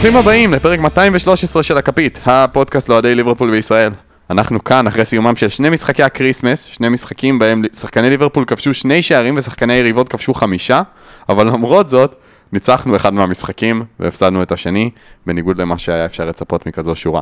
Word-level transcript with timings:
ברוכים 0.00 0.16
הבאים 0.16 0.54
לפרק 0.54 0.80
213 0.80 1.62
של 1.62 1.76
הכפית, 1.76 2.18
הפודקאסט 2.26 2.88
לאוהדי 2.88 3.14
ליברפול 3.14 3.50
בישראל. 3.50 3.92
אנחנו 4.30 4.64
כאן 4.64 4.86
אחרי 4.86 5.04
סיומם 5.04 5.36
של 5.36 5.48
שני 5.48 5.70
משחקי 5.70 6.02
הקריסמס, 6.02 6.64
שני 6.64 6.88
משחקים 6.88 7.38
בהם 7.38 7.62
שחקני 7.74 8.10
ליברפול 8.10 8.44
כבשו 8.44 8.74
שני 8.74 9.02
שערים 9.02 9.36
ושחקני 9.36 9.72
יריבות 9.72 10.08
כבשו 10.08 10.34
חמישה, 10.34 10.82
אבל 11.28 11.46
למרות 11.46 11.90
זאת, 11.90 12.14
ניצחנו 12.52 12.96
אחד 12.96 13.14
מהמשחקים 13.14 13.84
והפסדנו 14.00 14.42
את 14.42 14.52
השני, 14.52 14.90
בניגוד 15.26 15.60
למה 15.60 15.78
שהיה 15.78 16.04
אפשר 16.04 16.24
לצפות 16.24 16.66
מכזו 16.66 16.96
שורה. 16.96 17.20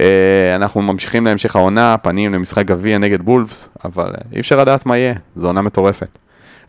אה, 0.00 0.54
אנחנו 0.54 0.82
ממשיכים 0.82 1.26
להמשך 1.26 1.56
העונה, 1.56 1.96
פנים 1.98 2.34
למשחק 2.34 2.64
גביע 2.64 2.98
נגד 2.98 3.22
בולפס, 3.22 3.68
אבל 3.84 4.10
אי 4.32 4.40
אפשר 4.40 4.60
לדעת 4.60 4.86
מה 4.86 4.96
יהיה, 4.96 5.14
זו 5.36 5.46
עונה 5.46 5.62
מטורפת. 5.62 6.18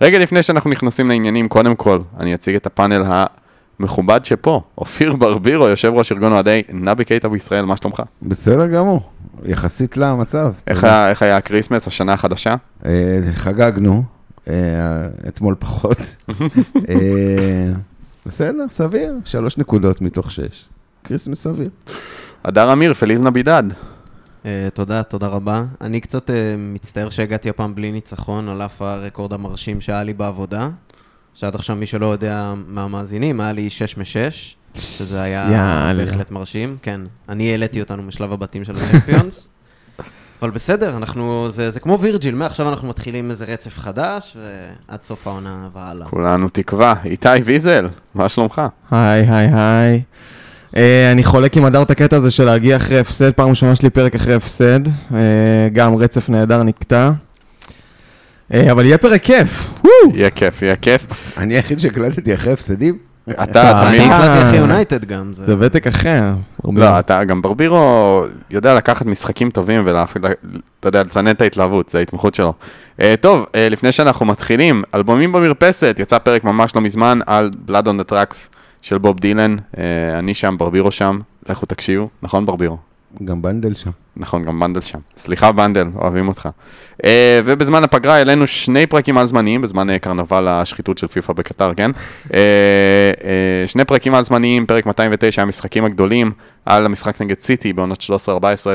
רגע 0.02 0.19
לפני 0.19 0.44
שאנחנו 0.44 0.69
נכנסים 0.69 1.09
לעניינים, 1.09 1.47
קודם 1.47 1.75
כל, 1.75 1.99
אני 2.19 2.33
אציג 2.33 2.55
את 2.55 2.66
הפאנל 2.66 3.03
המכובד 3.80 4.26
שפה, 4.26 4.62
אופיר 4.77 5.16
ברבירו, 5.16 5.67
יושב 5.67 5.91
ראש 5.95 6.12
ארגון 6.12 6.31
אוהדי 6.31 6.63
נבי 6.73 7.05
קייטה 7.05 7.30
בישראל, 7.30 7.66
מה 7.66 7.77
שלומך? 7.77 8.02
בסדר 8.22 8.67
גמור, 8.67 9.09
יחסית 9.45 9.98
למצב. 9.98 10.53
איך 10.67 10.84
היה, 10.84 11.09
איך 11.09 11.22
היה 11.22 11.38
הקריסמס, 11.38 11.88
השנה 11.88 12.14
החדשה? 12.14 12.56
אה, 12.86 13.19
חגגנו, 13.34 14.03
אה, 14.47 14.53
אתמול 15.28 15.56
פחות. 15.59 15.97
אה, 16.89 17.72
בסדר, 18.25 18.66
סביר, 18.69 19.14
שלוש 19.25 19.58
נקודות 19.58 20.02
מתוך 20.02 20.31
שש. 20.31 20.66
כריסמס 21.03 21.44
סביר. 21.44 21.69
הדר 22.44 22.73
אמיר, 22.73 22.94
פליז 22.94 23.22
נבידד. 23.22 23.64
Uh, 24.44 24.47
תודה, 24.73 25.03
תודה 25.03 25.28
רבה. 25.28 25.64
אני 25.81 26.02
קצת 26.02 26.30
uh, 26.30 26.34
מצטער 26.58 27.09
שהגעתי 27.09 27.50
הפעם 27.50 27.75
בלי 27.75 27.91
ניצחון, 27.91 28.50
על 28.50 28.62
אף 28.62 28.81
הרקורד 28.81 29.34
המרשים 29.34 29.81
שהיה 29.81 30.03
לי 30.03 30.14
בעבודה. 30.14 30.69
שעד 31.39 31.55
עכשיו, 31.55 31.75
מי 31.75 31.85
שלא 31.85 32.05
יודע 32.05 32.53
מהמאזינים, 32.67 33.41
היה 33.41 33.53
לי 33.53 33.69
6 33.69 33.97
מ-6, 33.97 34.03
שזה 34.80 35.21
היה. 35.21 35.47
בהחלט 35.97 36.31
מרשים. 36.31 36.77
כן, 36.81 37.02
אני 37.29 37.52
העליתי 37.52 37.81
אותנו 37.81 38.03
משלב 38.03 38.33
הבתים 38.33 38.66
של 38.66 38.75
הצ'מפיונס. 38.75 39.47
אבל 40.41 40.49
בסדר, 40.49 40.97
אנחנו, 40.97 41.47
זה, 41.52 41.71
זה 41.71 41.79
כמו 41.79 41.99
וירג'יל, 41.99 42.35
מעכשיו 42.35 42.69
אנחנו 42.69 42.88
מתחילים 42.88 43.31
איזה 43.31 43.45
רצף 43.45 43.77
חדש, 43.77 44.38
ועד 44.89 45.03
סוף 45.03 45.27
העונה 45.27 45.67
והלאה. 45.73 46.07
כולנו 46.07 46.49
תקווה. 46.49 46.95
איתי 47.05 47.29
ויזל, 47.45 47.88
מה 48.16 48.29
שלומך? 48.29 48.61
היי, 48.91 49.29
היי, 49.29 49.49
היי. 49.53 50.01
אה, 50.77 51.11
אני 51.11 51.23
חולק 51.23 51.57
עם 51.57 51.66
הדר 51.66 51.81
את 51.81 51.91
הקטע 51.91 52.16
הזה 52.16 52.31
של 52.31 52.45
להגיע 52.45 52.77
אחרי 52.77 52.99
הפסד, 52.99 53.31
פעם 53.31 53.49
ראשונה 53.49 53.75
שלי 53.75 53.89
פרק 53.89 54.16
אחרי 54.16 54.33
הפסד, 54.33 54.79
אה, 55.13 55.69
גם 55.73 55.95
רצף 55.95 56.29
נהדר 56.29 56.63
נקטע. 56.63 57.11
אה, 58.53 58.72
אבל 58.72 58.86
יהיה 58.86 58.98
פרק 58.98 59.22
כיף. 59.23 59.70
יהיה 60.14 60.30
כיף, 60.30 60.62
יהיה 60.62 60.76
כיף. 60.76 61.08
אני 61.38 61.53
היחיד 61.53 61.80
שהקלטתי 61.80 62.34
אחרי 62.34 62.53
הפסדים. 62.53 62.98
אתה 63.44 63.88
אני 63.88 63.98
תמיד... 63.98 64.12
החלטתי 64.12 64.42
אחרי 64.42 64.58
אה. 64.58 64.62
יונייטד 64.62 65.06
גם. 65.06 65.34
זה- 65.34 65.56
ותק 65.59 65.88
אחר. 65.88 66.34
לא, 66.73 67.00
אתה 67.00 67.23
גם 67.23 67.42
ברבירו 67.42 68.23
יודע 68.50 68.73
לקחת 68.75 69.06
משחקים 69.06 69.50
טובים 69.50 69.81
ולהפעיל, 69.86 70.25
אתה 70.80 70.88
יודע, 70.88 71.03
לצנן 71.03 71.31
את 71.31 71.42
ההתלהבות, 71.42 71.90
זה 71.90 71.98
ההתמחות 71.98 72.36
שלו. 72.36 72.53
Uh, 72.98 73.03
טוב, 73.22 73.44
uh, 73.44 73.48
לפני 73.72 73.92
שאנחנו 73.92 74.25
מתחילים, 74.25 74.84
אלבומים 74.95 75.31
במרפסת, 75.31 75.96
יצא 76.00 76.18
פרק 76.18 76.44
ממש 76.44 76.75
לא 76.75 76.81
מזמן 76.81 77.19
על 77.25 77.52
Blood 77.68 77.86
on 77.86 78.09
the 78.09 78.12
Tracks 78.12 78.38
של 78.81 78.97
בוב 78.97 79.19
דילן, 79.19 79.56
אני 80.19 80.34
שם, 80.34 80.56
ברבירו 80.57 80.91
שם, 80.91 81.19
לכו 81.50 81.66
תקשיבו, 81.66 82.09
נכון 82.22 82.46
ברבירו? 82.46 82.78
גם 83.25 83.41
בנדל 83.41 83.74
שם. 83.75 83.91
נכון, 84.19 84.45
גם 84.45 84.59
בנדל 84.59 84.81
שם. 84.81 85.00
סליחה 85.16 85.51
בנדל, 85.51 85.88
אוהבים 85.95 86.28
אותך. 86.28 86.50
Uh, 87.03 87.05
ובזמן 87.45 87.83
הפגרה 87.83 88.16
העלינו 88.16 88.47
שני 88.47 88.85
פרקים 88.88 89.17
על-זמניים, 89.18 89.62
בזמן 89.61 89.89
uh, 89.89 90.00
קרנבל 90.00 90.47
השחיתות 90.47 90.97
של 90.97 91.07
פיפא 91.07 91.33
בקטר, 91.33 91.73
כן? 91.73 91.91
Uh, 92.27 92.31
שני 93.67 93.85
פרקים 93.85 94.16
על-זמניים, 94.16 94.66
פרק 94.66 94.85
209, 94.85 95.41
המשחקים 95.41 95.85
הגדולים, 95.85 96.31
על 96.66 96.85
המשחק 96.85 97.22
נגד 97.22 97.39
סיטי 97.39 97.73
בעונות 97.73 98.00
13-14, 98.00 98.31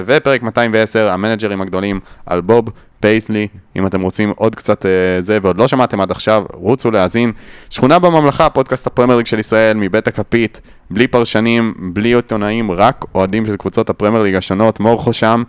ופרק 0.06 0.42
210, 0.42 1.12
ה 1.12 1.17
managers 1.17 1.60
הגדולים, 1.60 2.00
על 2.26 2.40
בוב 2.40 2.68
פייסלי, 3.00 3.48
אם 3.76 3.86
אתם 3.86 4.00
רוצים 4.00 4.32
עוד 4.36 4.54
קצת 4.54 4.86
זה, 5.18 5.38
ועוד 5.42 5.56
לא 5.56 5.68
שמעתם 5.68 6.00
עד 6.00 6.10
עכשיו, 6.10 6.44
רוצו 6.52 6.90
להאזין. 6.90 7.32
שכונה 7.70 7.98
בממלכה, 7.98 8.50
פודקאסט 8.50 8.86
הפרמייר 8.86 9.16
ליג 9.16 9.26
של 9.26 9.38
ישראל, 9.38 9.76
מבית 9.76 10.08
הכפית, 10.08 10.60
בלי 10.90 11.06
פרשנים, 11.06 11.74
בלי 11.92 12.14
עיתונאים, 12.14 12.70
רק 12.70 13.04
אוהדים 13.14 13.46
של 13.46 13.56
קבוצות 13.56 13.90
הפרמייר 13.90 14.22
ליג 14.22 14.34
השונות, 14.34 14.80
מורכו 14.80 15.12
שם, 15.32 15.42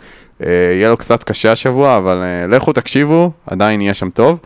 אה, 0.43 0.47
יהיה 0.73 0.89
לו 0.89 0.97
קצת 0.97 1.23
קשה 1.23 1.51
השבוע, 1.51 1.97
אבל 1.97 2.23
אה, 2.23 2.47
לכו 2.47 2.73
תקשיבו, 2.73 3.31
עדיין 3.47 3.81
יהיה 3.81 3.93
שם 3.93 4.09
טוב. 4.09 4.39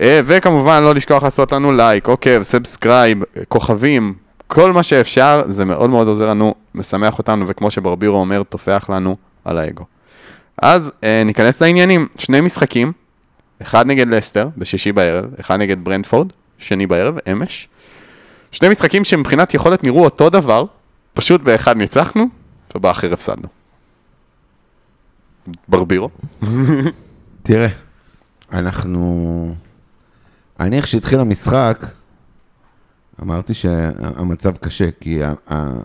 אה, 0.00 0.20
וכמובן, 0.24 0.82
לא 0.82 0.94
לשכוח 0.94 1.22
לעשות 1.22 1.52
לנו 1.52 1.72
לייק, 1.72 2.06
עוקב, 2.06 2.42
subscribe, 2.42 3.22
אה, 3.36 3.42
כוכבים, 3.48 4.14
כל 4.46 4.72
מה 4.72 4.82
שאפשר, 4.82 5.42
זה 5.48 5.64
מאוד 5.64 5.90
מאוד 5.90 6.08
עוזר 6.08 6.26
לנו, 6.26 6.54
משמח 6.74 7.18
אותנו, 7.18 7.48
וכמו 7.48 7.70
שברבירו 7.70 8.18
אומר, 8.18 8.42
טופח 8.42 8.90
לנו 8.90 9.16
על 9.44 9.58
האגו. 9.58 9.84
אז 10.62 10.92
ניכנס 11.24 11.62
לעניינים, 11.62 12.06
שני 12.18 12.40
משחקים, 12.40 12.92
אחד 13.62 13.86
נגד 13.86 14.08
לסטר, 14.08 14.48
בשישי 14.56 14.92
בערב, 14.92 15.24
אחד 15.40 15.58
נגד 15.58 15.84
ברנטפורד, 15.84 16.28
שני 16.58 16.86
בערב, 16.86 17.14
אמש. 17.32 17.68
שני 18.52 18.68
משחקים 18.68 19.04
שמבחינת 19.04 19.54
יכולת 19.54 19.84
נראו 19.84 20.04
אותו 20.04 20.30
דבר, 20.30 20.64
פשוט 21.14 21.40
באחד 21.40 21.76
ניצחנו, 21.76 22.24
ובאחר 22.74 23.12
הפסדנו. 23.12 23.61
ברבירו. 25.68 26.08
תראה, 27.42 27.68
אנחנו... 28.52 29.54
אני, 30.60 30.76
איך 30.76 30.86
שהתחיל 30.86 31.20
המשחק, 31.20 31.86
אמרתי 33.22 33.54
שהמצב 33.54 34.56
קשה, 34.56 34.88
כי 35.00 35.24
ה- 35.24 35.34
ה- 35.52 35.80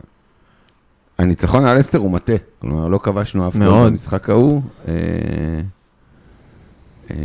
הניצחון 1.18 1.66
על 1.66 1.79
אסטר 1.79 1.97
הוא 2.00 2.12
מטה. 2.12 2.34
כלומר, 2.62 2.88
לא 2.88 2.97
כבשנו 2.97 3.47
אף 3.47 3.53
גול 3.53 3.63
מאוד. 3.63 3.90
במשחק 3.91 4.29
ההוא. 4.29 4.62
אה, 4.88 4.94
אה, 7.12 7.16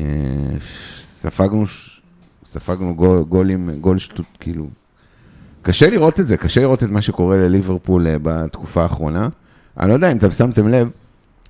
ספגנו, 0.96 1.66
ש- 1.66 2.02
ספגנו 2.44 2.94
גול, 2.94 3.22
גולים, 3.22 3.70
גול 3.80 3.98
שטות, 3.98 4.26
כאילו... 4.40 4.66
קשה 5.62 5.90
לראות 5.90 6.20
את 6.20 6.26
זה, 6.28 6.36
קשה 6.36 6.60
לראות 6.60 6.82
את 6.82 6.88
מה 6.88 7.02
שקורה 7.02 7.36
לליברפול 7.36 8.06
אה, 8.06 8.16
בתקופה 8.22 8.82
האחרונה. 8.82 9.28
אני 9.80 9.88
לא 9.88 9.94
יודע 9.94 10.12
אם 10.12 10.16
אתם 10.16 10.30
שמתם 10.30 10.68
לב, 10.68 10.88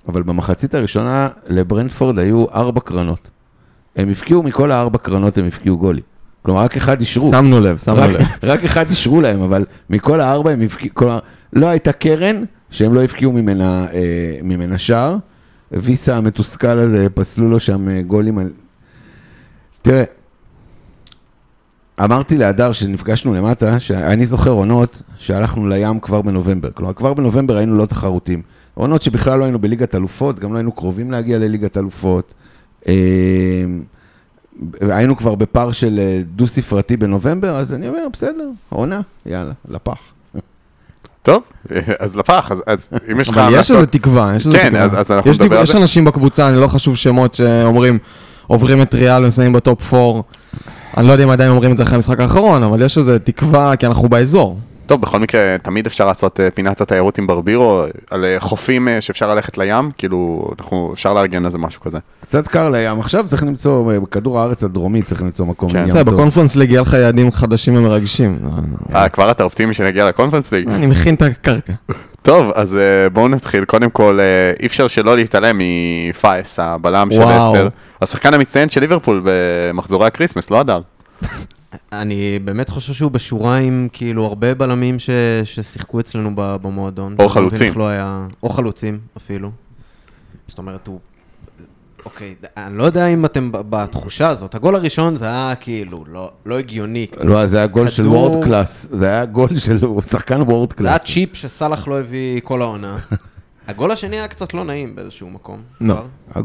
אבל 0.07 0.23
במחצית 0.23 0.75
הראשונה 0.75 1.27
לברנדפורד 1.47 2.19
היו 2.19 2.45
ארבע 2.53 2.81
קרנות. 2.81 3.31
הם 3.95 4.09
הפקיעו 4.09 4.43
מכל 4.43 4.71
הארבע 4.71 4.97
קרנות, 4.97 5.37
הם 5.37 5.47
הפקיעו 5.47 5.77
גולים. 5.77 6.03
כלומר, 6.41 6.61
רק 6.61 6.77
אחד 6.77 6.99
אישרו. 6.99 7.31
שמנו 7.31 7.59
לב, 7.59 7.77
שמנו 7.77 8.01
רק, 8.01 8.09
לב. 8.09 8.21
רק 8.51 8.63
אחד 8.63 8.89
אישרו 8.89 9.21
להם, 9.21 9.41
אבל 9.41 9.65
מכל 9.89 10.21
הארבע 10.21 10.51
הם 10.51 10.61
הפקיעו, 10.61 10.95
כלומר, 10.95 11.19
לא 11.53 11.67
הייתה 11.67 11.91
קרן 11.91 12.43
שהם 12.69 12.93
לא 12.93 13.03
הפקיעו 13.03 13.31
ממנה, 13.31 13.87
אה, 13.93 14.37
ממנה 14.43 14.77
שער. 14.77 15.17
ויסה 15.71 16.15
המתוסכל 16.15 16.79
הזה, 16.79 17.07
פסלו 17.13 17.49
לו 17.49 17.59
שם 17.59 17.89
אה, 17.89 18.01
גולים 18.01 18.37
על... 18.37 18.49
תראה, 19.81 20.03
אמרתי 22.03 22.37
להדר 22.37 22.71
שנפגשנו 22.71 23.33
למטה, 23.33 23.79
שאני 23.79 24.25
זוכר 24.25 24.49
עונות 24.49 25.01
שהלכנו 25.17 25.67
לים 25.67 25.99
כבר 25.99 26.21
בנובמבר. 26.21 26.69
כלומר, 26.73 26.93
כבר 26.93 27.13
בנובמבר 27.13 27.57
היינו 27.57 27.75
לא 27.75 27.85
תחרותים. 27.85 28.41
עונות 28.73 29.01
שבכלל 29.01 29.39
לא 29.39 29.43
היינו 29.43 29.59
בליגת 29.59 29.95
אלופות, 29.95 30.39
גם 30.39 30.53
לא 30.53 30.57
היינו 30.57 30.71
קרובים 30.71 31.11
להגיע 31.11 31.39
לליגת 31.39 31.77
אלופות. 31.77 32.33
אה, 32.87 32.93
היינו 34.81 35.17
כבר 35.17 35.35
בפער 35.35 35.71
של 35.71 35.99
אה, 35.99 36.21
דו-ספרתי 36.35 36.97
בנובמבר, 36.97 37.55
אז 37.55 37.73
אני 37.73 37.87
אומר, 37.87 38.07
בסדר, 38.13 38.49
עונה, 38.69 39.01
יאללה, 39.25 39.51
לפח. 39.67 39.97
טוב, 41.23 41.41
אז 41.99 42.15
לפח, 42.15 42.51
אז, 42.51 42.63
אז 42.67 42.89
אם 43.11 43.19
יש 43.19 43.29
לך... 43.29 43.37
אבל 43.37 43.59
יש 43.59 43.71
איזה 43.71 43.85
תקווה, 43.87 44.33
יש 44.35 44.45
איזה 44.45 44.57
כן, 44.57 44.67
תקווה. 44.69 44.81
אז- 44.83 44.99
אז 44.99 45.11
אנחנו 45.11 45.29
יש 45.31 45.39
נדבר 45.39 45.57
על 45.57 45.63
יש 45.63 45.71
זה. 45.71 45.77
אנשים 45.77 46.05
בקבוצה, 46.05 46.49
אני 46.49 46.57
לא 46.57 46.67
חשוב 46.67 46.95
שמות 46.97 47.33
שאומרים, 47.33 47.97
עוברים 48.47 48.81
את 48.81 48.95
ריאל 48.95 49.23
ומסיימים 49.23 49.53
בטופ 49.53 49.93
4. 49.93 50.21
אני 50.97 51.07
לא 51.07 51.11
יודע 51.11 51.23
אם 51.23 51.29
עדיין 51.29 51.51
אומרים 51.51 51.71
את 51.71 51.77
זה 51.77 51.83
אחרי 51.83 51.95
המשחק 51.95 52.19
האחרון, 52.19 52.63
אבל 52.63 52.81
יש 52.81 52.97
איזה 52.97 53.19
תקווה, 53.19 53.75
כי 53.75 53.85
אנחנו 53.87 54.09
באזור. 54.09 54.59
טוב, 54.85 55.01
בכל 55.01 55.19
מקרה, 55.19 55.55
תמיד 55.61 55.85
אפשר 55.85 56.05
לעשות 56.05 56.39
אה, 56.39 56.51
פינת 56.51 56.81
התיירות 56.81 57.17
עם 57.17 57.27
ברבירו, 57.27 57.83
על 58.09 58.25
אה, 58.25 58.39
חופים 58.39 58.87
אה, 58.87 59.01
שאפשר 59.01 59.35
ללכת 59.35 59.57
לים, 59.57 59.91
כאילו, 59.97 60.51
אנחנו, 60.59 60.91
אפשר 60.93 61.13
לארגן 61.13 61.43
לזה 61.43 61.57
משהו 61.57 61.81
כזה. 61.81 61.97
קצת 62.21 62.47
קר 62.47 62.69
לים, 62.69 62.99
עכשיו 62.99 63.25
צריך 63.27 63.43
למצוא, 63.43 63.93
בכדור 64.01 64.39
הארץ 64.39 64.63
הדרומי 64.63 65.01
צריך 65.01 65.21
למצוא 65.21 65.45
מקום. 65.45 65.71
כן. 65.71 65.79
ים 65.79 65.85
בסדר, 65.85 66.03
טוב. 66.03 66.13
בקונפרנס 66.13 66.55
ליג 66.55 66.71
יהיה 66.71 66.81
לך 66.81 66.93
יעדים 66.93 67.31
חדשים 67.31 67.75
ומרגשים. 67.75 68.39
אה, 68.95 69.09
כבר 69.09 69.31
אתה 69.31 69.43
אופטימי 69.43 69.73
שנגיע 69.73 70.07
לקונפרנס 70.07 70.51
ליג? 70.51 70.69
אני 70.69 70.85
מכין 70.85 71.15
את 71.15 71.21
הקרקע. 71.21 71.73
טוב, 72.21 72.51
אז 72.55 72.77
בואו 73.13 73.27
נתחיל. 73.27 73.65
קודם 73.65 73.89
כל, 73.89 74.19
אי 74.59 74.65
אפשר 74.65 74.87
שלא 74.87 75.15
להתעלם 75.15 75.61
מפייס, 76.09 76.59
הבלם 76.59 77.07
של 77.11 77.19
וואו. 77.21 77.53
אסטר. 77.53 77.69
השחקן 78.01 78.33
המצטיין 78.33 78.69
של 78.69 78.81
ליברפול 78.81 79.21
במחזורי 79.23 80.07
הקריסמס, 80.07 80.49
לא 80.51 80.59
הדר. 80.59 80.81
אני 81.93 82.39
באמת 82.39 82.69
חושב 82.69 82.93
שהוא 82.93 83.11
בשורה 83.11 83.55
עם 83.57 83.87
כאילו 83.93 84.25
הרבה 84.25 84.55
בלמים 84.55 84.99
ש... 84.99 85.09
ששיחקו 85.43 85.99
אצלנו 85.99 86.31
במועדון. 86.35 87.15
או 87.19 87.29
חלוצים. 87.29 87.73
לא 87.75 87.87
היה... 87.87 88.27
או 88.43 88.49
חלוצים 88.49 88.99
אפילו. 89.17 89.51
זאת 90.47 90.57
אומרת, 90.57 90.87
הוא... 90.87 90.99
אוקיי, 92.05 92.35
אני 92.57 92.77
לא 92.77 92.83
יודע 92.83 93.07
אם 93.07 93.25
אתם 93.25 93.49
בתחושה 93.51 94.29
הזאת. 94.29 94.55
הגול 94.55 94.75
הראשון 94.75 95.15
זה 95.15 95.25
היה 95.25 95.53
כאילו 95.59 96.05
לא, 96.07 96.31
לא 96.45 96.59
הגיוני. 96.59 97.07
קצת. 97.07 97.25
לא, 97.25 97.45
זה 97.47 97.57
היה 97.57 97.67
גול 97.67 97.89
של 97.89 98.03
כדור- 98.03 98.13
world 98.15 98.43
class. 98.43 98.87
זה 98.91 99.07
היה 99.07 99.25
גול 99.25 99.57
של 99.57 99.79
שחקן 100.09 100.41
world 100.41 100.73
זה 100.79 100.87
היה 100.87 100.97
class. 100.99 101.05
צ'יפ 101.13 101.35
שסאלח 101.35 101.87
לא 101.87 101.99
הביא 101.99 102.41
כל 102.43 102.61
העונה. 102.61 102.97
הגול 103.67 103.91
השני 103.91 104.15
היה 104.15 104.27
קצת 104.27 104.53
לא 104.53 104.63
נעים 104.65 104.95
באיזשהו 104.95 105.29
מקום. 105.29 105.61
לא. 105.81 105.93
כבר. 106.33 106.41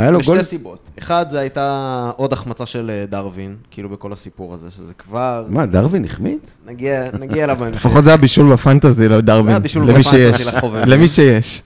היה 0.00 0.10
לו 0.10 0.18
גול... 0.24 0.38
משתי 0.38 0.48
סיבות. 0.50 0.90
אחד, 0.98 1.26
זה 1.30 1.38
הייתה 1.38 2.10
עוד 2.16 2.32
החמצה 2.32 2.66
של 2.66 2.90
אה, 2.90 3.06
דארווין, 3.06 3.56
כאילו 3.70 3.88
בכל 3.88 4.12
הסיפור 4.12 4.54
הזה, 4.54 4.70
שזה 4.70 4.94
כבר... 4.94 5.46
מה, 5.48 5.66
דארווין 5.66 6.04
החמיץ? 6.04 6.58
נגיע 6.66 7.10
נגיע 7.18 7.44
אליו 7.44 7.56
בהמשך. 7.56 7.86
לפחות 7.86 8.04
זה 8.04 8.10
היה 8.10 8.16
בישול 8.16 8.52
בפנטזי, 8.52 9.08
לא 9.08 9.16
זה 9.16 9.22
דארווין. 9.22 9.48
היה 9.48 9.58
בישול 9.58 9.82
למי 9.82 9.92
בפנטזי 9.92 10.10
שיש. 10.10 10.46
לחובב. 10.46 10.82
למי 10.86 11.08
שיש. 11.08 11.62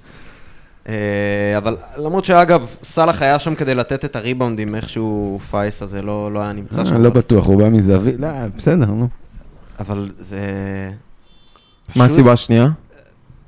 אה, 0.88 0.94
אבל 1.58 1.76
למרות 1.98 2.24
שאגב, 2.24 2.66
סאלח 2.82 3.22
היה 3.22 3.38
שם 3.38 3.54
כדי 3.54 3.74
לתת 3.74 4.04
את 4.04 4.16
הריבאונדים, 4.16 4.74
איכשהו 4.74 5.40
פייס 5.50 5.82
הזה 5.82 6.02
לא 6.02 6.32
לא 6.32 6.40
היה 6.40 6.52
נמצא 6.52 6.80
אה, 6.80 6.86
שם. 6.86 7.02
לא 7.02 7.10
בטוח, 7.10 7.46
הוא 7.46 7.58
בא 7.58 7.68
מזווית. 7.68 8.14
לא, 8.18 8.28
בסדר, 8.56 8.86
נו. 8.86 9.08
אבל 9.80 10.10
זה... 10.18 10.40
מה 11.96 12.04
הסיבה 12.04 12.32
השנייה? 12.32 12.68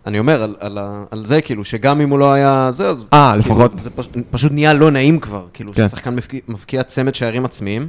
אני 0.07 0.19
אומר 0.19 0.43
על, 0.43 0.55
על, 0.61 0.79
על 1.11 1.25
זה, 1.25 1.41
כאילו, 1.41 1.65
שגם 1.65 2.01
אם 2.01 2.11
הוא 2.11 2.19
לא 2.19 2.33
היה 2.33 2.69
זה, 2.73 2.89
אז... 2.89 3.05
אה, 3.13 3.33
כאילו, 3.41 3.55
לפחות. 3.55 3.73
זה 3.79 3.91
פש, 3.91 4.09
פשוט 4.31 4.53
נהיה 4.53 4.75
לא 4.75 4.91
נעים 4.91 5.21
כבר, 5.21 5.47
כאילו, 5.53 5.73
כן. 5.73 5.89
ששחקן 5.89 6.15
מבקיע, 6.15 6.41
מבקיע 6.49 6.83
צמד 6.83 7.15
שערים 7.15 7.45
עצמיים. 7.45 7.89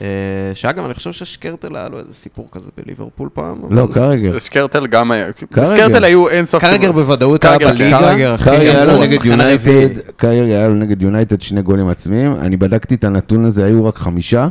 אה, 0.00 0.06
שאגב, 0.54 0.84
אני 0.84 0.94
חושב 0.94 1.12
ששקרטל 1.12 1.76
היה 1.76 1.88
לו 1.88 1.98
איזה 1.98 2.14
סיפור 2.14 2.48
כזה 2.52 2.68
בליברפול 2.76 3.28
פעם. 3.32 3.56
לא, 3.70 3.88
קרגר. 3.92 4.38
סקרטל 4.38 4.86
גם 4.86 5.10
היה, 5.10 5.32
קרגר. 5.32 5.66
סקרטל 5.66 6.04
היו 6.04 6.28
אין 6.28 6.46
סוף 6.46 6.62
קרגר 6.62 6.92
בוודאות 6.92 7.44
היה 7.44 7.58
כן. 7.58 7.66
בליגה. 7.66 7.98
קרגר. 7.98 8.36
קרגר 8.36 8.60
היה 8.60 8.84
לו 8.84 8.92
הוא 8.92 9.04
נגד. 9.04 9.24
יונייטד, 9.24 9.88
קרגר 10.16 10.44
היה 10.44 10.68
לו 10.68 10.74
נגד 10.74 11.02
יונייטד 11.02 11.42
שני 11.42 11.62
גולים 11.62 11.88
עצמיים. 11.88 12.34
אני 12.34 12.56
בדקתי 12.56 12.94
את 12.94 13.04
הנתון 13.04 13.44
הזה, 13.44 13.64
היו 13.64 13.84
רק 13.84 13.98
חמישה. 13.98 14.48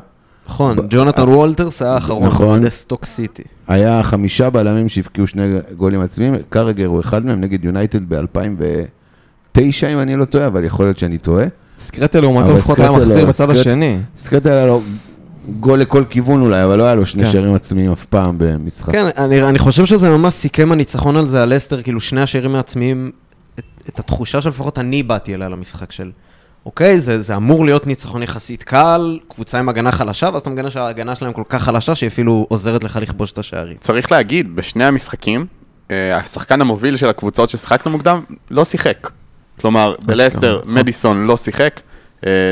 נכון, 0.50 0.78
ג'ונתן 0.90 1.22
וולטרס 1.22 1.82
היה 1.82 1.94
האחרון 1.94 2.28
נכון. 2.28 2.70
סטוק 2.70 3.06
סיטי. 3.06 3.44
היה 3.68 4.04
חמישה 4.04 4.50
בלמים 4.50 4.90
שהבקיעו 4.90 5.28
שני 5.28 5.58
גולים 5.78 6.02
עצמיים. 6.02 6.36
קרגר 6.50 6.86
הוא 6.86 7.00
אחד 7.00 7.26
מהם 7.26 7.42
נגד 7.42 7.66
יונייטד 7.66 8.10
ב-2009, 8.10 9.60
אם 9.94 10.00
אני 10.00 10.16
לא 10.16 10.26
טועה, 10.26 10.48
אבל 10.48 10.64
יכול 10.64 10.86
להיות 10.86 10.98
שאני 11.00 11.18
טועה. 11.18 11.46
סקרטל 11.78 12.20
לעומתו 12.20 12.50
אבל 12.50 12.58
לפחות 12.58 12.80
היה 12.80 12.92
מחזיר 12.92 13.24
לא, 13.24 13.30
בצד 13.30 13.50
השני. 13.50 13.98
סקרטל 14.18 14.50
היה 14.50 14.66
לו 14.66 14.82
גול 15.60 15.80
לכל 15.80 16.04
כיוון 16.10 16.42
אולי, 16.42 16.64
אבל 16.64 16.78
לא 16.78 16.84
היה 16.84 16.96
לו 16.96 17.06
שני 17.06 17.26
כן. 17.26 17.32
שערים 17.32 17.54
עצמיים 17.54 17.92
אף 17.92 18.06
פעם 18.06 18.36
במשחק. 18.38 18.92
כן, 18.92 19.08
אני, 19.18 19.44
אני 19.44 19.60
חושב 19.60 19.86
שזה 19.86 20.10
ממש 20.10 20.34
סיכם 20.34 20.72
הניצחון 20.72 21.16
על 21.16 21.28
זה, 21.28 21.44
על 21.44 21.56
לסטר, 21.56 21.82
כאילו 21.82 22.02
שני 22.02 22.22
השירים 22.22 22.56
העצמיים, 22.56 23.12
את, 23.60 23.64
את 23.90 24.00
התחושה 24.00 24.42
שלפחות 24.42 24.80
אני 24.80 25.04
באתי 25.04 25.36
אליה 25.36 25.50
למשחק 25.50 25.92
של, 25.92 26.12
אוקיי, 26.68 27.00
זה, 27.00 27.22
זה 27.22 27.36
אמור 27.36 27.66
להיות 27.66 27.88
ניצחון 27.88 28.24
יחסית 28.24 28.64
קל, 28.64 29.20
קבוצה 29.28 29.60
עם 29.60 29.70
הגנה 29.70 29.92
חלשה, 29.92 30.30
ואז 30.34 30.42
אתה 30.42 30.50
מגנה 30.50 30.72
שההגנה 30.72 31.16
שלהם 31.16 31.34
כל 31.34 31.44
כך 31.50 31.64
חלשה, 31.64 31.96
שהיא 31.96 32.08
אפילו 32.08 32.46
עוזרת 32.50 32.84
לך 32.84 33.00
לכבוש 33.02 33.32
את 33.32 33.38
השערים. 33.38 33.78
צריך 33.80 34.12
להגיד, 34.12 34.56
בשני 34.56 34.86
המשחקים, 34.86 35.46
אה, 35.92 36.18
השחקן 36.18 36.62
המוביל 36.62 36.98
של 36.98 37.10
הקבוצות 37.10 37.50
ששיחקנו 37.50 37.92
מוקדם 37.92 38.22
לא 38.52 38.66
שיחק. 38.66 39.10
כלומר, 39.62 39.96
בלסטר 40.06 40.62
מדיסון 40.66 41.26
לא 41.26 41.38
שיחק, 41.38 41.82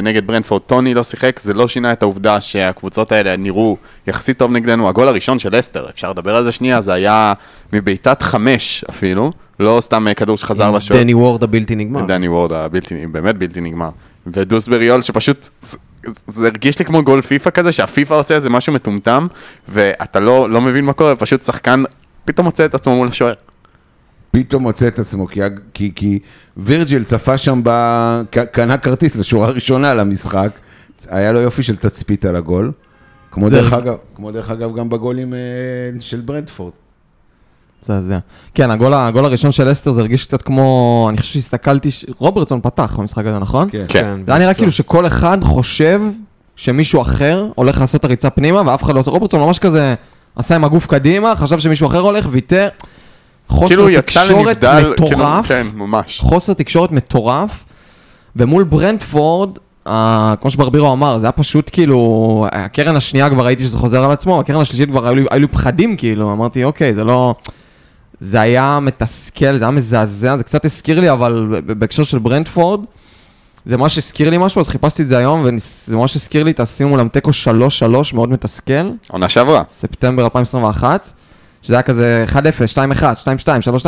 נגד 0.04 0.28
ברנדפורד 0.28 0.62
טוני 0.62 0.94
לא 0.94 1.04
שיחק, 1.04 1.40
זה 1.44 1.54
לא 1.54 1.68
שינה 1.68 1.92
את 1.92 2.02
העובדה 2.02 2.42
שהקבוצות 2.42 3.12
האלה 3.12 3.38
נראו 3.38 3.78
יחסית 4.08 4.38
טוב 4.38 4.52
נגדנו. 4.52 4.90
הגול 4.90 5.08
הראשון 5.08 5.40
של 5.40 5.58
לסטר, 5.58 5.90
אפשר 5.90 6.12
לדבר 6.12 6.36
על 6.36 6.44
זה 6.44 6.52
שנייה, 6.52 6.82
זה 6.82 6.94
היה 6.94 7.34
מבעיטת 7.74 8.22
חמש 8.22 8.86
אפילו, 8.90 9.32
לא 9.60 9.78
סתם 9.82 10.08
אה, 10.08 10.14
כדור 10.14 10.38
שחזר 10.38 10.72
לשוער. 10.72 11.00
דני 11.00 11.14
וורד 11.14 11.44
הבלתי 11.44 11.76
נגמר. 11.76 12.06
דני 12.06 12.28
וורד 12.28 12.52
הבלתי, 12.52 13.08
באמת 13.08 13.38
בלתי 13.38 13.62
נגמר. 13.62 13.90
ודוסבריול 14.28 15.02
שפשוט, 15.02 15.50
זה 16.28 16.48
הרגיש 16.48 16.80
לי 16.80 16.86
כמו 16.86 17.04
גול 17.04 17.22
פיפא 17.22 17.50
כזה, 17.50 17.72
שהפיפא 17.72 18.14
עושה 18.14 18.36
איזה 18.36 18.50
משהו 18.50 18.74
מטומטם, 18.74 19.28
ואתה 19.70 20.20
לא, 20.20 20.50
לא 20.50 20.62
מבין 20.62 20.86
מה 20.86 20.94
קורה, 20.94 21.16
פשוט 21.16 21.46
שחקן 21.46 21.84
פתאום 22.26 22.46
מוצא 22.46 22.66
את 22.66 22.76
עצמו 22.76 22.96
מול 22.96 23.08
השוער. 23.08 23.34
פתאום 24.36 24.64
מוצא 24.64 24.88
את 24.88 25.00
עצמו, 25.00 25.28
כי, 25.28 25.40
כי, 25.74 25.92
כי 25.96 26.20
וירג'יל 26.58 27.04
צפה 27.04 27.38
שם, 27.38 27.62
ב, 27.64 27.70
קנה 28.52 28.78
כרטיס 28.78 29.16
לשורה 29.16 29.48
הראשונה 29.48 29.94
למשחק, 29.94 30.50
היה 31.10 31.32
לו 31.32 31.40
יופי 31.40 31.64
של 31.64 31.76
תצפית 31.76 32.26
על 32.26 32.36
הגול, 32.36 32.72
כמו 33.32 33.50
זה- 33.50 33.56
דרך 33.62 33.74
אגב, 33.74 33.96
כמו 34.16 34.32
דרך 34.32 34.50
אגב 34.52 34.76
גם 34.76 34.90
בגולים 34.90 35.34
אה, 35.34 35.40
של 36.00 36.22
ברנדפורד. 36.22 36.72
מזעזע. 37.84 38.20
כן, 38.54 38.72
הגול, 38.72 38.94
הגול 38.94 39.26
הראשון 39.26 39.52
של 39.52 39.72
אסטר 39.72 39.92
זה 39.92 40.02
הרגיש 40.02 40.26
קצת 40.26 40.42
כמו, 40.42 41.06
אני 41.10 41.18
חושב 41.18 41.34
שהסתכלתי, 41.34 41.92
ש- 41.92 42.06
רוברטסון 42.18 42.60
פתח 42.64 42.96
במשחק 43.00 43.26
הזה, 43.26 43.40
נכון? 43.40 43.70
כן. 43.72 43.86
כן. 43.88 44.04
זה 44.26 44.32
היה 44.32 44.40
נראה 44.40 44.50
בקיצור. 44.50 44.54
כאילו 44.54 44.72
שכל 44.72 45.08
אחד 45.08 45.38
חושב 45.44 46.02
שמישהו 46.56 47.02
אחר 47.02 47.48
הולך 47.56 47.80
לעשות 47.80 48.00
את 48.00 48.06
הריצה 48.06 48.30
פנימה, 48.30 48.62
ואף 48.66 48.84
אחד 48.84 48.94
לא 48.94 49.00
עושה. 49.00 49.12
רוברטסון 49.12 49.40
ממש 49.40 49.60
כזה 49.60 49.96
עשה 50.36 50.56
עם 50.56 50.64
הגוף 50.64 50.88
קדימה, 50.88 51.36
חשב 51.36 51.60
שמישהו 51.60 51.88
אחר 51.88 52.00
הולך, 52.00 52.28
ויתר. 52.32 52.68
חוסר 53.48 53.68
כאילו 53.68 54.02
תקשורת 54.02 54.64
לנבדל, 54.64 54.94
כאילו, 54.98 55.12
מטורף. 55.12 55.48
כן, 55.48 55.68
ממש. 55.74 56.20
חוסר 56.20 56.54
תקשורת 56.54 56.92
מטורף, 56.92 57.66
ומול 58.36 58.64
ברנדפורד, 58.64 59.50
אה, 59.88 60.34
כמו 60.42 60.52
שברבירו 60.52 60.94
אמר, 60.94 61.20
זה 61.20 61.26
היה 61.26 61.32
פשוט 61.32 61.70
כאילו, 61.74 62.48
הקרן 62.52 62.96
השנייה 62.96 63.30
כבר 63.30 63.46
ראיתי 63.46 63.64
שזה 63.64 63.78
חוזר 63.78 64.04
על 64.04 64.12
עצמו, 64.12 64.40
הקרן 64.40 64.62
השלישית 64.62 64.90
כבר 64.90 65.08
היו 65.08 65.16
לי, 65.16 65.26
היו 65.32 65.42
לי 65.42 65.48
פחדים 65.48 65.98
כאילו, 65.98 66.32
אמרתי 66.32 66.64
אוקיי, 66.64 66.94
זה 66.94 67.04
לא... 67.04 67.36
זה 68.20 68.42
היה 68.42 68.80
מתסכל, 68.82 69.58
זה 69.58 69.64
היה 69.64 69.72
מזעזע, 69.72 70.38
זה 70.38 70.44
קצת 70.44 70.66
הזכיר 70.66 71.00
לי, 71.00 71.12
אבל 71.12 71.62
בהקשר 71.66 72.04
של 72.04 72.20
ברנדפורד, 72.20 72.80
זה 73.66 73.78
ממש 73.78 73.98
הזכיר 73.98 74.30
לי 74.30 74.38
משהו, 74.38 74.62
אז 74.62 74.70
חיפשתי 74.70 75.04
את 75.04 75.08
זה 75.08 75.18
היום, 75.18 75.42
וזה 75.46 75.96
ממש 75.96 76.16
הזכיר 76.16 76.44
לי 76.44 76.52
את 76.52 76.60
הסיום 76.60 76.90
מולם 76.92 77.08
תיקו 77.08 77.32
3-3, 78.12 78.14
מאוד 78.14 78.30
מתסכל. 78.30 78.90
עונה 79.08 79.30
שעברה. 79.30 79.64
ספטמבר 79.68 80.24
2021, 80.24 81.14
שזה 81.66 81.76
היה 81.76 81.82
כזה 81.82 82.26
1-0, 82.32 82.36
2-1, 82.98 83.02
2-2, 83.02 83.04
3-2, 83.84 83.86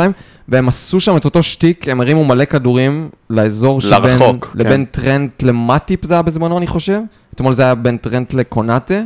והם 0.48 0.68
עשו 0.68 1.00
שם 1.00 1.16
את 1.16 1.24
אותו 1.24 1.42
שטיק, 1.42 1.88
הם 1.88 2.00
הרימו 2.00 2.24
מלא 2.24 2.44
כדורים 2.44 3.08
לאזור 3.30 3.80
שבין... 3.80 4.02
לרחוק, 4.02 4.50
כן. 4.52 4.58
לבין 4.58 4.84
טרנט 4.84 5.42
למטיפ 5.42 6.04
זה 6.04 6.14
היה 6.14 6.22
בזמנו, 6.22 6.58
אני 6.58 6.66
חושב. 6.66 7.00
אתמול 7.34 7.54
זה 7.54 7.62
היה 7.62 7.74
בין 7.74 7.96
טרנט 7.96 8.34
לקונאטה. 8.34 9.02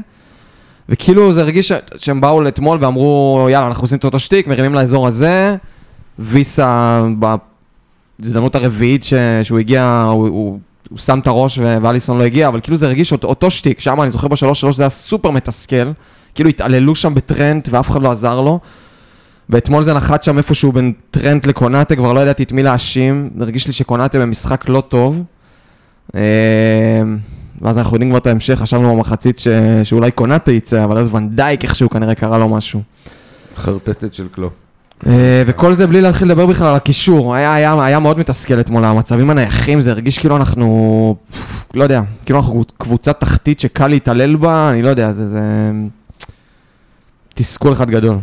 וכאילו 0.88 1.32
זה 1.32 1.40
הרגיש 1.40 1.73
שהם 1.99 2.20
באו 2.20 2.40
לאתמול 2.40 2.78
ואמרו, 2.80 3.47
יאללה, 3.50 3.66
אנחנו 3.66 3.85
עושים 3.85 3.99
את 3.99 4.04
אותו 4.04 4.18
שטיק, 4.18 4.47
מרימים 4.47 4.75
לאזור 4.75 5.06
הזה. 5.06 5.56
ויסה, 6.18 7.02
בהזדמנות 8.18 8.54
הרביעית 8.54 9.04
ש... 9.04 9.14
שהוא 9.42 9.58
הגיע, 9.58 10.04
הוא, 10.08 10.28
הוא, 10.28 10.58
הוא 10.90 10.99
שם 10.99 11.18
את 11.18 11.26
הראש 11.26 11.58
ואליסון 11.58 12.18
לא 12.18 12.25
הגיע, 12.25 12.49
אבל 12.49 12.61
כאילו 12.61 12.76
זה 12.76 12.87
הרגיש 12.87 13.12
אותו, 13.12 13.28
אותו 13.28 13.50
שטיק, 13.50 13.80
שם 13.80 14.02
אני 14.02 14.11
זוכר 14.11 14.28
בשלוש 14.28 14.61
שלוש 14.61 14.76
זה 14.76 14.82
היה 14.82 14.90
סופר 14.90 15.30
מתסכל. 15.30 15.90
כאילו 16.34 16.48
התעללו 16.48 16.94
שם 16.94 17.14
בטרנט 17.14 17.68
ואף 17.72 17.90
אחד 17.90 18.02
לא 18.02 18.10
עזר 18.10 18.40
לו. 18.40 18.60
ואתמול 19.50 19.82
זה 19.82 19.94
נחת 19.94 20.22
שם 20.22 20.38
איפשהו 20.38 20.72
בין 20.72 20.92
טרנט 21.10 21.46
לקונאטה, 21.46 21.96
כבר 21.96 22.12
לא 22.12 22.20
ידעתי 22.20 22.42
את 22.42 22.52
מי 22.52 22.62
להאשים. 22.62 23.30
הרגיש 23.40 23.66
לי 23.66 23.72
שקונאטה 23.72 24.18
במשחק 24.18 24.68
לא 24.68 24.80
טוב. 24.88 25.22
אה, 26.14 26.20
ואז 27.62 27.78
אנחנו 27.78 27.96
יודעים 27.96 28.10
כבר 28.10 28.18
את 28.18 28.26
ההמשך, 28.26 28.58
חשבנו 28.58 28.96
במחצית 28.96 29.38
ש... 29.38 29.48
שאולי 29.84 30.10
קונאטה 30.10 30.52
יצא, 30.52 30.84
אבל 30.84 30.98
אז 30.98 31.14
ואן 31.14 31.36
דייק 31.36 31.64
איכשהו 31.64 31.90
כנראה 31.90 32.14
קרה 32.14 32.38
לו 32.38 32.48
משהו. 32.48 32.80
חרטטת 33.56 34.14
של 34.14 34.28
קלופ. 34.32 34.52
אה, 35.06 35.42
וכל 35.46 35.74
זה 35.74 35.86
בלי 35.86 36.00
להתחיל 36.00 36.28
לדבר 36.28 36.46
בכלל 36.46 36.66
על 36.66 36.76
הקישור. 36.76 37.34
היה, 37.34 37.54
היה, 37.54 37.84
היה 37.84 37.98
מאוד 37.98 38.18
מתסכל 38.18 38.60
אתמול, 38.60 38.84
המצבים 38.84 39.30
הנייחים, 39.30 39.80
זה 39.80 39.90
הרגיש 39.90 40.18
כאילו 40.18 40.36
אנחנו, 40.36 41.16
לא 41.74 41.82
יודע, 41.82 42.02
כאילו 42.24 42.38
אנחנו 42.38 42.64
קבוצה 42.78 43.12
תחתית 43.12 43.60
שקל 43.60 43.88
להתעלל 43.88 44.36
בה, 44.36 44.70
אני 44.72 44.82
לא 44.82 44.88
יודע, 44.88 45.12
זה, 45.12 45.28
זה 45.28 45.40
תסכול 47.34 47.72
אחד 47.72 47.90
גדול. 47.90 48.16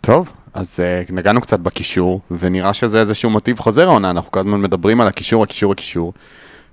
טוב, 0.00 0.32
אז 0.54 0.80
uh, 0.80 1.12
נגענו 1.12 1.40
קצת 1.40 1.60
בקישור, 1.60 2.20
ונראה 2.30 2.72
שזה 2.74 3.00
איזשהו 3.00 3.30
מוטיב 3.30 3.58
חוזר 3.58 3.88
העונה, 3.88 4.10
אנחנו 4.10 4.30
כל 4.30 4.40
הזמן 4.40 4.60
מדברים 4.60 5.00
על 5.00 5.06
הקישור, 5.06 5.42
הקישור, 5.42 5.72
הקישור. 5.72 6.12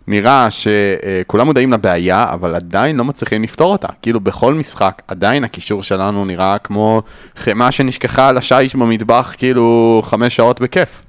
נראה 0.08 0.48
שכולם 0.52 1.46
מודעים 1.46 1.74
לבעיה, 1.74 2.34
אבל 2.34 2.56
עדיין 2.56 2.96
לא 2.96 3.06
מצליחים 3.06 3.44
לפתור 3.44 3.72
אותה. 3.72 3.88
כאילו 4.02 4.20
בכל 4.20 4.54
משחק, 4.54 5.02
עדיין 5.08 5.44
הקישור 5.44 5.84
שלנו 5.84 6.26
נראה 6.26 6.58
כמו 6.58 7.02
חמאה 7.36 7.72
שנשכחה 7.72 8.30
על 8.30 8.38
השיש 8.38 8.76
במטבח, 8.76 9.34
כאילו 9.38 10.02
חמש 10.06 10.36
שעות 10.36 10.62
בכיף. 10.62 11.04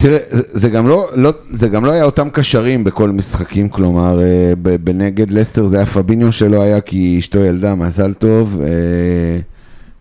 תראה, 0.00 0.18
זה- 0.30 0.68
גם 0.68 0.88
לא, 0.88 1.08
לא, 1.14 1.32
זה 1.52 1.68
גם 1.68 1.84
לא 1.84 1.92
היה 1.92 2.04
אותם 2.04 2.30
קשרים 2.30 2.84
בכל 2.84 3.10
משחקים, 3.10 3.68
כלומר, 3.68 4.20
אה, 4.22 4.52
בנגד 4.62 5.30
לסטר 5.30 5.66
זה 5.66 5.76
היה 5.76 5.86
פביניו 5.86 6.32
שלא 6.32 6.62
היה 6.62 6.80
כי 6.80 7.16
אשתו 7.18 7.38
ילדה, 7.38 7.74
מזל 7.74 8.12
טוב, 8.12 8.60
אה, 8.62 8.68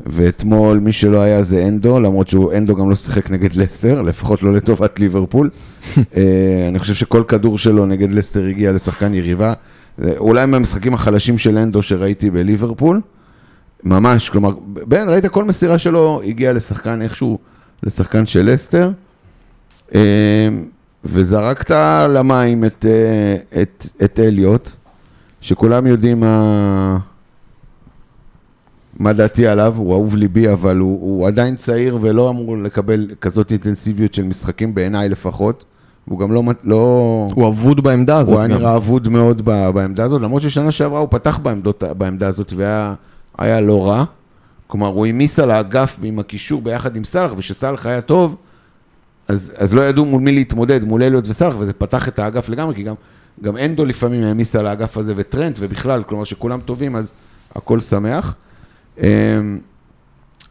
ואתמול 0.06 0.80
מי 0.80 0.92
שלא 0.92 1.22
היה 1.22 1.44
זה 1.44 1.66
אנדו, 1.68 2.00
למרות 2.00 2.28
שאנדו 2.28 2.76
גם 2.76 2.90
לא 2.90 2.96
שיחק 2.96 3.32
נגד 3.32 3.56
לסטר, 3.56 4.02
לפחות 4.02 4.44
לא 4.44 4.54
לטובת 4.54 5.00
ליברפול. 5.00 5.50
אה, 5.98 6.66
אני 6.68 6.80
חושב 6.80 6.94
שכל 6.94 7.24
כדור 7.28 7.58
שלו 7.58 7.86
נגד 7.86 8.12
לסטר 8.12 8.46
הגיע 8.46 8.72
לשחקן 8.72 9.14
יריבה, 9.14 9.54
אולי 10.18 10.46
מהמשחקים 10.46 10.94
החלשים 10.94 11.38
של 11.38 11.58
אנדו 11.58 11.84
שראיתי 11.84 12.30
בליברפול, 12.30 13.02
ממש, 13.84 14.30
כלומר, 14.30 14.52
בן, 14.66 15.10
ראית 15.10 15.26
כל 15.26 15.44
מסירה 15.44 15.78
שלו 15.78 16.22
הגיעה 16.26 16.54
לשחקן 16.54 17.02
איכשהו, 17.02 17.38
לשחקן 17.84 18.26
של 18.26 18.52
לסטר. 18.54 18.92
אה, 19.96 20.50
וזרקת 21.06 21.72
למים 22.10 22.66
את, 22.66 22.86
אה, 22.90 23.62
את, 23.62 23.88
את 24.04 24.20
אליוט, 24.20 24.70
שכולם 25.42 25.88
יודעים 25.88 26.20
מה, 26.20 26.98
מה 29.00 29.14
דעתי 29.14 29.48
עליו, 29.48 29.74
הוא 29.78 29.94
אהוב 29.94 30.16
ליבי, 30.16 30.52
אבל 30.52 30.78
הוא, 30.78 31.02
הוא 31.02 31.28
עדיין 31.28 31.56
צעיר 31.56 31.98
ולא 32.02 32.30
אמור 32.30 32.58
לקבל 32.58 33.08
כזאת 33.22 33.52
אינטנסיביות 33.52 34.14
של 34.14 34.24
משחקים, 34.24 34.76
בעיניי 34.76 35.10
לפחות. 35.10 35.66
הוא 36.06 36.20
גם 36.20 36.32
לא... 36.32 36.44
מת- 36.44 36.60
לא 36.64 36.76
הוא 37.36 37.48
אבוד 37.48 37.82
בעמדה 37.82 38.18
הזאת. 38.18 38.34
הוא 38.34 38.40
היה. 38.40 38.48
נראה 38.48 38.76
אבוד 38.76 39.10
מאוד 39.10 39.42
בעמדה 39.46 40.04
הזאת, 40.04 40.22
למרות 40.22 40.42
ששנה 40.42 40.72
שעברה 40.72 41.00
הוא 41.00 41.08
פתח 41.12 41.38
בעמדות, 41.44 41.84
בעמדה 41.98 42.28
הזאת 42.28 42.54
והיה 42.56 42.94
היה 43.38 43.62
לא 43.62 43.88
רע. 43.88 44.04
כלומר, 44.68 44.88
הוא 44.88 45.06
העמיס 45.06 45.40
על 45.40 45.52
האגף 45.52 45.98
עם 46.04 46.20
הקישור 46.20 46.62
ביחד 46.62 46.96
עם 46.96 47.04
סאלח, 47.04 47.32
וכשסאלח 47.38 47.86
היה 47.86 48.02
טוב, 48.02 48.36
אז, 49.30 49.54
אז 49.58 49.74
לא 49.74 49.82
ידעו 49.82 50.06
מול 50.06 50.22
מי 50.22 50.32
להתמודד, 50.32 50.84
מול 50.84 51.04
אליוט 51.04 51.28
וסאלח, 51.28 51.56
וזה 51.60 51.74
פתח 51.74 52.08
את 52.08 52.20
האגף 52.20 52.50
לגמרי, 52.50 52.76
כי 52.76 52.84
גם, 52.84 52.96
גם 53.42 53.58
אנדו 53.58 53.86
לפעמים 53.86 54.24
העמיס 54.24 54.56
על 54.56 54.66
האגף 54.68 54.98
הזה, 54.98 55.14
וטרנט, 55.16 55.58
ובכלל, 55.62 56.04
כלומר 56.04 56.24
שכולם 56.24 56.60
טובים, 56.66 56.96
אז 56.96 57.12
הכל 57.56 57.80
שמח. 57.80 58.36
אמ, 58.98 59.60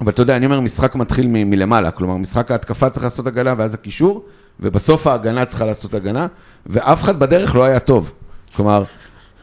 אבל 0.01 0.13
אתה 0.13 0.23
יודע, 0.23 0.37
אני 0.37 0.47
אומר, 0.47 0.61
משחק 0.61 0.95
מתחיל 0.95 1.27
מ- 1.27 1.51
מלמעלה, 1.51 1.91
כלומר, 1.91 2.17
משחק 2.17 2.51
ההתקפה 2.51 2.91
צריך 2.91 3.05
לעשות 3.05 3.27
הגנה, 3.27 3.55
ואז 3.59 3.75
הקישור, 3.75 4.25
ובסוף 4.61 5.07
ההגנה 5.07 5.45
צריכה 5.45 5.67
לעשות 5.67 5.95
הגנה, 5.95 6.27
ואף 6.67 7.03
אחד 7.03 7.19
בדרך 7.19 7.55
לא 7.57 7.65
היה 7.65 7.81
טוב. 7.81 8.13
כלומר, 8.57 8.83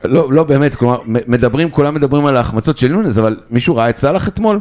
לא, 0.04 0.34
לא 0.34 0.44
באמת, 0.44 0.76
כלומר, 0.76 0.98
מדברים, 1.06 1.70
כולם 1.70 1.96
מדברים 1.96 2.26
על 2.26 2.36
ההחמצות 2.38 2.78
של 2.78 2.88
נונס, 2.88 3.18
אבל 3.18 3.40
מישהו 3.52 3.76
ראה 3.76 3.90
את 3.90 3.98
סאלח 3.98 4.28
אתמול? 4.28 4.60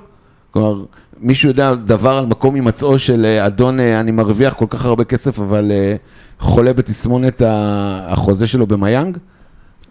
כלומר, 0.54 0.84
מישהו 1.20 1.49
יודע 1.49 1.75
דבר 1.75 2.11
על 2.11 2.26
מקום 2.26 2.54
הימצאו 2.54 2.99
של 2.99 3.25
אה, 3.25 3.46
אדון, 3.46 3.80
אה, 3.80 4.00
אני 4.00 4.11
מרוויח 4.11 4.54
כל 4.54 4.66
כך 4.70 4.84
הרבה 4.84 5.04
כסף, 5.04 5.38
אבל 5.38 5.73
אה, 5.73 5.96
חולה 6.38 6.73
בתסמונת 6.73 7.42
החוזה 7.46 8.46
שלו 8.46 8.66
במיאנג? 8.66 9.18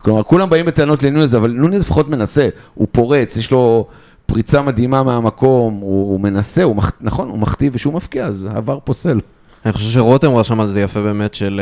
כלומר, 0.01 0.23
כולם 0.23 0.49
באים 0.49 0.65
בטענות 0.65 1.03
לנונז, 1.03 1.35
אבל 1.35 1.51
נונז 1.51 1.81
לפחות 1.81 2.09
מנסה, 2.09 2.49
הוא 2.73 2.87
פורץ, 2.91 3.37
יש 3.37 3.51
לו 3.51 3.87
פריצה 4.25 4.61
מדהימה 4.61 5.03
מהמקום, 5.03 5.73
הוא, 5.73 6.11
הוא 6.11 6.19
מנסה, 6.19 6.63
הוא 6.63 6.75
מח... 6.75 6.91
נכון, 7.01 7.29
הוא 7.29 7.39
מחטיא 7.39 7.69
ושהוא 7.73 7.93
מפקיע, 7.93 8.25
אז 8.25 8.47
העבר 8.51 8.79
פוסל. 8.83 9.19
אני 9.65 9.73
חושב 9.73 9.89
שרותם 9.89 10.35
רשם 10.35 10.59
על 10.59 10.67
זה 10.67 10.81
יפה 10.81 11.01
באמת, 11.01 11.33
של... 11.33 11.61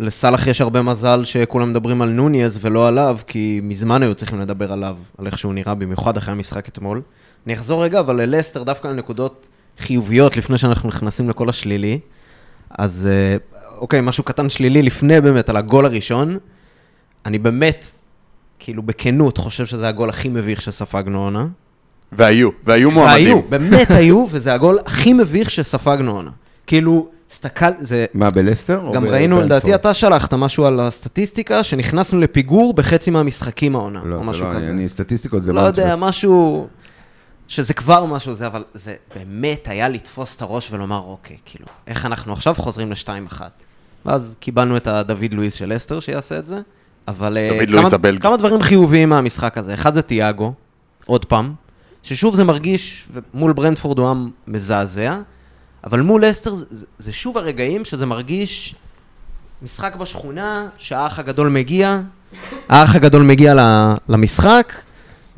לסאלח 0.00 0.46
יש 0.46 0.60
הרבה 0.60 0.82
מזל 0.82 1.24
שכולם 1.24 1.70
מדברים 1.70 2.02
על 2.02 2.10
נוניז 2.10 2.58
ולא 2.62 2.88
עליו, 2.88 3.18
כי 3.26 3.60
מזמן 3.62 4.02
היו 4.02 4.14
צריכים 4.14 4.40
לדבר 4.40 4.72
עליו, 4.72 4.96
על 5.18 5.26
איך 5.26 5.38
שהוא 5.38 5.54
נראה, 5.54 5.74
במיוחד 5.74 6.16
אחרי 6.16 6.32
המשחק 6.32 6.68
אתמול. 6.68 7.02
אני 7.46 7.54
אחזור 7.54 7.84
רגע, 7.84 8.00
אבל 8.00 8.16
ללסטר 8.16 8.62
דווקא 8.62 8.88
לנקודות 8.88 9.48
חיוביות 9.78 10.36
לפני 10.36 10.58
שאנחנו 10.58 10.88
נכנסים 10.88 11.28
לכל 11.28 11.48
השלילי. 11.48 11.98
אז 12.78 13.08
אה, 13.10 13.36
אוקיי, 13.78 14.00
משהו 14.00 14.24
קטן 14.24 14.50
שלילי 14.50 14.82
לפני 14.82 15.20
באמת 15.20 15.48
על 15.48 15.56
הגול 15.56 15.86
הראשון. 15.86 16.38
אני 17.26 17.38
באמת, 17.38 17.90
כאילו 18.58 18.82
בכנות, 18.82 19.38
חושב 19.38 19.66
שזה 19.66 19.88
הגול 19.88 20.08
הכי 20.08 20.28
מביך 20.28 20.62
שספגנו 20.62 21.24
עונה. 21.24 21.46
והיו, 22.12 22.50
והיו 22.64 22.90
מועמדים. 22.90 23.26
והיו, 23.26 23.42
באמת 23.48 23.90
היו, 23.98 24.26
וזה 24.30 24.54
הגול 24.54 24.78
הכי 24.86 25.12
מביך 25.12 25.50
שספגנו 25.50 26.10
עונה. 26.10 26.30
כאילו, 26.66 27.08
הסתכל, 27.32 27.66
זה... 27.78 28.06
מה, 28.14 28.30
בלסטר? 28.30 28.80
גם 28.94 29.04
ראינו? 29.04 29.40
לדעתי 29.40 29.74
אתה 29.74 29.94
שלחת 29.94 30.34
משהו 30.34 30.64
על 30.64 30.80
הסטטיסטיקה, 30.80 31.64
שנכנסנו 31.64 32.20
לפיגור 32.20 32.74
בחצי 32.74 33.10
מהמשחקים 33.10 33.76
העונה, 33.76 34.02
לא, 34.04 34.16
או 34.16 34.22
משהו 34.22 34.46
לא, 34.46 34.54
כזה. 34.54 34.70
אני, 34.70 34.88
סטטיסטיקות 34.88 35.42
זה 35.42 35.52
לא 35.52 35.62
לא... 35.62 35.66
יודע, 35.66 35.96
משהו... 35.96 36.68
שזה 37.54 37.74
כבר 37.74 38.04
משהו 38.04 38.34
זה, 38.34 38.46
אבל 38.46 38.64
זה 38.74 38.94
באמת 39.14 39.68
היה 39.68 39.88
לתפוס 39.88 40.36
את 40.36 40.42
הראש 40.42 40.68
ולומר, 40.72 40.98
אוקיי, 41.06 41.36
כאילו, 41.44 41.66
איך 41.86 42.06
אנחנו 42.06 42.32
עכשיו 42.32 42.54
חוזרים 42.54 42.90
ל-2-1? 42.90 43.40
ואז 44.06 44.36
קיבלנו 44.40 44.76
את 44.76 44.86
הדוד 44.86 45.32
לואיס 45.34 45.54
של 45.54 45.72
אסטר 45.76 46.00
שיעשה 46.00 46.38
את 46.38 46.46
זה, 46.46 46.60
אבל... 47.08 47.36
אה, 47.36 47.48
דוד 47.58 47.68
כמה- 47.68 47.80
לואיס 47.80 47.92
הבלגי. 47.94 48.20
כמה 48.20 48.36
דברים 48.36 48.62
חיוביים 48.62 49.08
מהמשחק 49.08 49.58
הזה. 49.58 49.74
אחד 49.74 49.94
זה 49.94 50.02
תיאגו, 50.02 50.52
עוד 51.06 51.24
פעם, 51.24 51.54
ששוב 52.02 52.34
זה 52.34 52.44
מרגיש, 52.44 53.08
מול 53.34 53.52
ברנדפורד 53.52 53.98
הוא 53.98 54.06
היה 54.06 54.14
מזעזע, 54.46 55.16
אבל 55.84 56.00
מול 56.00 56.30
אסטר 56.30 56.54
זה, 56.54 56.64
זה- 56.98 57.12
שוב 57.12 57.38
הרגעים 57.38 57.84
שזה 57.84 58.06
מרגיש 58.06 58.74
משחק 59.62 59.96
בשכונה, 59.96 60.68
שהאח 60.78 61.18
הגדול 61.18 61.48
מגיע, 61.48 62.00
האח 62.68 62.94
הגדול 62.96 63.22
מגיע 63.22 63.54
למשחק, 64.08 64.72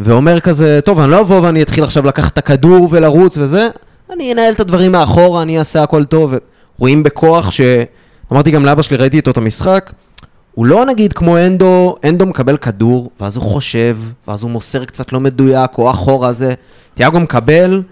ואומר 0.00 0.40
כזה, 0.40 0.80
טוב, 0.84 1.00
אני 1.00 1.10
לא 1.10 1.20
אבוא 1.20 1.40
ואני 1.40 1.62
אתחיל 1.62 1.84
עכשיו 1.84 2.06
לקחת 2.06 2.32
את 2.32 2.38
הכדור 2.38 2.88
ולרוץ 2.90 3.38
וזה, 3.38 3.68
אני 4.12 4.32
אנהל 4.32 4.52
את 4.52 4.60
הדברים 4.60 4.92
מאחורה, 4.92 5.42
אני 5.42 5.58
אעשה 5.58 5.82
הכל 5.82 6.04
טוב. 6.04 6.34
רואים 6.78 7.02
בכוח 7.02 7.50
ש... 7.50 7.60
אמרתי 8.32 8.50
גם 8.50 8.64
לאבא 8.64 8.82
שלי, 8.82 8.96
ראיתי 8.96 9.16
איתו 9.16 9.30
את 9.30 9.36
המשחק, 9.36 9.92
הוא 10.54 10.66
לא 10.66 10.86
נגיד 10.86 11.12
כמו 11.12 11.38
אנדו, 11.38 11.96
אנדו 12.04 12.26
מקבל 12.26 12.56
כדור, 12.56 13.10
ואז 13.20 13.36
הוא 13.36 13.44
חושב, 13.44 13.96
ואז 14.28 14.42
הוא 14.42 14.50
מוסר 14.50 14.84
קצת 14.84 15.12
לא 15.12 15.20
מדויק, 15.20 15.78
או 15.78 15.90
אחורה 15.90 16.32
זה. 16.32 16.54
תיאגו 16.94 17.20
מקבל, 17.20 17.82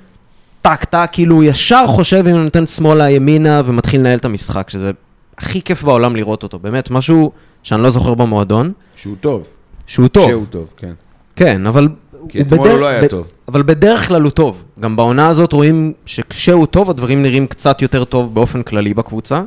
טק 0.63 0.85
טק, 0.85 1.09
כאילו 1.13 1.35
הוא 1.35 1.45
ישר 1.45 1.85
חושב 1.87 2.27
אם 2.27 2.35
הוא 2.35 2.45
נותן 2.45 2.67
שמאלה, 2.67 3.11
ימינה, 3.11 3.63
ומתחיל 3.65 4.01
לנהל 4.01 4.19
את 4.19 4.25
המשחק, 4.25 4.71
שזה 4.71 4.91
הכי 5.39 5.63
כיף 5.63 5.83
בעולם 5.83 6.17
לראות 6.17 6.43
אותו. 6.43 6.59
באמת, 6.59 6.91
משהו 6.91 7.31
שאני 7.63 7.83
לא 7.83 7.91
זוכר 7.91 8.15
במועדון, 8.15 8.73
שהוא 8.97 9.17
טוב. 9.21 9.49
שהוא 9.87 10.09
טוב. 10.09 10.29
שהוא 10.29 10.47
טוב, 10.51 10.69
כן. 10.77 10.93
כן, 11.37 11.67
אבל... 11.67 11.89
כי 12.29 12.41
אתמול 12.41 12.69
הוא 12.69 12.79
לא 12.81 12.87
היה 12.87 13.03
ב- 13.03 13.07
טוב. 13.07 13.27
אבל 13.49 13.63
בדרך 13.63 14.09
כלל 14.09 14.23
הוא 14.23 14.31
טוב. 14.31 14.65
גם 14.81 14.97
בעונה 14.97 15.29
הזאת 15.29 15.53
רואים 15.53 15.93
שכשהוא 16.07 16.67
טוב, 16.67 16.91
הדברים 16.91 17.23
נראים 17.23 17.47
קצת 17.47 17.83
יותר 17.83 18.05
טוב 18.05 18.35
באופן 18.35 18.63
כללי 18.63 18.95
בקבוצה. 18.95 19.41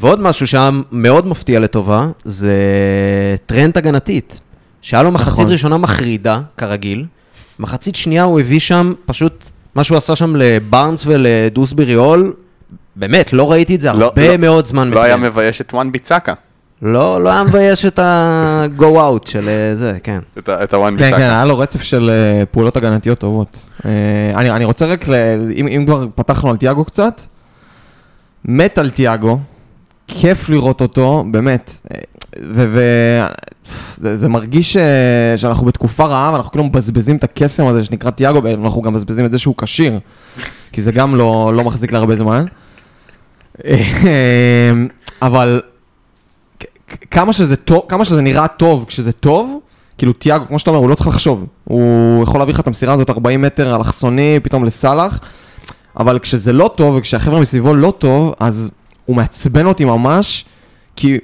ועוד 0.00 0.20
משהו 0.20 0.46
שהיה 0.46 0.70
מאוד 0.92 1.26
מפתיע 1.26 1.60
לטובה, 1.60 2.06
זה 2.24 2.54
טרנט 3.46 3.78
הגנתית. 3.78 4.40
שהיה 4.82 5.02
לו 5.02 5.10
מחצית 5.12 5.32
נכון. 5.32 5.52
ראשונה 5.52 5.76
מחרידה, 5.76 6.40
כרגיל. 6.56 7.04
מחצית 7.58 7.96
שנייה 7.96 8.22
הוא 8.22 8.40
הביא 8.40 8.60
שם, 8.60 8.94
פשוט, 9.06 9.44
מה 9.74 9.84
שהוא 9.84 9.98
עשה 9.98 10.16
שם 10.16 10.36
לבארנס 10.36 11.02
ולדיוסברי 11.06 11.94
הול, 11.94 12.32
באמת, 12.96 13.32
לא 13.32 13.50
ראיתי 13.52 13.74
את 13.74 13.80
זה 13.80 13.92
לא- 13.92 14.04
הרבה 14.04 14.28
לא- 14.28 14.36
מאוד 14.36 14.66
זמן. 14.66 14.88
לא 14.90 15.02
היה 15.02 15.16
מטרנד. 15.16 15.32
מבייש 15.32 15.60
את 15.60 15.74
וואן 15.74 15.92
ביצקה, 15.92 16.34
לא, 16.82 17.22
לא 17.22 17.30
היה 17.30 17.44
מבייש 17.44 17.84
את 17.86 17.98
ה-go 17.98 18.82
out 18.84 19.30
של 19.30 19.48
אה, 19.48 19.74
זה, 19.74 19.96
כן. 20.02 20.18
את 20.38 20.48
ה- 20.48 20.64
את 20.64 20.74
הוואן 20.74 20.96
כן, 20.98 21.10
כן. 21.10 21.16
היה 21.20 21.44
לו 21.44 21.58
רצף 21.58 21.82
של 21.82 22.10
אה, 22.10 22.46
פעולות 22.46 22.76
הגנתיות 22.76 23.18
טובות. 23.18 23.56
אה, 23.84 23.90
אני, 24.36 24.50
אני 24.50 24.64
רוצה 24.64 24.86
רק, 24.86 25.08
ל, 25.08 25.14
אם, 25.56 25.66
אם 25.68 25.84
כבר 25.86 26.06
פתחנו 26.14 26.50
על 26.50 26.56
תיאגו 26.56 26.84
קצת, 26.84 27.20
מת 28.44 28.78
על 28.78 28.90
תיאגו, 28.90 29.38
כיף 30.08 30.48
לראות 30.48 30.80
אותו, 30.80 31.24
באמת. 31.30 31.72
אה, 31.94 31.98
ו... 32.54 32.66
ו 32.68 32.80
זה, 34.00 34.16
זה 34.16 34.28
מרגיש 34.28 34.72
ש, 34.72 34.76
שאנחנו 35.36 35.66
בתקופה 35.66 36.04
רעה, 36.04 36.32
ואנחנו 36.32 36.50
כאילו 36.50 36.64
מבזבזים 36.64 37.16
את 37.16 37.24
הקסם 37.24 37.66
הזה 37.66 37.84
שנקרא 37.84 38.10
תיאגו, 38.10 38.40
ואנחנו 38.44 38.82
גם 38.82 38.92
מבזבזים 38.92 39.24
את 39.24 39.30
זה 39.32 39.38
שהוא 39.38 39.54
כשיר, 39.56 39.98
כי 40.72 40.82
זה 40.82 40.92
גם 40.92 41.14
לא, 41.16 41.52
לא 41.54 41.64
מחזיק 41.64 41.92
להרבה 41.92 42.16
זמן. 42.16 42.44
אבל 45.22 45.60
כמה 47.16 47.32
שזה, 47.32 47.56
טוב, 47.56 47.82
כמה 47.88 48.04
שזה 48.04 48.22
נראה 48.22 48.48
טוב 48.48 48.84
כשזה 48.88 49.12
טוב, 49.12 49.60
כאילו 49.98 50.12
תיאגו, 50.12 50.46
כמו 50.46 50.58
שאתה 50.58 50.70
אומר, 50.70 50.80
הוא 50.80 50.90
לא 50.90 50.94
צריך 50.94 51.08
לחשוב. 51.08 51.46
הוא 51.64 52.22
יכול 52.22 52.40
להביא 52.40 52.54
לך 52.54 52.60
את 52.60 52.66
המסירה 52.66 52.94
הזאת 52.94 53.10
40 53.10 53.42
מטר 53.42 53.76
אלכסוני, 53.76 54.40
פתאום 54.42 54.64
לסאלח, 54.64 55.18
אבל 56.00 56.18
כשזה 56.18 56.52
לא 56.52 56.70
טוב 56.76 56.94
וכשהחבר'ה 56.94 57.40
מסביבו 57.40 57.74
לא 57.74 57.92
טוב, 57.98 58.34
אז 58.40 58.70
הוא 59.06 59.16
מעצבן 59.16 59.66
אותי 59.66 59.84
ממש, 59.84 60.44
כי 60.96 61.18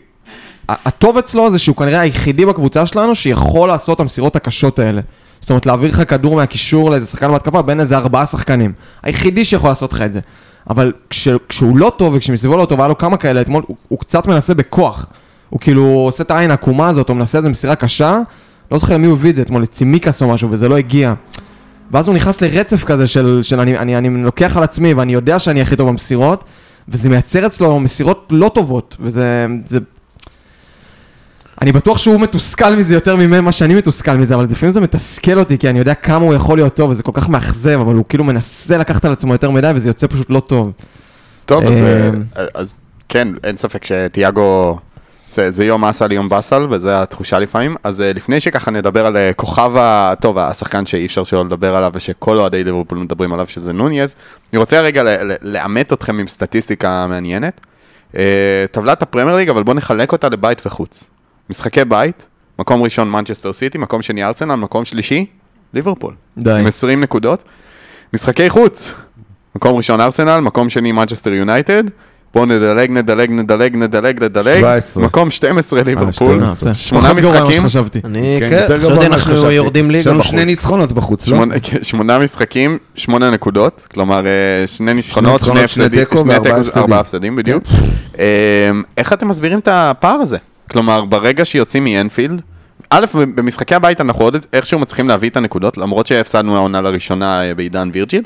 הטוב 0.68 1.18
אצלו 1.18 1.50
זה 1.50 1.58
שהוא 1.58 1.76
כנראה 1.76 2.00
היחידי 2.00 2.46
בקבוצה 2.46 2.86
שלנו 2.86 3.14
שיכול 3.14 3.68
לעשות 3.68 3.96
את 3.96 4.00
המסירות 4.00 4.36
הקשות 4.36 4.78
האלה. 4.78 5.00
זאת 5.40 5.50
אומרת, 5.50 5.66
להעביר 5.66 5.90
לך 5.90 6.10
כדור 6.10 6.36
מהקישור 6.36 6.90
לאיזה 6.90 7.06
שחקן 7.06 7.32
בהתקפה 7.32 7.62
בין 7.62 7.80
איזה 7.80 7.96
ארבעה 7.96 8.26
שחקנים. 8.26 8.72
היחידי 9.02 9.44
שיכול 9.44 9.70
לעשות 9.70 9.92
לך 9.92 10.00
את 10.00 10.12
זה. 10.12 10.20
אבל 10.70 10.92
כש, 11.10 11.28
כשהוא 11.48 11.76
לא 11.76 11.92
טוב 11.96 12.14
וכשמסביבו 12.14 12.56
לא 12.56 12.64
טוב, 12.64 12.80
היה 12.80 12.88
לו 12.88 12.98
כמה 12.98 13.16
כאלה 13.16 13.40
אתמול, 13.40 13.62
הוא, 13.66 13.76
הוא 13.88 13.98
קצת 13.98 14.26
מנסה 14.26 14.54
בכוח. 14.54 15.06
הוא 15.52 15.60
כאילו 15.60 15.84
עושה 15.84 16.22
את 16.22 16.30
העין 16.30 16.50
העקומה 16.50 16.88
הזאת, 16.88 17.08
הוא 17.08 17.16
מנסה 17.16 17.38
איזה 17.38 17.48
מסירה 17.48 17.74
קשה, 17.74 18.20
לא 18.70 18.78
זוכר 18.78 18.94
למי 18.94 19.06
הוא 19.06 19.14
הביא 19.14 19.30
את 19.30 19.36
זה 19.36 19.42
אתמול, 19.42 19.62
לצימיקס 19.62 20.22
או 20.22 20.28
משהו, 20.28 20.50
וזה 20.50 20.68
לא 20.68 20.76
הגיע. 20.76 21.14
ואז 21.90 22.08
הוא 22.08 22.16
נכנס 22.16 22.40
לרצף 22.40 22.84
כזה 22.84 23.06
של, 23.06 23.40
של 23.42 23.60
אני, 23.60 23.78
אני, 23.78 23.96
אני 23.96 24.22
לוקח 24.22 24.56
על 24.56 24.62
עצמי 24.62 24.94
ואני 24.94 25.12
יודע 25.12 25.38
שאני 25.38 25.62
הכי 25.62 25.76
טוב 25.76 25.88
במסירות, 25.88 26.44
וזה 26.88 27.08
מייצר 27.08 27.46
אצלו 27.46 27.80
מסירות 27.80 28.32
לא 28.36 28.50
טובות, 28.54 28.96
וזה... 29.00 29.46
זה... 29.66 29.78
אני 31.62 31.72
בטוח 31.72 31.98
שהוא 31.98 32.20
מתוסכל 32.20 32.76
מזה 32.76 32.94
יותר 32.94 33.16
ממה 33.16 33.52
שאני 33.52 33.74
מתוסכל 33.74 34.16
מזה, 34.16 34.34
אבל 34.34 34.44
לפעמים 34.44 34.72
זה 34.72 34.80
מתסכל 34.80 35.38
אותי, 35.38 35.58
כי 35.58 35.70
אני 35.70 35.78
יודע 35.78 35.94
כמה 35.94 36.24
הוא 36.24 36.34
יכול 36.34 36.58
להיות 36.58 36.74
טוב, 36.74 36.90
וזה 36.90 37.02
כל 37.02 37.12
כך 37.14 37.28
מאכזב, 37.28 37.78
אבל 37.80 37.94
הוא 37.94 38.04
כאילו 38.08 38.24
מנסה 38.24 38.78
לקחת 38.78 39.04
על 39.04 39.12
עצמו 39.12 39.32
יותר 39.32 39.50
מדי, 39.50 39.70
וזה 39.74 39.88
יוצא 39.88 40.06
פשוט 40.06 40.30
לא 40.30 40.40
טוב. 40.40 40.72
טוב, 41.46 41.64
אז, 41.64 41.72
אה, 41.74 42.10
אה, 42.36 42.46
אז 42.54 42.78
כן, 43.08 43.28
אין 43.44 43.56
ספק 43.56 43.84
שתיאגו, 43.84 44.78
זה, 45.34 45.50
זה 45.50 45.64
יום 45.64 45.84
אסל 45.84 46.12
יום 46.12 46.28
באסל, 46.28 46.66
וזו 46.70 46.88
התחושה 46.90 47.38
לפעמים. 47.38 47.76
אז 47.82 48.00
אה, 48.00 48.12
לפני 48.12 48.40
שככה 48.40 48.70
נדבר 48.70 49.06
על 49.06 49.16
אה, 49.16 49.32
כוכב, 49.32 49.76
ה- 49.76 50.14
טוב, 50.20 50.38
השחקן 50.38 50.86
שאי 50.86 51.06
אפשר 51.06 51.24
שלא 51.24 51.44
לדבר 51.44 51.76
עליו, 51.76 51.90
ושכל 51.94 52.38
אוהדי 52.38 52.64
ליברפול 52.64 52.98
מדברים 52.98 53.32
עליו, 53.32 53.46
שזה 53.46 53.72
נוניז, 53.72 54.14
אני 54.52 54.58
רוצה 54.58 54.80
רגע 54.80 55.02
ל- 55.02 55.08
ל- 55.32 55.36
לאמת 55.42 55.92
אתכם 55.92 56.18
עם 56.18 56.28
סטטיסטיקה 56.28 57.06
מעניינת. 57.08 57.60
אה, 58.16 58.22
טבלת 58.70 59.02
הפרמייר 59.02 59.36
ליג, 59.36 59.48
אבל 59.48 59.62
בואו 59.62 59.76
נחלק 59.76 60.12
אותה 60.12 60.28
לבית 60.28 60.66
וחוץ. 60.66 61.10
משחקי 61.50 61.84
בית, 61.84 62.26
מקום 62.58 62.82
ראשון 62.82 63.10
מנצ'סטר 63.10 63.52
סיטי, 63.52 63.78
מקום 63.78 64.02
שני 64.02 64.24
ארסנל, 64.24 64.54
מקום 64.54 64.84
שלישי, 64.84 65.26
ליברפול. 65.74 66.14
די. 66.38 66.50
עם 66.60 66.66
20 66.66 67.00
נקודות. 67.00 67.44
משחקי 68.14 68.50
חוץ, 68.50 68.94
מקום 69.56 69.76
ראשון 69.76 70.00
ארסנל, 70.00 70.38
מקום 70.40 70.70
שני 70.70 70.92
מנצ'סטר 70.92 71.32
יונייטד. 71.32 71.84
בואו 72.34 72.44
נדלג, 72.44 72.90
נדלג, 72.90 73.30
נדלג, 73.30 73.76
נדלג, 73.76 74.24
נדלג. 74.24 74.58
17. 74.58 75.04
מקום 75.04 75.30
12 75.30 75.82
ליברפול. 75.82 76.36
12. 76.36 76.48
אה, 76.48 76.54
בסדר. 76.54 76.72
שמונה 76.72 77.08
פחות 77.08 77.20
גרוע 77.20 77.34
ממה 77.34 77.44
משחקים. 77.44 77.62
שחשבתי. 77.62 78.00
אני, 78.04 78.36
כן, 78.40 78.48
כן, 78.48 78.56
יותר 78.60 78.76
חשבתי 78.76 78.94
ממה 78.94 79.06
אנחנו 79.06 79.32
שחשבתי. 79.36 79.52
יורדים 79.52 79.90
יש 79.90 79.96
ליגה 79.96 80.10
לנו 80.10 80.18
בחוץ. 80.18 80.30
שני 80.30 80.44
ניצחונות 80.44 80.92
בחוץ, 80.92 81.28
לא? 81.28 81.36
שמונה, 81.36 81.54
כן, 81.62 81.84
שמונה 81.84 82.18
משחקים, 82.18 82.78
שמונה 82.94 83.30
נקודות, 83.30 83.86
כלומר 83.94 84.26
אה, 84.26 84.66
שני 84.66 84.94
ניצחונות, 84.94 85.40
שני 85.40 85.48
ניצחונות, 85.52 85.70
שני 85.70 85.84
הפסדים, 85.84 86.04
תיקו 86.04 86.18
שני 86.18 86.30
וארבעה 86.30 86.42
תיקו, 86.42 86.56
הפסדים. 86.60 86.72
כן. 86.74 86.80
ארבעה 86.80 87.00
הפסדים 87.00 87.36
בדיוק. 87.36 87.64
אה, 88.18 88.70
איך 88.96 89.12
אתם 89.12 89.28
מסבירים 89.28 89.58
את 89.58 89.68
הפער 89.72 90.20
הזה? 90.20 90.36
כלומר, 90.70 91.04
ברגע 91.04 91.44
שיוצאים 91.44 91.84
מאנפילד, 91.84 92.42
א', 92.90 93.06
במשחקי 93.14 93.74
הבית 93.74 94.00
אנחנו 94.00 94.24
עוד 94.24 94.36
איכשהו 94.52 94.78
מצליחים 94.78 95.08
להביא 95.08 95.30
את 95.30 95.36
הנקודות, 95.36 95.76
למרות 95.76 96.06
שהפסדנו 96.06 96.56
העונה 96.56 96.80
לראשונה 96.80 97.42
אה, 97.48 97.54
בעידן 97.54 97.90
וירג'יל, 97.92 98.22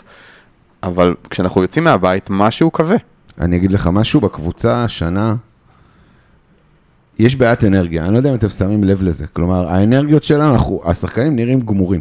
אבל 0.83 1.15
כשאנחנו 1.31 1.63
יוצאים 1.63 1.85
מהבית, 1.85 2.27
משהו 2.31 2.73
כבה. 2.73 2.97
אני 3.41 3.57
אגיד 3.57 3.73
לך 3.73 3.87
משהו, 3.93 4.21
בקבוצה 4.21 4.85
השנה, 4.85 5.35
יש 7.19 7.37
בעיית 7.37 7.65
אנרגיה, 7.65 8.05
אני 8.05 8.13
לא 8.13 8.19
יודע 8.19 8.31
אם 8.31 8.35
אתם 8.35 8.49
שמים 8.49 8.85
לב 8.85 9.03
לזה. 9.03 9.27
כלומר, 9.27 9.69
האנרגיות 9.69 10.25
שלנו, 10.25 10.53
אנחנו, 10.53 10.81
השחקנים 10.85 11.37
נראים 11.37 11.61
גמורים. 11.61 12.01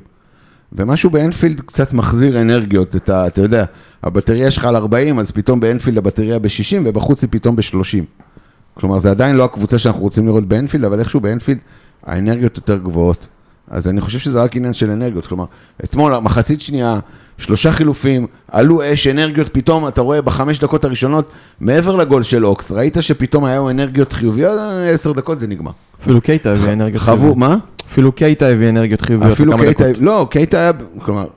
ומשהו 0.74 1.10
באנפילד 1.10 1.62
קצת 1.62 1.94
מחזיר 1.94 2.42
אנרגיות, 2.42 2.96
את 2.96 3.10
ה, 3.10 3.28
אתה 3.28 3.42
יודע, 3.42 3.66
הבטריה 4.04 4.52
שלך 4.52 4.66
על 4.66 4.76
40, 4.76 5.20
אז 5.20 5.32
פתאום 5.32 5.60
באנפילד 5.60 5.98
הבטריה 5.98 6.40
ב-60, 6.40 6.78
ובחוץ 6.86 7.22
היא 7.22 7.30
פתאום 7.32 7.56
ב-30. 7.56 8.26
כלומר, 8.74 9.00
זה 9.00 9.12
עדיין 9.12 9.36
לא 9.36 9.44
הקבוצה 9.44 9.80
שאנחנו 9.80 10.02
רוצים 10.02 10.28
לראות 10.28 10.48
באנפילד, 10.48 10.86
אבל 10.86 11.00
איכשהו 11.00 11.20
באנפילד 11.20 11.60
האנרגיות 12.04 12.58
יותר 12.58 12.78
גבוהות. 12.78 13.28
אז 13.68 13.88
אני 13.88 14.02
חושב 14.02 14.20
שזה 14.20 14.44
רק 14.44 14.56
עניין 14.56 14.74
של 14.74 14.92
אנרגיות. 14.92 15.28
כלומר, 15.28 15.46
אתמול, 15.84 16.18
מחצית 16.18 16.62
שנייה, 16.62 17.00
שלושה 17.38 17.72
חילופים, 17.72 18.28
עלו 18.52 18.94
אש, 18.94 19.08
אנרגיות, 19.08 19.50
פתאום 19.54 19.88
אתה 19.88 20.02
רואה 20.02 20.22
בחמש 20.22 20.60
דקות 20.60 20.86
הראשונות, 20.86 21.30
מעבר 21.60 21.96
לגול 21.96 22.24
של 22.24 22.46
אוקס, 22.46 22.72
ראית 22.72 22.98
שפתאום 23.02 23.46
היו 23.46 23.70
אנרגיות 23.70 24.14
חיוביות, 24.14 24.60
אה, 24.60 24.90
עשר 24.90 25.12
דקות 25.12 25.40
זה 25.40 25.48
נגמר. 25.48 25.72
אפילו 26.02 26.22
קייטה 26.22 26.52
הביא 26.52 26.74
אנרגיות 26.74 27.02
חיוביות. 27.02 27.38
מה? 27.38 27.58
אפילו 27.92 28.12
קייטה 28.12 28.48
הביא 28.48 28.70
אנרגיות 28.70 29.02
חיוביות 29.02 29.32
אפילו 29.34 29.58
קייטה, 29.58 29.84
דקות. 29.92 29.98
לא, 30.04 30.28
קייטה 30.32 30.58
היה, 30.58 30.72
כלומר, 31.02 31.28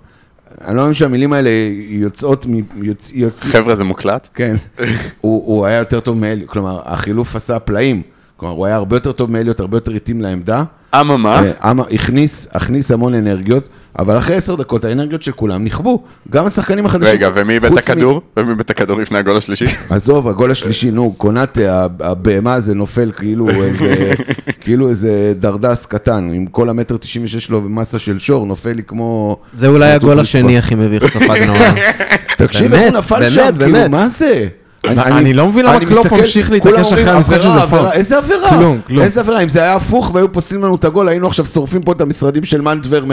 אני 0.64 0.76
לא 0.76 0.80
מאמין 0.82 0.94
שהמילים 0.94 1.32
האלה 1.32 1.50
יוצאות, 1.88 2.46
מ- 2.46 2.60
יוצ- 2.82 3.10
יוצ- 3.14 3.44
חבר'ה, 3.46 3.74
זה 3.74 3.84
מוקלט? 3.84 4.28
כן, 4.34 4.54
הוא, 5.20 5.42
הוא 5.46 5.66
היה 5.66 5.78
יותר 5.78 6.00
טוב 6.00 6.18
מאליוט, 6.18 6.48
כלומר, 6.50 6.80
החילוף 6.84 7.36
עשה 7.36 7.58
פלאים, 7.58 8.02
כלומר, 8.36 8.54
הוא 8.54 8.66
היה 8.66 8.76
הרבה 8.76 8.96
יותר 8.96 9.12
טוב 9.12 9.30
מאליוט, 9.30 9.60
הרבה 9.60 9.76
יותר 9.76 9.92
התאים 9.92 10.20
לעמדה. 10.20 10.64
אממה, 11.00 11.42
אה, 11.64 11.72
הכניס, 11.94 12.48
הכניס 12.52 12.90
המון 12.90 13.14
אנרגיות, 13.14 13.68
אבל 13.98 14.18
אחרי 14.18 14.36
עשר 14.36 14.54
דקות 14.54 14.84
האנרגיות 14.84 15.22
של 15.22 15.32
כולם 15.32 15.64
נכבו, 15.64 16.02
גם 16.30 16.46
השחקנים 16.46 16.86
החדשים. 16.86 17.14
רגע, 17.14 17.30
ומי 17.34 17.54
איבד 17.54 17.72
את 17.72 17.78
הכדור? 17.78 18.22
ומי 18.36 18.50
איבד 18.50 18.60
את 18.60 18.70
הכדור 18.70 19.00
לפני 19.00 19.18
הגול 19.18 19.36
השלישי? 19.36 19.64
עזוב, 19.90 20.28
הגול 20.28 20.50
השלישי, 20.50 20.90
נו, 20.90 21.12
קונאטה, 21.12 21.86
הבהמה 22.00 22.54
הזה 22.54 22.74
נופל 22.74 23.10
כאילו 23.16 23.50
איזה, 23.50 24.12
כאילו 24.60 24.88
איזה 24.88 25.32
דרדס 25.38 25.86
קטן, 25.86 26.30
עם 26.32 26.46
כל 26.46 26.68
המטר 26.68 26.96
96 26.96 27.44
שלו 27.44 27.64
ומסה 27.64 27.98
של 27.98 28.18
שור, 28.18 28.46
נופל 28.46 28.72
לי 28.72 28.82
כמו... 28.82 29.36
זה 29.54 29.66
אולי 29.66 29.92
הגול. 29.92 30.20
השני 30.20 30.58
הכי 30.58 30.74
מביך 30.74 31.06
ספגנו. 31.06 31.54
תקשיב, 32.38 32.74
הוא 32.74 32.90
נפל 32.90 33.20
באמת, 33.20 33.32
שם, 33.32 33.58
כאילו. 33.58 33.88
מה 33.88 34.08
זה? 34.08 34.46
אני 34.88 35.32
לא 35.32 35.48
מבין 35.48 35.64
למה 35.64 35.76
אני 35.76 35.86
קלופ 35.86 36.12
ממשיך 36.12 36.50
להתעקש 36.50 36.92
אחרי 36.92 37.10
המשחק 37.10 37.40
שזה 37.40 37.66
פאול. 37.70 37.86
איזה 37.92 38.18
עבירה? 38.18 38.48
כלום, 38.48 38.80
כלום. 38.86 39.02
איזה 39.02 39.20
עבירה? 39.20 39.42
אם 39.42 39.48
זה 39.48 39.62
היה 39.62 39.74
הפוך 39.74 40.10
והיו 40.14 40.32
פוסלים 40.32 40.62
לנו 40.64 40.74
את 40.74 40.84
הגול, 40.84 41.08
היינו 41.08 41.26
עכשיו 41.26 41.46
שורפים 41.46 41.82
פה 41.82 41.92
את 41.92 42.00
המשרדים 42.00 42.44
של 42.44 42.60
מנטבר 42.60 43.04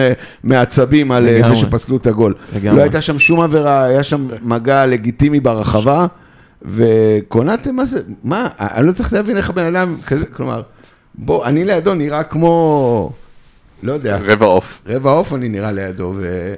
מעצבים 0.43 1.11
על 1.11 1.27
אה, 1.27 1.41
זה. 1.47 1.55
שפסלו 1.55 1.97
את 1.97 2.07
הגול. 2.07 2.33
לא 2.63 2.81
הייתה 2.81 3.01
שם 3.01 3.19
שום 3.19 3.41
עבירה, 3.41 3.83
היה 3.83 4.03
שם 4.03 4.27
מגע 4.41 4.85
לגיטימי 4.85 5.39
ברחבה, 5.39 6.05
וקונאטה, 6.61 7.71
מה 7.71 7.85
זה? 7.85 8.01
מה? 8.23 8.47
אני 8.59 8.87
לא 8.87 8.91
צריך 8.91 9.13
להבין 9.13 9.37
איך 9.37 9.49
הבן 9.49 9.75
אדם 9.75 9.95
כזה, 10.05 10.25
כלומר, 10.25 10.61
בוא, 11.15 11.45
אני 11.45 11.65
לידו 11.65 11.93
נראה 11.93 12.23
כמו, 12.23 13.11
לא 13.83 13.93
יודע, 13.93 14.17
רבע 14.25 14.45
עוף. 14.45 14.81
רבע 14.87 15.11
עוף 15.11 15.33
אני 15.33 15.49
נראה 15.49 15.71
לידו, 15.71 16.13
ו... 16.17 16.53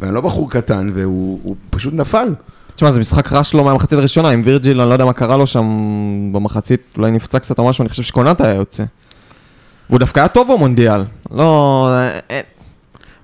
ואני 0.00 0.14
לא 0.14 0.20
בחור 0.20 0.50
קטן, 0.50 0.90
והוא 0.94 1.40
הוא 1.42 1.56
פשוט 1.70 1.94
נפל. 1.94 2.28
תשמע, 2.78 2.90
זה 2.90 3.00
משחק 3.00 3.32
רע 3.32 3.44
שלו 3.44 3.64
מהמחצית 3.64 3.98
הראשונה, 3.98 4.28
עם 4.30 4.42
וירג'יל, 4.44 4.80
אני 4.80 4.88
לא 4.88 4.94
יודע 4.94 5.04
מה 5.04 5.12
קרה 5.12 5.36
לו 5.36 5.46
שם 5.46 5.64
במחצית, 6.32 6.80
אולי 6.98 7.10
נפצע 7.10 7.38
קצת 7.38 7.58
או 7.58 7.68
משהו, 7.68 7.82
אני 7.82 7.88
חושב 7.88 8.02
שקונאטה 8.02 8.44
היה 8.46 8.54
יוצא. 8.54 8.84
והוא 9.90 9.98
דווקא 9.98 10.20
היה 10.20 10.28
טוב 10.28 10.52
במונדיאל. 10.54 11.00
לא... 11.30 11.88
אין- 12.30 12.42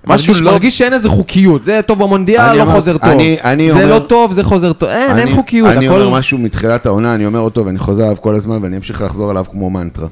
משהו 0.07 0.27
מרגיש- 0.33 0.41
לא- 0.41 0.51
מרגיש 0.51 0.77
שאין 0.77 0.93
איזה 0.93 1.09
חוקיות, 1.09 1.65
זה 1.65 1.79
טוב 1.85 1.99
במונדיאל, 1.99 2.53
לא 2.57 2.63
אמר- 2.63 2.71
חוזר 2.75 2.97
טוב. 2.97 3.09
אני- 3.09 3.37
אני 3.43 3.67
זה 3.67 3.73
אומר- 3.73 3.85
לא 3.93 3.99
טוב, 3.99 4.33
זה 4.33 4.43
חוזר 4.43 4.73
טוב. 4.73 4.89
אין, 4.89 5.09
אין 5.17 5.27
אני- 5.27 5.35
חוקיות, 5.35 5.69
אני 5.69 5.87
הכל... 5.87 6.01
אומר 6.01 6.17
משהו 6.17 6.37
מתחילת 6.37 6.85
העונה, 6.85 7.15
אני 7.15 7.25
אומר 7.25 7.39
אותו 7.39 7.65
ואני 7.65 7.79
חוזר 7.79 8.03
עליו 8.03 8.17
כל 8.21 8.35
הזמן 8.35 8.59
ואני 8.63 8.77
אמשיך 8.77 9.01
לחזור 9.01 9.29
עליו 9.29 9.45
כמו 9.51 9.69
מנטרה. 9.69 10.07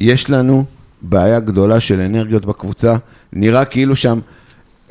יש 0.00 0.30
לנו 0.30 0.64
בעיה 1.02 1.40
גדולה 1.40 1.80
של 1.80 2.00
אנרגיות 2.00 2.46
בקבוצה, 2.46 2.94
נראה 3.32 3.64
כאילו 3.64 3.96
שם, 3.96 4.18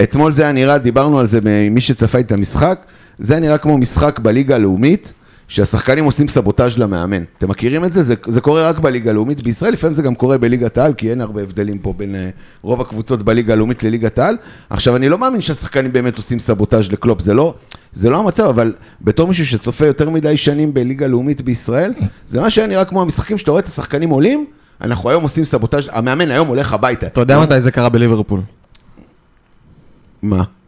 אתמול 0.03 0.31
זה 0.31 0.43
היה 0.43 0.51
נראה, 0.51 0.77
דיברנו 0.77 1.19
על 1.19 1.25
זה 1.25 1.39
ממי 1.43 1.81
שצפה 1.81 2.19
את 2.19 2.31
המשחק, 2.31 2.85
זה 3.21 3.39
נראה 3.39 3.57
כמו 3.57 3.77
משחק 3.77 4.19
בליגה 4.19 4.55
הלאומית, 4.55 5.13
שהשחקנים 5.47 6.05
עושים 6.05 6.27
סבוטאז' 6.27 6.77
למאמן. 6.77 7.23
אתם 7.37 7.49
מכירים 7.49 7.85
את 7.85 7.93
זה? 7.93 8.01
זה? 8.01 8.15
זה 8.27 8.41
קורה 8.41 8.69
רק 8.69 8.79
בליגה 8.79 9.09
הלאומית 9.09 9.41
בישראל, 9.41 9.73
לפעמים 9.73 9.93
זה 9.93 10.01
גם 10.01 10.15
קורה 10.15 10.37
בליגת 10.37 10.77
העל, 10.77 10.93
כי 10.93 11.11
אין 11.11 11.21
הרבה 11.21 11.41
הבדלים 11.41 11.79
פה 11.79 11.93
בין 11.97 12.15
אה, 12.15 12.29
רוב 12.61 12.81
הקבוצות 12.81 13.23
בליגה 13.23 13.53
הלאומית 13.53 13.83
לליגת 13.83 14.19
העל. 14.19 14.37
עכשיו, 14.69 14.95
אני 14.95 15.09
לא 15.09 15.17
מאמין 15.17 15.41
שהשחקנים 15.41 15.93
באמת 15.93 16.17
עושים 16.17 16.39
סבוטאז' 16.39 16.91
לקלופ, 16.91 17.21
זה 17.21 17.33
לא, 17.33 17.53
זה 17.93 18.09
לא 18.09 18.17
המצב, 18.19 18.43
אבל 18.43 18.73
בתור 19.01 19.27
מישהו 19.27 19.45
שצופה 19.45 19.85
יותר 19.85 20.09
מדי 20.09 20.37
שנים 20.37 20.73
בליגה 20.73 21.05
הלאומית 21.05 21.41
בישראל, 21.41 21.93
זה 22.27 22.41
מה 22.41 22.49
שהיה 22.49 22.67
נראה 22.67 22.85
כמו 22.85 23.01
המשחקים 23.01 23.37
שאתה 23.37 23.51
רואה 23.51 23.61
את 23.61 23.67
השחקנים 23.67 24.09
עולים, 24.09 24.45
אנחנו 24.81 25.09
היום 25.09 25.23
עושים 25.23 25.45
סבוטאז', 25.45 25.89
המאמן 25.91 26.31
היום 26.31 26.47
הולך 26.47 26.73
הביתה. 26.73 27.07
אתה 27.07 27.21
יודע 27.21 27.39
מתי 27.39 27.61
זה 27.61 27.71
קרה 27.71 27.89
בליברפול? 27.89 28.41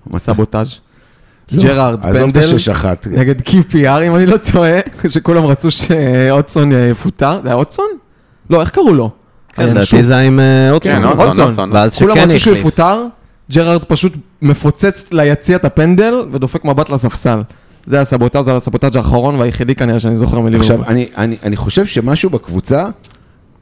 מה 0.06 0.20
סבוטאז'. 0.20 0.80
לא, 1.54 1.64
ג'רארד 1.64 2.06
עזוב 2.06 2.16
את 2.16 2.34
פנדל 2.34 2.56
השש 2.56 2.70
אחת. 2.70 3.08
נגד 3.12 3.42
QPR, 3.42 4.04
אם 4.08 4.16
אני 4.16 4.26
לא 4.26 4.38
טועה, 4.52 4.80
שכולם 5.10 5.46
רצו 5.46 5.72
שאוטסון 5.72 6.72
יפוטר. 6.92 7.40
זה 7.44 7.50
היה 7.50 7.56
אוטסון? 7.56 7.86
לא, 8.50 8.62
איך 8.62 8.70
קראו 8.70 8.94
לו? 8.94 9.10
כן, 9.54 9.64
הינשוף. 9.64 9.94
לדעתי 9.94 10.06
זה 10.06 10.20
עם 10.20 10.40
אה, 10.40 10.72
אוטסון. 10.72 10.94
כן? 10.94 11.04
אוטסון, 11.04 11.48
אוטסון. 11.48 11.70
ואז 11.74 11.98
כולם 11.98 12.16
שכן 12.16 12.30
רצו 12.30 12.40
שהוא 12.40 12.52
החליף. 12.52 12.66
יפוטר, 12.68 13.06
ג'רארד 13.52 13.84
פשוט 13.84 14.14
מפוצץ 14.42 15.06
ליציע 15.12 15.56
את 15.56 15.66
הפנדל 15.66 16.14
ודופק 16.32 16.66
מבט 16.66 16.90
לספסל. 16.90 17.42
זה 17.86 18.02
הסבוטאז', 18.02 18.46
זה 18.46 18.56
הסבוטאז' 18.56 18.96
האחרון 18.96 19.36
והיחידי 19.36 19.76
כנראה 19.76 20.00
שאני 20.00 20.16
זוכר 20.16 20.40
מליברפול. 20.40 20.76
עכשיו, 20.76 20.88
אני, 20.92 21.08
אני, 21.18 21.36
אני 21.44 21.56
חושב 21.56 21.86
שמשהו 21.86 22.30
בקבוצה 22.30 22.88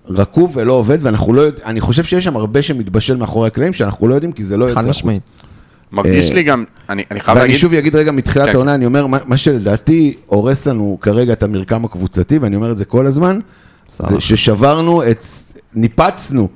רקוב 0.10 0.52
ולא 0.58 0.74
עובד, 0.74 0.98
ואנחנו 1.02 1.34
לא 1.34 1.42
יודעים, 1.42 1.68
אני 1.68 1.82
חושב 1.82 2.04
שיש 2.04 2.24
שם 2.24 2.36
הרבה 2.36 2.62
שמתבשל 2.62 3.18
מאחורי 3.18 3.48
הקלעים, 3.48 3.74
שאנחנו 3.74 4.08
לא 4.08 4.16
יודעים, 4.16 4.32
כי 4.32 4.44
זה 4.44 4.58
לא 4.58 4.66
יוצא 4.66 4.76
חד 4.76 4.82
החוצה. 4.82 5.00
משמעית. 5.00 5.22
מרגיש 5.92 6.30
אה, 6.30 6.36
לי 6.36 6.44
גם, 6.44 6.64
אני 6.90 7.04
אני 7.12 7.20
חייב 7.20 7.38
ואני 7.38 7.48
להגיד, 7.48 7.62
שוב 7.62 7.74
אגיד 7.74 7.96
רגע 7.96 8.12
מתחילת 8.12 8.48
כן. 8.48 8.56
העונה, 8.56 8.76
אני 8.76 8.86
אומר, 8.86 9.08
מה, 9.08 9.18
מה 9.26 9.38
שלדעתי 9.38 10.18
הורס 10.26 10.66
לנו 10.66 10.98
כרגע 11.02 11.34
את 11.34 11.44
המרקם 11.44 11.86
הקבוצתי, 11.86 12.38
ואני 12.38 12.56
אומר 12.56 12.72
את 12.72 12.78
זה 12.78 12.86
כל 12.86 13.08
הזמן, 13.08 13.40
זה 13.90 14.22
ששברנו 14.22 15.04
את, 15.12 15.24
ניפצנו 15.74 16.50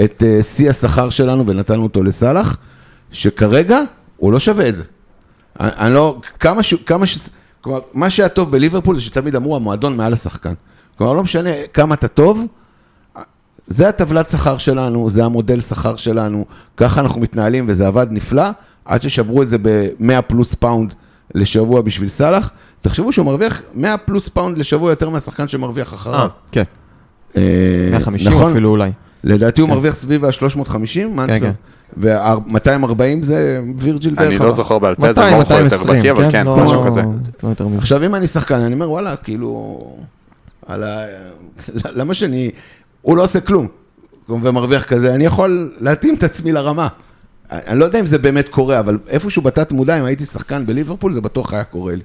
את 0.00 0.22
אה, 0.26 0.42
שיא 0.42 0.70
השכר 0.70 1.10
שלנו 1.10 1.46
ונתנו 1.46 1.82
אותו 1.82 2.02
לסאלח, 2.02 2.58
שכרגע 3.12 3.80
הוא 4.16 4.32
לא 4.32 4.40
שווה 4.40 4.68
את 4.68 4.76
זה. 4.76 4.82
אני, 5.60 5.70
אני 5.78 5.94
לא, 5.94 6.20
כמה 6.40 6.62
ש... 6.62 6.74
כמה 6.74 7.06
ש... 7.06 7.28
כלומר, 7.60 7.80
מה 7.92 8.10
שהיה 8.10 8.28
טוב 8.28 8.50
בליברפול 8.50 8.94
זה 8.94 9.00
שתמיד 9.00 9.36
אמרו 9.36 9.56
המועדון 9.56 9.96
מעל 9.96 10.12
השחקן. 10.12 10.52
כלומר, 10.98 11.12
לא 11.12 11.22
משנה 11.22 11.50
כמה 11.72 11.94
אתה 11.94 12.08
טוב, 12.08 12.46
זה 13.66 13.88
הטבלת 13.88 14.30
שכר 14.30 14.58
שלנו, 14.58 15.10
זה 15.10 15.24
המודל 15.24 15.60
שכר 15.60 15.96
שלנו, 15.96 16.44
ככה 16.76 17.00
אנחנו 17.00 17.20
מתנהלים 17.20 17.64
וזה 17.68 17.86
עבד 17.86 18.06
נפלא, 18.10 18.44
עד 18.84 19.02
ששברו 19.02 19.42
את 19.42 19.48
זה 19.48 19.58
ב-100 19.62 20.22
פלוס 20.26 20.54
פאונד 20.54 20.94
לשבוע 21.34 21.80
בשביל 21.80 22.08
סאלח. 22.08 22.50
תחשבו 22.80 23.12
שהוא 23.12 23.26
מרוויח 23.26 23.62
100 23.74 23.96
פלוס 23.96 24.28
פאונד 24.28 24.58
לשבוע 24.58 24.90
יותר 24.90 25.10
מהשחקן 25.10 25.48
שמרוויח 25.48 25.92
אה, 25.92 25.98
אחריו. 25.98 26.28
כן. 26.52 26.62
אה, 27.36 27.42
150 27.90 28.32
נכון? 28.32 28.50
אפילו 28.50 28.70
אולי. 28.70 28.90
לדעתי 29.24 29.60
הוא 29.60 29.68
כן. 29.68 29.74
מרוויח 29.74 29.94
סביב 29.94 30.24
ה-350, 30.24 30.72
כן, 31.26 31.40
כן. 31.40 31.52
ו-240 31.96 33.02
זה 33.22 33.60
וירג'יל 33.78 34.14
אני 34.18 34.30
דרך 34.30 34.40
לא 34.40 34.44
הבא. 34.46 34.52
זוכר 34.54 34.78
בעל 34.78 34.94
פה, 34.94 35.12
זה 35.12 35.20
200, 35.20 35.34
מורכו 35.36 35.52
יותר 35.52 35.64
220, 35.64 35.98
בקיא, 35.98 36.10
אבל 36.12 36.30
כן, 36.30 36.46
לא- 36.46 36.56
משהו 36.56 36.84
כזה. 36.86 37.02
לא 37.42 37.48
יותר. 37.48 37.66
עכשיו, 37.78 38.06
אם 38.06 38.14
אני 38.14 38.26
שחקן, 38.26 38.60
אני 38.60 38.74
אומר, 38.74 38.90
וואלה, 38.90 39.16
כאילו, 39.16 39.80
על 40.66 40.82
ה... 40.82 41.04
למה 41.84 42.14
שאני... 42.14 42.50
הוא 43.06 43.16
לא 43.16 43.22
עושה 43.22 43.40
כלום, 43.40 43.66
ומרוויח 44.28 44.84
כזה, 44.84 45.14
אני 45.14 45.24
יכול 45.24 45.74
להתאים 45.80 46.14
את 46.14 46.22
עצמי 46.22 46.52
לרמה. 46.52 46.88
אני 47.50 47.78
לא 47.78 47.84
יודע 47.84 48.00
אם 48.00 48.06
זה 48.06 48.18
באמת 48.18 48.48
קורה, 48.48 48.78
אבל 48.78 48.98
איפשהו 49.08 49.42
בתת 49.42 49.72
מודע, 49.72 49.98
אם 49.98 50.04
הייתי 50.04 50.24
שחקן 50.24 50.66
בליברפול, 50.66 51.12
זה 51.12 51.20
בטוח 51.20 51.52
היה 51.52 51.64
קורה 51.64 51.94
לי. 51.94 52.02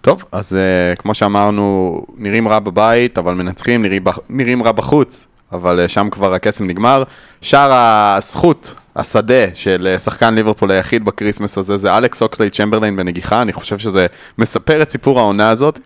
טוב, 0.00 0.24
אז 0.32 0.52
אה, 0.52 1.00
כמו 1.00 1.14
שאמרנו, 1.14 2.02
נראים 2.16 2.48
רע 2.48 2.58
בבית, 2.58 3.18
אבל 3.18 3.34
מנצחים, 3.34 3.82
נראים, 3.82 4.04
נראים 4.28 4.62
רע 4.62 4.72
בחוץ, 4.72 5.26
אבל 5.52 5.84
אה, 5.84 5.88
שם 5.88 6.08
כבר 6.10 6.34
הקסם 6.34 6.66
נגמר. 6.66 7.02
שער 7.40 7.72
הזכות, 7.72 8.74
השער 8.96 9.54
של 9.54 9.96
אה, 9.96 9.98
שחקן 9.98 10.34
ליברפול 10.34 10.70
היחיד 10.70 11.04
בקריסמס 11.04 11.58
הזה, 11.58 11.76
זה 11.76 11.96
אלכס 11.96 12.22
אוקסלייד 12.22 12.50
צ'מברליין 12.50 12.96
בנגיחה, 12.96 13.42
אני 13.42 13.52
חושב 13.52 13.78
שזה 13.78 14.06
מספר 14.38 14.82
את 14.82 14.90
סיפור 14.90 15.18
העונה 15.18 15.50
הזאת. 15.50 15.80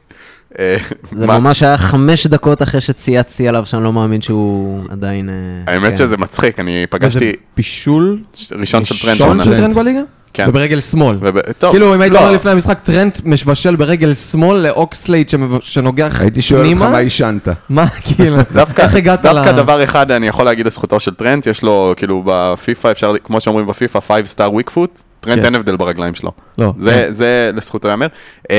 אה, 0.58 0.76
זה 1.12 1.26
ממש 1.26 1.62
היה 1.62 1.78
חמש 1.78 2.26
דקות 2.26 2.62
אחרי 2.62 2.80
שצייצתי 2.80 3.48
עליו, 3.48 3.66
שאני 3.66 3.84
לא 3.84 3.92
מאמין 3.92 4.22
שהוא 4.22 4.80
עדיין... 4.90 5.28
אה, 5.28 5.72
האמת 5.72 5.90
כן. 5.90 5.96
שזה 5.96 6.16
מצחיק, 6.16 6.60
אני 6.60 6.84
פגשתי 6.90 7.32
בישול 7.56 8.18
ראשון 8.58 8.84
של 8.84 8.94
טרנט 9.07 9.20
ראשון. 9.20 9.40
של 9.44 9.56
טרנט 9.57 9.74
בליגה? 9.74 10.00
כן. 10.34 10.46
וברגל 10.48 10.80
שמאל. 10.80 11.16
וב- 11.20 11.40
טוב, 11.58 11.70
כאילו, 11.72 11.94
אם 11.94 12.00
היית 12.00 12.12
לא. 12.12 12.18
אומר 12.18 12.32
לפני 12.32 12.50
המשחק, 12.50 12.78
טרנט 12.80 13.20
מבשל 13.24 13.76
ברגל 13.76 14.14
שמאל 14.14 14.58
לאוקסלייד 14.59 15.29
צ'מב- 15.29 15.59
שנוגח 15.60 16.20
הייתי 16.20 16.42
שואל 16.42 16.60
אותך 16.60 16.70
פנימה? 16.72 16.90
מה 16.90 16.98
עישנת. 16.98 17.48
מה, 17.68 17.86
כאילו, 18.04 18.36
דווקא, 18.52 18.82
איך 18.82 18.94
הגעת 18.94 19.22
דווקא 19.22 19.48
ל... 19.50 19.56
דבר 19.56 19.84
אחד 19.84 20.10
אני 20.10 20.28
יכול 20.28 20.44
להגיד 20.44 20.66
לזכותו 20.66 21.00
של 21.00 21.14
טרנט, 21.14 21.46
יש 21.46 21.62
לו, 21.62 21.94
כאילו, 21.96 22.22
בפיפא 22.26 22.90
אפשר, 22.90 23.14
כמו 23.24 23.40
שאומרים 23.40 23.66
בפיפא, 23.66 23.98
5 24.00 24.34
star 24.36 24.50
weak 24.50 24.74
foot, 24.76 25.02
טרנט 25.20 25.38
כן. 25.38 25.44
אין 25.44 25.54
הבדל 25.54 25.76
ברגליים 25.76 26.14
שלו. 26.14 26.33
לא, 26.59 26.72
זה, 26.76 27.12
זה 27.12 27.50
לזכותו 27.54 27.88
ייאמר. 27.88 28.06
אמ, 28.50 28.54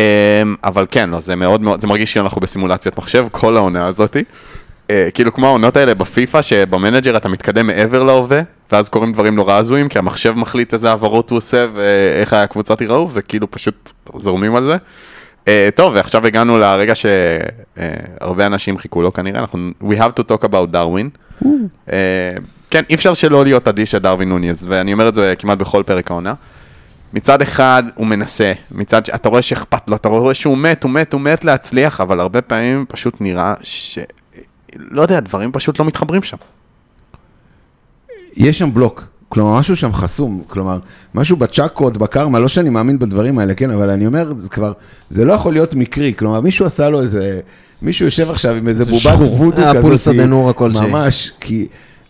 אבל 0.63 0.85
כן, 0.91 1.09
לא, 1.09 1.19
זה 1.19 1.35
מאוד 1.35 1.61
מאוד, 1.61 1.81
זה 1.81 1.87
מרגיש 1.87 2.11
כאילו 2.11 2.25
אנחנו 2.25 2.41
בסימולציית 2.41 2.97
מחשב, 2.97 3.27
כל 3.31 3.57
העונה 3.57 3.87
הזאתי. 3.87 4.23
אה, 4.89 5.09
כאילו 5.13 5.33
כמו 5.33 5.47
העונות 5.47 5.77
האלה 5.77 5.93
בפיפא, 5.93 6.41
שב 6.41 6.64
manager 6.64 7.17
אתה 7.17 7.29
מתקדם 7.29 7.67
מעבר 7.67 8.03
להווה, 8.03 8.41
ואז 8.71 8.89
קורים 8.89 9.13
דברים 9.13 9.35
נורא 9.35 9.53
הזויים, 9.53 9.89
כי 9.89 9.99
המחשב 9.99 10.33
מחליט 10.37 10.73
איזה 10.73 10.89
העברות 10.89 11.29
הוא 11.29 11.37
עושה, 11.37 11.65
ואיך 11.75 12.33
הקבוצות 12.33 12.81
ייראו, 12.81 13.09
וכאילו 13.13 13.51
פשוט 13.51 13.91
זורמים 14.19 14.55
על 14.55 14.63
זה. 14.63 14.77
אה, 15.47 15.69
טוב, 15.75 15.93
ועכשיו 15.95 16.27
הגענו 16.27 16.59
לרגע 16.59 16.93
שהרבה 16.95 18.45
אנשים 18.45 18.77
חיכו 18.77 19.01
לו 19.01 19.13
כנראה, 19.13 19.39
אנחנו, 19.39 19.69
we 19.83 19.93
have 19.93 20.19
to 20.19 20.23
talk 20.23 20.43
about 20.43 20.75
Darwin. 20.75 21.45
אה, 22.75 22.81
כן, 22.81 22.83
אי 22.89 22.95
אפשר 22.95 23.13
שלא 23.13 23.43
להיות 23.43 23.67
אדיש 23.67 23.95
לדרווין 23.95 24.29
נוניז, 24.29 24.65
ואני 24.69 24.93
אומר 24.93 25.09
את 25.09 25.15
זה 25.15 25.33
כמעט 25.37 25.57
בכל 25.57 25.83
פרק 25.85 26.11
העונה. 26.11 26.33
מצד 27.13 27.41
אחד 27.41 27.83
הוא 27.95 28.07
מנסה, 28.07 28.53
מצד 28.71 29.05
ש... 29.05 29.09
אתה 29.09 29.29
רואה 29.29 29.41
שאכפת 29.41 29.89
לו, 29.89 29.95
אתה 29.95 30.09
רואה 30.09 30.33
שהוא 30.33 30.57
מת, 30.57 30.83
הוא 30.83 30.91
מת, 30.91 31.13
הוא 31.13 31.21
מת 31.21 31.45
להצליח, 31.45 32.01
אבל 32.01 32.19
הרבה 32.19 32.41
פעמים 32.41 32.85
פשוט 32.87 33.21
נראה 33.21 33.53
ש... 33.61 33.99
לא 34.75 35.01
יודע, 35.01 35.19
דברים 35.19 35.51
פשוט 35.51 35.79
לא 35.79 35.85
מתחברים 35.85 36.23
שם. 36.23 36.37
יש 38.35 38.59
שם 38.59 38.73
בלוק, 38.73 39.03
כלומר 39.29 39.59
משהו 39.59 39.75
שם 39.75 39.93
חסום, 39.93 40.43
כלומר 40.47 40.79
משהו 41.15 41.37
בצ'קות, 41.37 41.97
בקרמה, 41.97 42.39
לא 42.39 42.47
שאני 42.47 42.69
מאמין 42.69 42.99
בדברים 42.99 43.39
האלה, 43.39 43.53
כן, 43.53 43.71
אבל 43.71 43.89
אני 43.89 44.05
אומר, 44.05 44.33
זה 44.37 44.49
כבר, 44.49 44.73
זה 45.09 45.25
לא 45.25 45.33
יכול 45.33 45.53
להיות 45.53 45.75
מקרי, 45.75 46.13
כלומר 46.17 46.41
מישהו 46.41 46.65
עשה 46.65 46.89
לו 46.89 47.01
איזה, 47.01 47.39
מישהו 47.81 48.05
יושב 48.05 48.29
עכשיו 48.29 48.55
עם 48.55 48.67
איזה 48.67 48.83
זה 48.83 48.91
בובת. 48.91 49.29
וודו 49.29 49.61
היה 49.61 49.73
כזאת. 49.73 49.83
ממש, 50.89 51.31
כי 51.39 51.67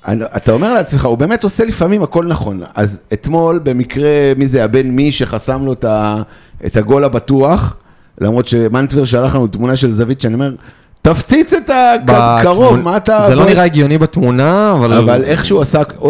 אתה 0.09 0.51
אומר 0.51 0.73
לעצמך, 0.73 1.05
הוא 1.05 1.17
באמת 1.17 1.43
עושה 1.43 1.65
לפעמים 1.65 2.03
הכל 2.03 2.25
נכון, 2.25 2.61
אז 2.75 3.01
אתמול 3.13 3.59
במקרה, 3.63 4.33
מי 4.37 4.47
זה 4.47 4.63
הבן 4.63 4.87
מי 4.87 5.11
שחסם 5.11 5.65
לו 5.65 5.73
את, 5.73 6.77
הגול 6.77 7.03
הבטוח, 7.03 7.75
למרות 8.21 8.47
שמנטבר 8.47 9.05
שלח 9.05 9.35
לנו 9.35 9.47
תמונה 9.47 9.75
של 9.75 9.91
זווית, 9.91 10.21
שאני 10.21 10.33
אומר, 10.33 10.53
תפציץ 11.01 11.53
את 11.53 11.71
הקרוב, 12.07 12.79
מה 12.79 12.97
אתה... 12.97 13.23
זה 13.27 13.35
לא 13.35 13.45
נראה 13.45 13.63
הגיוני 13.63 13.97
בתמונה, 13.97 14.73
אבל... 14.79 14.93
אבל 14.93 15.23
איך 15.23 15.45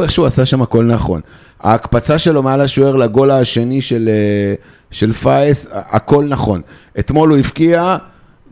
שהוא 0.10 0.26
עשה, 0.26 0.46
שם 0.46 0.62
הכל 0.62 0.86
נכון. 0.86 1.22
ההקפצה 1.62 2.20
שלו 2.20 2.44
מעל 2.44 2.62
השוער 2.62 2.96
לגול 2.96 3.32
השני 3.32 3.82
של, 3.82 4.10
אה, 5.02 5.14
פאייס, 5.14 5.68
הכל 5.72 6.26
נכון. 6.26 6.62
אתמול 7.00 7.30
הוא 7.30 7.38
הבקיע 7.38 7.98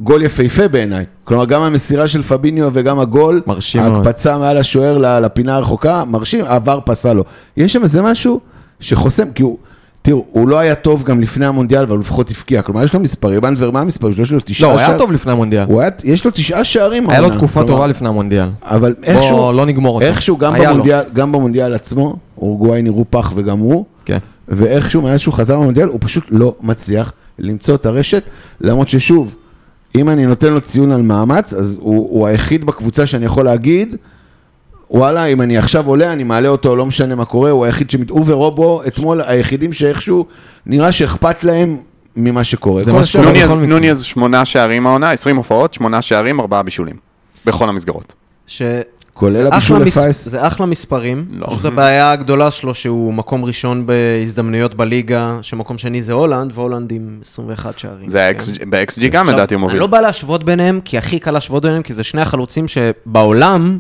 גול 0.02 0.24
יפהפה 0.24 0.68
בעיניי. 0.68 1.06
כלומר, 1.24 1.46
גם 1.46 1.62
המסירה 1.62 2.08
של 2.08 2.24
פביניו 2.24 2.70
וגם 2.74 3.00
הגול, 3.00 3.42
מרשים 3.48 3.82
מאוד. 3.82 3.94
ההקפצה 4.08 4.38
מעל 4.38 4.58
השוער 4.58 5.20
לפינה 5.20 5.56
הרחוקה, 5.56 6.04
מרשים, 6.06 6.46
העבר 6.46 6.80
פסל 6.86 7.14
לו. 7.14 7.24
יש 7.58 7.74
שם 7.74 7.84
איזה 7.84 8.02
משהו 8.02 8.40
שחוסם, 8.80 9.32
כי 9.32 9.44
הוא... 9.44 9.58
תראו, 10.02 10.26
הוא 10.32 10.48
לא 10.48 10.60
היה 10.60 10.76
טוב 10.76 11.04
גם 11.04 11.22
לפני 11.22 11.46
המונדיאל, 11.46 11.82
אבל 11.82 11.92
הוא 11.92 12.00
לפחות 12.00 12.32
הבקיע. 12.32 12.62
כלומר, 12.62 12.84
יש 12.84 12.94
לו 12.94 13.00
מספרים, 13.00 13.42
בנדבר, 13.42 13.72
מה 13.72 13.82
המספרים 13.82 14.14
שלו? 14.14 14.24
יש 14.24 14.32
לו 14.32 14.40
תשעה 14.46 14.70
לא, 14.70 14.74
הוא 14.74 14.80
היה 14.80 14.98
טוב 14.98 15.12
לפני 15.12 15.32
המונדיאל. 15.32 15.66
הוא 15.68 15.82
היה, 15.82 15.90
יש 16.04 16.26
לו 16.26 16.32
תשעה 16.32 16.64
שערים. 16.64 17.10
היה 17.10 17.22
לו. 17.22 17.30
תקופה 17.30 17.64
טובה 17.64 17.88
לפני 17.88 18.08
המונדיאל. 18.08 18.48
אבל 18.64 18.96
איכשהו, 19.04 19.38
בוא 19.38 19.54
לא 19.54 19.66
נגמור 19.66 19.96
אותו. 19.96 20.06
איכשהו 20.06 20.38
גם. 20.38 21.32
במונדיאל, 21.32 21.74
עצמו, 21.74 22.16
אורוגוואי 22.38 22.82
נראו 22.82 23.06
פח 23.10 23.32
וגם 23.36 23.60
הוא, 23.60 23.86
כן. 24.06 24.18
ואיכשהו 24.48 25.02
מאז 25.02 25.20
שהוא 25.20 25.34
חזר 25.34 25.56
במונדיאל, 25.60 25.88
הוא 25.88 25.98
פשוט 26.02 26.24
לא 26.30 26.56
מצליח 26.62 27.14
למצוא 27.40 27.76
את 27.76 27.86
הרשת, 27.86 28.24
למרות 28.62 28.90
ששוב, 28.90 29.36
אם 29.96 30.10
אני 30.10 30.26
נותן 30.26 30.54
לו 30.54 30.62
ציון 30.62 30.92
על 30.92 31.02
מאמץ, 31.02 31.54
אז 31.54 31.78
הוא, 31.82 32.08
הוא 32.12 32.28
היחיד 32.28 32.66
בקבוצה 32.66 33.06
שאני 33.06 33.26
יכול 33.26 33.46
להגיד, 33.46 33.96
וואלה, 34.92 35.26
אם 35.26 35.42
אני 35.42 35.58
עכשיו 35.58 35.88
עולה, 35.88 36.14
אני 36.14 36.24
מעלה 36.24 36.50
אותו, 36.50 36.76
לא 36.76 36.86
משנה 36.86 37.16
מה 37.16 37.26
קורה, 37.26 37.50
הוא 37.50 37.66
היחיד 37.66 37.90
שמת... 37.90 38.10
הוא 38.10 38.24
ורובו, 38.26 38.82
אתמול, 38.88 39.22
היחידים 39.22 39.74
שאיכשהו, 39.74 40.26
נראה 40.66 40.92
שאכפת 40.92 41.44
להם 41.44 41.78
ממה 42.16 42.44
שקורה. 42.44 42.84
זה 42.84 42.94
מה 42.94 43.04
שקורה. 43.04 43.26
נוניז, 43.26 43.44
בכל 43.44 43.56
מקרה. 43.56 43.68
נוניז 43.68 44.02
שמונה 44.02 44.46
שערים 44.46 44.88
העונה, 44.88 45.12
20 45.12 45.36
הופעות, 45.36 45.74
שמונה 45.74 46.02
שערים, 46.02 46.40
ארבעה 46.40 46.64
בישולים. 46.64 46.96
בכל 47.46 47.70
המסגרות. 47.70 48.14
ש... 48.48 48.62
כולל 49.20 49.34
זה 49.34 49.48
הבישול 49.48 49.82
לפייס. 49.82 50.30
זה 50.30 50.48
אחלה 50.48 50.66
מספרים. 50.66 51.26
לא. 51.32 51.48
פשוט 51.48 51.66
הבעיה 51.66 52.12
הגדולה 52.12 52.52
שלו 52.52 52.74
שהוא 52.74 53.14
מקום 53.14 53.46
ראשון 53.46 53.86
בהזדמנויות 53.86 54.76
בליגה, 54.76 55.38
שמקום 55.42 55.78
שני 55.78 56.02
זה 56.02 56.14
הולנד, 56.14 56.52
והולנד 56.56 56.92
עם 56.92 57.20
21 57.22 57.80
שערים. 57.80 58.10
זה 58.10 58.32
כן? 58.60 58.70
ב-XG 58.70 59.08
גם 59.08 59.22
עכשיו, 59.22 59.36
לדעתי 59.36 59.54
הוא 59.54 59.62
מוביל. 59.62 59.76
אני 59.76 59.80
לא 59.80 59.88
בא 59.88 60.02
להשוות 60.02 60.44
ביניהם, 60.44 60.80
כי 60.86 60.98
הכי 60.98 61.20
קל 61.20 61.32
להשוות 61.32 61.64
ביניהם, 61.64 61.82
כי 61.82 61.94
זה 61.94 62.04
שני 62.04 62.22
החלוצים 62.22 62.66
שבעולם, 62.68 63.80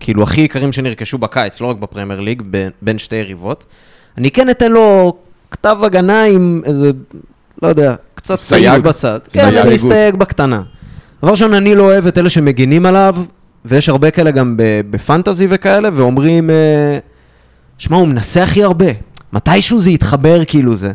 כאילו 0.00 0.22
הכי 0.22 0.40
יקרים 0.40 0.72
שנרכשו 0.72 1.18
בקיץ, 1.18 1.60
לא 1.60 1.66
רק 1.66 1.76
בפרמייר 1.76 2.20
ליג, 2.20 2.42
בין, 2.82 2.98
שתי 2.98 3.16
יריבות. 3.16 3.64
אני 4.18 4.30
כן 4.30 4.50
אתן 4.50 4.72
לו 4.72 5.16
כתב 5.50 5.76
הגנה 5.82 6.22
עם 6.22 6.62
איזה, 6.64 6.90
לא 7.62 7.68
יודע, 7.68 7.94
קצת 8.14 8.38
סייג. 8.38 8.70
סייג 8.70 8.82
בצד. 8.82 9.20
סייג. 9.28 9.54
כן, 9.54 9.62
אני 9.62 9.76
אסתייג 9.76 10.16
בקטנה. 10.16 10.62
דבר 11.22 11.30
ראשון, 11.30 11.54
אני 11.54 11.74
לא 11.74 11.82
אוהב 11.82 12.06
את 12.06 12.18
אלה 12.18 12.30
שמגינים 12.30 12.86
עליו, 12.86 13.16
ויש 13.64 13.88
הרבה 13.88 14.10
כאלה 14.10 14.30
גם 14.30 14.54
בפנטזי 14.90 15.46
וכאלה, 15.50 15.88
ואומרים, 15.92 16.50
אה, 16.50 16.98
שמע, 17.78 17.96
הוא 17.96 18.08
מנסה 18.08 18.42
הכי 18.42 18.64
הרבה. 18.64 18.86
מתישהו 19.32 19.80
זה 19.80 19.90
יתחבר, 19.90 20.44
כאילו 20.44 20.74
זה. 20.74 20.92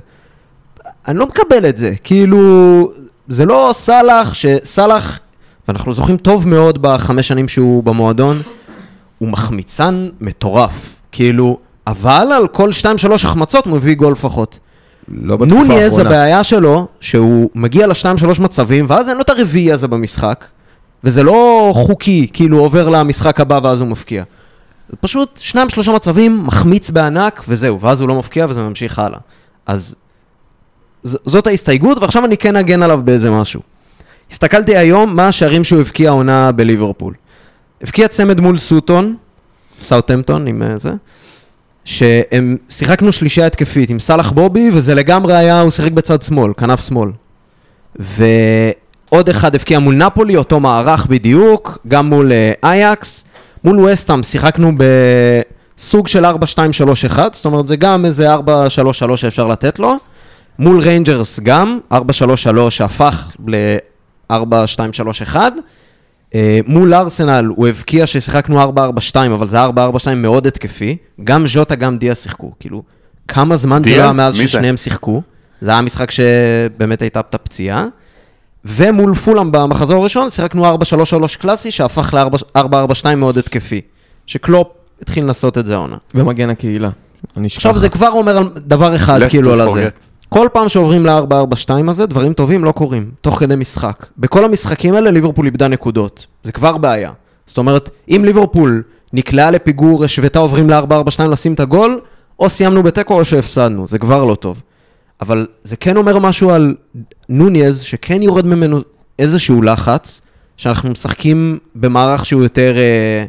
אני 1.07 1.17
לא 1.17 1.27
מקבל 1.27 1.69
את 1.69 1.77
זה, 1.77 1.93
כאילו, 2.03 2.91
זה 3.27 3.45
לא 3.45 3.71
סאלח, 3.73 4.33
שסאלח, 4.33 5.19
ואנחנו 5.67 5.93
זוכרים 5.93 6.17
טוב 6.17 6.47
מאוד 6.47 6.81
בחמש 6.81 7.27
שנים 7.27 7.47
שהוא 7.47 7.83
במועדון, 7.83 8.41
הוא 9.17 9.29
מחמיצן 9.29 10.09
מטורף, 10.21 10.95
כאילו, 11.11 11.57
אבל 11.87 12.27
על 12.37 12.47
כל 12.47 12.71
שתיים 12.71 12.97
שלוש 12.97 13.25
החמצות 13.25 13.65
הוא 13.65 13.73
מביא 13.73 13.95
גול 13.95 14.11
לפחות. 14.11 14.59
לא 15.07 15.37
בתקופה 15.37 15.55
נוניז, 15.55 15.97
האחרונה. 15.97 16.09
הבעיה 16.09 16.43
שלו, 16.43 16.87
שהוא 16.99 17.49
מגיע 17.55 17.87
לשתיים 17.87 18.17
שלוש 18.17 18.39
מצבים, 18.39 18.85
ואז 18.89 19.09
אין 19.09 19.17
לו 19.17 19.21
את 19.21 19.29
הרביעי 19.29 19.71
הזה 19.71 19.87
במשחק, 19.87 20.45
וזה 21.05 21.23
לא 21.23 21.71
חוקי, 21.75 22.27
כאילו 22.33 22.59
עובר 22.59 22.89
למשחק 22.89 23.39
הבא 23.39 23.59
ואז 23.63 23.81
הוא 23.81 23.89
מפקיע. 23.89 24.23
זה 24.89 24.95
פשוט 25.01 25.39
שניים 25.43 25.69
שלושה 25.69 25.91
מצבים, 25.91 26.43
מחמיץ 26.45 26.89
בענק, 26.89 27.43
וזהו, 27.47 27.79
ואז 27.81 28.01
הוא 28.01 28.09
לא 28.09 28.19
מפקיע 28.19 28.45
וזה 28.49 28.59
ממשיך 28.61 28.99
הלאה. 28.99 29.19
אז 29.65 29.95
ז- 31.03 31.17
זאת 31.25 31.47
ההסתייגות, 31.47 31.97
ועכשיו 31.97 32.25
אני 32.25 32.37
כן 32.37 32.55
אגן 32.55 32.83
עליו 32.83 33.01
באיזה 33.05 33.31
משהו. 33.31 33.61
הסתכלתי 34.31 34.77
היום 34.77 35.15
מה 35.15 35.27
השערים 35.27 35.63
שהוא 35.63 35.81
הבקיע 35.81 36.09
העונה 36.09 36.51
בליברפול. 36.51 37.13
הבקיע 37.81 38.07
צמד 38.07 38.39
מול 38.39 38.57
סוטון, 38.57 39.15
סאוטהמפטון 39.81 40.47
עם 40.47 40.63
אה, 40.63 40.77
זה, 40.77 40.91
שהם, 41.85 42.57
שיחקנו 42.69 43.11
שלישייה 43.11 43.47
התקפית 43.47 43.89
עם 43.89 43.99
סאלח 43.99 44.31
בובי, 44.31 44.69
וזה 44.73 44.95
לגמרי 44.95 45.35
היה, 45.35 45.61
הוא 45.61 45.71
שיחק 45.71 45.91
בצד 45.91 46.21
שמאל, 46.21 46.51
כנף 46.57 46.87
שמאל. 46.87 47.09
ועוד 49.15 49.29
אחד 49.29 49.55
הבקיע 49.55 49.79
מול 49.79 49.95
נפולי, 49.95 50.35
אותו 50.35 50.59
מערך 50.59 51.05
בדיוק, 51.05 51.77
גם 51.87 52.09
מול 52.09 52.31
אה, 52.31 52.51
אייקס. 52.63 53.25
מול 53.63 53.79
וסטאם 53.79 54.23
שיחקנו 54.23 54.71
בסוג 55.77 56.07
של 56.07 56.25
4-2-3-1, 56.25 56.29
זאת 57.31 57.45
אומרת 57.45 57.67
זה 57.67 57.75
גם 57.75 58.05
איזה 58.05 58.35
4-3-3 58.35 58.39
שאפשר 59.15 59.47
לתת 59.47 59.79
לו. 59.79 59.95
מול 60.59 60.79
ריינג'רס 60.79 61.39
גם, 61.39 61.79
4-3-3 61.93 61.97
שהפך 62.69 63.27
ל-4-2-3-1. 63.47 65.35
אה, 66.35 66.59
מול 66.67 66.93
ארסנל 66.93 67.45
הוא 67.55 67.67
הבקיע 67.67 68.07
ששיחקנו 68.07 68.63
4-4-2, 68.63 69.15
אבל 69.33 69.47
זה 69.47 69.65
4-4-2 69.65 69.69
מאוד 70.15 70.47
התקפי. 70.47 70.97
גם 71.23 71.47
ז'וטה, 71.47 71.75
גם 71.75 71.97
דיאז 71.97 72.15
שיחקו, 72.15 72.51
כאילו, 72.59 72.83
כמה 73.27 73.57
זמן 73.57 73.83
זה 73.83 73.89
היה 73.89 74.11
מאז? 74.13 74.35
ששניהם 74.35 74.77
שיחקו. 74.77 75.21
זה 75.61 75.71
היה 75.71 75.81
משחק 75.81 76.11
שבאמת 76.11 77.01
הייתה 77.01 77.19
את 77.19 77.35
הפציעה. 77.35 77.85
ומול 78.65 79.13
פולאם 79.13 79.51
במחזור 79.51 80.01
הראשון 80.01 80.29
שיחקנו 80.29 80.75
4-3-3 80.75 80.77
קלאסי, 81.39 81.71
שהפך 81.71 82.13
ל-4-4-2 82.13 83.15
מאוד 83.15 83.37
התקפי. 83.37 83.81
שקלופ 84.25 84.67
התחיל 85.01 85.23
לנסות 85.23 85.57
את 85.57 85.65
זה 85.65 85.73
העונה. 85.73 85.97
ומגן 86.15 86.49
הקהילה. 86.49 86.89
עכשיו 87.35 87.77
זה 87.77 87.89
כבר 87.89 88.09
אומר 88.09 88.37
על 88.37 88.49
דבר 88.55 88.95
אחד, 88.95 89.19
כאילו, 89.29 89.53
על 89.53 89.61
הזה. 89.61 89.89
כל 90.29 90.47
פעם 90.53 90.69
שעוברים 90.69 91.05
ל-4-4-2 91.05 91.89
הזה, 91.89 92.05
דברים 92.05 92.33
טובים 92.33 92.63
לא 92.63 92.71
קורים, 92.71 93.11
תוך 93.21 93.39
כדי 93.39 93.55
משחק. 93.55 94.05
בכל 94.17 94.45
המשחקים 94.45 94.93
האלה 94.93 95.11
ליברפול 95.11 95.45
איבדה 95.45 95.67
נקודות. 95.67 96.25
זה 96.43 96.51
כבר 96.51 96.77
בעיה. 96.77 97.11
זאת 97.45 97.57
אומרת, 97.57 97.89
אם 98.09 98.21
ליברפול 98.25 98.83
נקלעה 99.13 99.51
לפיגור, 99.51 100.03
השוותה 100.03 100.39
עוברים 100.39 100.69
ל-4-4-2 100.69 101.23
לשים 101.23 101.53
את 101.53 101.59
הגול, 101.59 101.99
או 102.39 102.49
סיימנו 102.49 102.83
בתיקו 102.83 103.13
או 103.13 103.25
שהפסדנו, 103.25 103.87
זה 103.87 103.99
כבר 103.99 104.25
לא 104.25 104.35
טוב. 104.35 104.61
אבל 105.21 105.47
זה 105.63 105.75
כן 105.75 105.97
אומר 105.97 106.19
משהו 106.19 106.49
על 106.51 106.75
נוניז, 107.29 107.79
שכן 107.81 108.21
יורד 108.21 108.45
ממנו 108.45 108.79
איזשהו 109.19 109.61
לחץ, 109.61 110.21
שאנחנו 110.57 110.89
משחקים 110.91 111.57
במערך 111.75 112.25
שהוא 112.25 112.43
יותר 112.43 112.73
אה, 112.77 113.25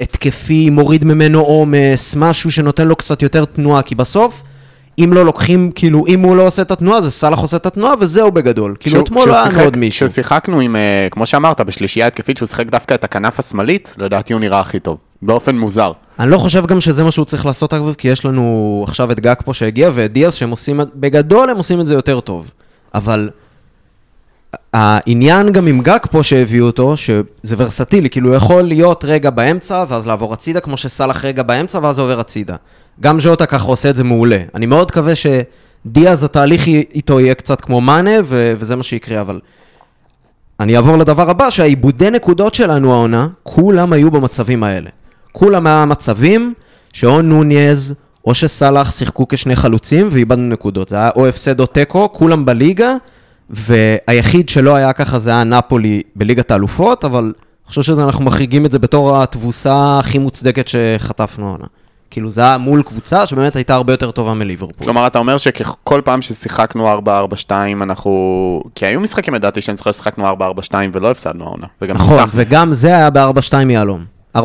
התקפי, 0.00 0.70
מוריד 0.70 1.04
ממנו 1.04 1.40
עומס, 1.40 2.14
משהו 2.16 2.50
שנותן 2.52 2.86
לו 2.88 2.96
קצת 2.96 3.22
יותר 3.22 3.44
תנועה, 3.44 3.82
כי 3.82 3.94
בסוף, 3.94 4.42
אם 4.98 5.10
לא 5.12 5.24
לוקחים, 5.24 5.70
כאילו, 5.74 6.04
אם 6.06 6.20
הוא 6.20 6.36
לא 6.36 6.46
עושה 6.46 6.62
את 6.62 6.70
התנועה, 6.70 7.02
זה 7.02 7.10
סאלח 7.10 7.38
עושה 7.38 7.56
את 7.56 7.66
התנועה, 7.66 7.94
וזהו 8.00 8.32
בגדול. 8.32 8.74
כאילו, 8.80 8.94
כשהוא- 8.96 9.04
אתמול 9.04 9.28
לא 9.28 9.44
היה 9.44 9.64
עוד 9.64 9.76
מישהו. 9.76 10.06
כששיחקנו 10.08 10.60
עם, 10.60 10.76
אה, 10.76 11.08
כמו 11.10 11.26
שאמרת, 11.26 11.60
בשלישייה 11.60 12.06
התקפית, 12.06 12.36
שהוא 12.36 12.46
שיחק 12.46 12.66
דווקא 12.66 12.94
את 12.94 13.04
הכנף 13.04 13.38
השמאלית, 13.38 13.94
לדעתי 13.98 14.32
הוא 14.32 14.40
נראה 14.40 14.60
הכי 14.60 14.78
טוב. 14.80 14.98
באופן 15.22 15.58
מוזר. 15.58 15.92
אני 16.18 16.30
לא 16.30 16.38
חושב 16.38 16.66
גם 16.66 16.80
שזה 16.80 17.02
מה 17.02 17.10
שהוא 17.10 17.24
צריך 17.24 17.46
לעשות, 17.46 17.74
אגב, 17.74 17.94
כי 17.94 18.08
יש 18.08 18.24
לנו 18.24 18.84
עכשיו 18.88 19.12
את 19.12 19.20
גג 19.20 19.34
פה 19.44 19.54
שהגיע, 19.54 19.90
ואת 19.94 20.12
דיאז 20.12 20.34
שהם 20.34 20.50
עושים, 20.50 20.80
בגדול 20.94 21.50
הם 21.50 21.56
עושים 21.56 21.80
את 21.80 21.86
זה 21.86 21.94
יותר 21.94 22.20
טוב. 22.20 22.50
אבל 22.94 23.30
העניין 24.72 25.52
גם 25.52 25.66
עם 25.66 25.80
גג 25.80 25.98
פה 26.10 26.22
שהביאו 26.22 26.66
אותו, 26.66 26.96
שזה 26.96 27.54
ורסטילי, 27.58 28.10
כאילו 28.10 28.28
הוא 28.28 28.36
יכול 28.36 28.62
להיות 28.62 29.04
רגע 29.04 29.30
באמצע, 29.30 29.84
ואז 29.88 30.06
לעבור 30.06 30.32
הצידה, 30.32 30.60
כמו 30.60 30.76
שסאלח 30.76 31.24
רגע 31.24 31.42
באמצע, 31.42 31.78
ואז 31.82 31.98
עובר 31.98 32.20
הצידה. 32.20 32.56
גם 33.00 33.20
ז'וטה 33.20 33.46
ככה 33.46 33.66
עושה 33.66 33.90
את 33.90 33.96
זה 33.96 34.04
מעולה. 34.04 34.38
אני 34.54 34.66
מאוד 34.66 34.88
מקווה 34.90 35.12
שדיאז, 35.16 36.24
התהליך 36.24 36.66
איתו 36.66 37.20
יהיה 37.20 37.34
קצת 37.34 37.60
כמו 37.60 37.80
מאנה, 37.80 38.10
ו- 38.24 38.54
וזה 38.58 38.76
מה 38.76 38.82
שיקרה, 38.82 39.20
אבל... 39.20 39.40
אני 40.60 40.76
אעבור 40.76 40.96
לדבר 40.96 41.30
הבא, 41.30 41.50
שהעיבודי 41.50 42.10
נקודות 42.10 42.54
שלנו 42.54 42.92
העונה, 42.92 43.28
כולם 43.42 43.92
היו 43.92 44.10
במצבים 44.10 44.62
האלה. 44.62 44.90
כולם 45.34 45.66
היה 45.66 45.84
מצבים 45.84 46.54
שאו 46.92 47.22
נוניז 47.22 47.94
או 48.26 48.34
שסאלח 48.34 48.90
שיחקו 48.90 49.28
כשני 49.28 49.56
חלוצים 49.56 50.08
ואיבדנו 50.10 50.48
נקודות. 50.48 50.88
זה 50.88 50.96
היה 50.96 51.10
או 51.16 51.26
הפסד 51.26 51.60
או 51.60 51.66
תיקו, 51.66 52.12
כולם 52.12 52.44
בליגה, 52.44 52.94
והיחיד 53.50 54.48
שלא 54.48 54.74
היה 54.74 54.92
ככה 54.92 55.18
זה 55.18 55.30
היה 55.30 55.44
נפולי 55.44 56.02
בליגת 56.16 56.50
האלופות, 56.50 57.04
אבל 57.04 57.22
אני 57.24 57.68
חושב 57.68 57.82
שאנחנו 57.82 58.24
מחריגים 58.24 58.66
את 58.66 58.72
זה 58.72 58.78
בתור 58.78 59.22
התבוסה 59.22 59.98
הכי 59.98 60.18
מוצדקת 60.18 60.68
שחטפנו 60.68 61.46
העונה. 61.46 61.66
כאילו 62.10 62.30
זה 62.30 62.40
היה 62.40 62.58
מול 62.58 62.82
קבוצה 62.82 63.26
שבאמת 63.26 63.56
הייתה 63.56 63.74
הרבה 63.74 63.92
יותר 63.92 64.10
טובה 64.10 64.34
מליברפול. 64.34 64.84
כלומר, 64.84 65.06
אתה 65.06 65.18
אומר 65.18 65.38
שכל 65.38 66.00
פעם 66.04 66.22
ששיחקנו 66.22 67.00
4-4-2, 67.48 67.50
אנחנו... 67.82 68.62
כי 68.74 68.86
היו 68.86 69.00
משחקים, 69.00 69.34
לדעתי, 69.34 69.60
שאני 69.60 69.76
זוכר 69.76 69.92
ששיחקנו 69.92 70.30
4-4-2 70.30 70.74
ולא 70.92 71.10
הפסדנו 71.10 71.44
העונה. 71.44 71.66
נכון. 71.88 72.24
וגם 72.34 72.74
זה 72.74 72.88
היה 72.88 73.10
ב-4-2 73.10 73.54
יהלום. 73.70 74.13
4-4-2 74.36 74.40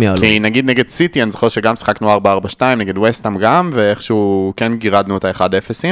יהלום. 0.00 0.20
כי 0.20 0.38
נגיד 0.38 0.64
נגד 0.64 0.88
סיטי, 0.88 1.22
אני 1.22 1.32
זוכר 1.32 1.48
שגם 1.48 1.76
שיחקנו 1.76 2.16
4-4-2, 2.16 2.62
נגד 2.76 2.98
וסטאם 2.98 3.38
גם, 3.38 3.70
ואיכשהו 3.72 4.52
כן 4.56 4.74
גירדנו 4.76 5.16
את 5.16 5.24
ה-1-0, 5.24 5.86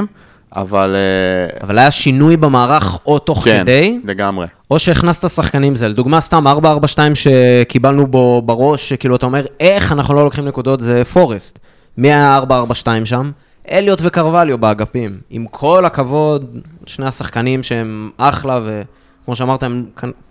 אבל... 0.57 0.97
אה, 0.97 1.59
אבל 1.67 1.79
היה 1.79 1.91
שינוי 1.91 2.37
במערך 2.37 2.99
או 3.07 3.19
תוך 3.19 3.45
כן, 3.45 3.61
כדי, 3.63 3.99
לגמרי. 4.05 4.47
או 4.71 4.79
שהכנסת 4.79 5.31
שחקנים 5.31 5.77
זה. 5.77 5.89
לדוגמה, 5.89 6.21
סתם 6.21 6.47
4-4-2 6.47 6.99
שקיבלנו 7.15 8.07
בו 8.07 8.43
בראש, 8.43 8.89
שכאילו 8.89 9.17
אתה 9.17 9.27
אומר, 9.27 9.47
איך 9.61 9.93
אנחנו 9.93 10.15
לא 10.15 10.25
לוקחים 10.25 10.45
נקודות, 10.45 10.81
זה 10.81 11.05
פורסט. 11.05 11.59
מי 11.97 12.13
היה 12.13 12.41
4-4-2 12.83 12.87
שם? 13.05 13.31
אליוט 13.71 14.01
וקרווליו 14.03 14.59
באגפים. 14.59 15.19
עם 15.31 15.47
כל 15.51 15.85
הכבוד, 15.85 16.59
שני 16.87 17.07
השחקנים 17.07 17.63
שהם 17.63 18.11
אחלה, 18.17 18.61
וכמו 18.65 19.37
שאמרת, 19.37 19.63
הם 19.63 19.85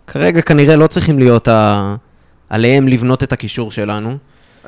כרגע 0.08 0.41
כנראה 0.41 0.75
לא 0.75 0.88
צריכים 0.88 1.19
להיות 1.19 1.47
ה... 1.47 1.95
עליהם 2.50 2.88
לבנות 2.88 3.24
את 3.24 3.34
הקישור 3.34 3.72
שלנו. 3.72 4.18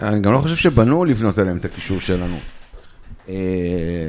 אני 0.02 0.20
גם 0.20 0.34
לא 0.34 0.38
חושב 0.38 0.56
שבנו 0.56 1.06
לבנות 1.06 1.38
עליהם 1.38 1.58
את 1.58 1.66
הקישור 1.66 2.00
שלנו. 2.00 2.38
אה, 3.30 3.36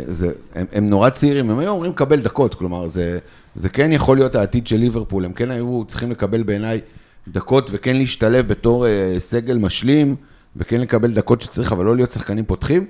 זה, 0.08 0.32
הם, 0.54 0.66
הם 0.72 0.90
נורא 0.90 1.10
צעירים, 1.10 1.50
הם 1.50 1.58
היו 1.58 1.70
אומרים 1.70 1.92
לקבל 1.92 2.20
דקות, 2.20 2.54
כלומר, 2.54 2.88
זה, 2.88 3.18
זה 3.54 3.68
כן 3.68 3.92
יכול 3.92 4.16
להיות 4.16 4.34
העתיד 4.34 4.66
של 4.66 4.76
ליברפול, 4.76 5.24
הם 5.24 5.32
כן 5.32 5.50
היו 5.50 5.82
צריכים 5.86 6.10
לקבל 6.10 6.42
בעיניי 6.42 6.80
דקות 7.28 7.70
וכן 7.72 7.96
להשתלב 7.96 8.48
בתור 8.48 8.86
אה, 8.86 9.14
סגל 9.18 9.58
משלים, 9.58 10.16
וכן 10.56 10.80
לקבל 10.80 11.12
דקות 11.12 11.42
שצריך, 11.42 11.72
אבל 11.72 11.84
לא 11.84 11.96
להיות 11.96 12.10
שחקנים 12.10 12.44
פותחים. 12.44 12.86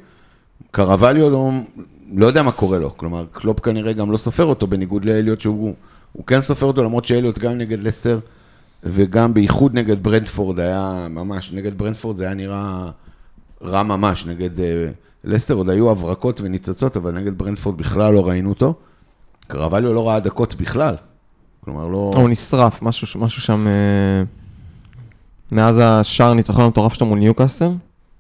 קרווליו 0.70 1.30
לא, 1.30 1.50
לא 2.14 2.26
יודע 2.26 2.42
מה 2.42 2.52
קורה 2.52 2.78
לו, 2.78 2.96
כלומר, 2.96 3.24
קלופ 3.32 3.60
כנראה 3.60 3.92
גם 3.92 4.12
לא 4.12 4.16
סופר 4.16 4.44
אותו, 4.44 4.66
בניגוד 4.66 5.04
לאליוט 5.04 5.40
שהוא 5.40 5.74
הוא 6.12 6.26
כן 6.26 6.40
סופר 6.40 6.66
אותו, 6.66 6.84
למרות 6.84 7.04
שאליוט 7.04 7.38
גם 7.38 7.58
נגד 7.58 7.82
לסטר, 7.82 8.18
וגם 8.84 9.34
בייחוד 9.34 9.74
נגד 9.74 10.02
ברנטפורד 10.02 10.60
היה 10.60 11.06
ממש, 11.10 11.52
נגד 11.52 11.78
ברנטפורד 11.78 12.16
זה 12.16 12.24
היה 12.24 12.34
נראה 12.34 12.90
רע 13.62 13.82
ממש, 13.82 14.26
נגד 14.26 14.60
אה, 14.60 14.86
לסטר 15.24 15.54
עוד 15.54 15.70
היו 15.70 15.90
הברקות 15.90 16.40
וניצוצות, 16.40 16.96
אבל 16.96 17.12
נגד 17.12 17.38
ברנטפורד 17.38 17.76
בכלל 17.78 18.12
לא 18.12 18.28
ראינו 18.28 18.48
אותו. 18.48 18.74
קרבאליו 19.46 19.94
לא 19.94 20.08
ראה 20.08 20.20
דקות 20.20 20.54
בכלל. 20.54 20.94
כלומר, 21.64 21.86
לא... 21.86 22.12
הוא 22.16 22.28
נשרף, 22.28 22.82
משהו, 22.82 23.20
משהו 23.20 23.42
שם... 23.42 23.66
אה, 23.66 24.22
מאז 25.52 25.80
השער 25.82 26.34
ניצחון 26.34 26.64
המטורף 26.64 26.94
שלו 26.94 27.06
מול 27.06 27.18
ניוקאסטר, 27.18 27.70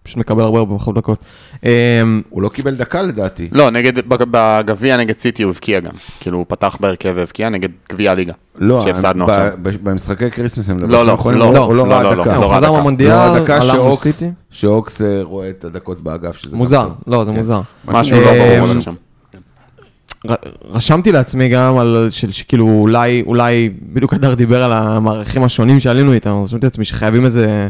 פשוט 0.02 0.16
מקבל 0.16 0.42
הרבה 0.42 0.58
הרבה 0.58 0.74
פחות 0.78 0.94
דקות. 0.94 1.18
אה, 1.64 2.02
הוא 2.30 2.42
לא 2.42 2.48
קיבל 2.48 2.74
דקה 2.74 3.02
לדעתי. 3.02 3.48
לא, 3.52 3.70
נגד, 3.70 4.08
בג- 4.08 4.24
בגביע 4.30 4.96
נגד 4.96 5.18
סיטי 5.18 5.42
הוא 5.42 5.50
הבקיע 5.50 5.80
גם. 5.80 5.90
כאילו, 6.20 6.38
הוא 6.38 6.46
פתח 6.48 6.76
בהרכב 6.80 7.12
והבקיע 7.16 7.48
נגד 7.48 7.68
גביע 7.92 8.10
הליגה. 8.10 8.32
לא, 8.58 8.84
במשחקי 9.82 10.30
קריסמס 10.30 10.70
הם 10.70 10.78
לא, 10.90 11.06
לא, 11.06 11.12
יכולים- 11.12 11.38
לא, 11.40 11.52
לא, 11.54 11.58
הוא 11.58 11.74
לא 11.74 11.86
לא, 11.88 11.92
ראה 11.94 12.02
לא, 12.02 12.16
לא, 12.16 12.22
דקה. 12.24 12.32
לא 12.32 12.36
הוא 12.36 12.44
ראה 12.44 12.56
חזר 12.56 12.66
דקה. 12.66 12.76
מהמונדיאל, 12.76 13.10
לא 13.10 13.24
עלה 13.54 13.74
מול 13.74 13.82
שאוקס, 13.92 14.08
סיטי. 14.08 14.30
שאוקס 14.50 15.02
אה, 15.02 15.18
רואה 15.22 15.50
את 15.50 15.64
הדקות 15.64 16.00
באגף, 16.02 16.36
שזה 16.36 16.52
גם 16.52 16.58
מוזר, 16.58 16.82
טוב. 16.84 16.92
לא, 17.06 17.24
זה 17.24 17.30
כן. 17.30 17.36
מוזר. 17.36 17.60
משהו 17.88 18.16
לא 18.16 18.24
ברור 18.58 18.80
שם. 18.80 18.94
רשמתי 20.70 21.12
לעצמי 21.12 21.48
גם 21.48 21.78
על 21.78 22.06
של, 22.10 22.30
שכאילו 22.30 22.66
אולי, 22.68 23.22
אולי, 23.26 23.70
בדיוק 23.92 24.14
הדר 24.14 24.34
דיבר 24.34 24.62
על 24.62 24.72
המערכים 24.72 25.42
השונים 25.44 25.80
שעלינו 25.80 26.12
איתם, 26.12 26.42
רשמתי 26.44 26.66
לעצמי 26.66 26.84
שחייבים 26.84 27.24
איזה, 27.24 27.68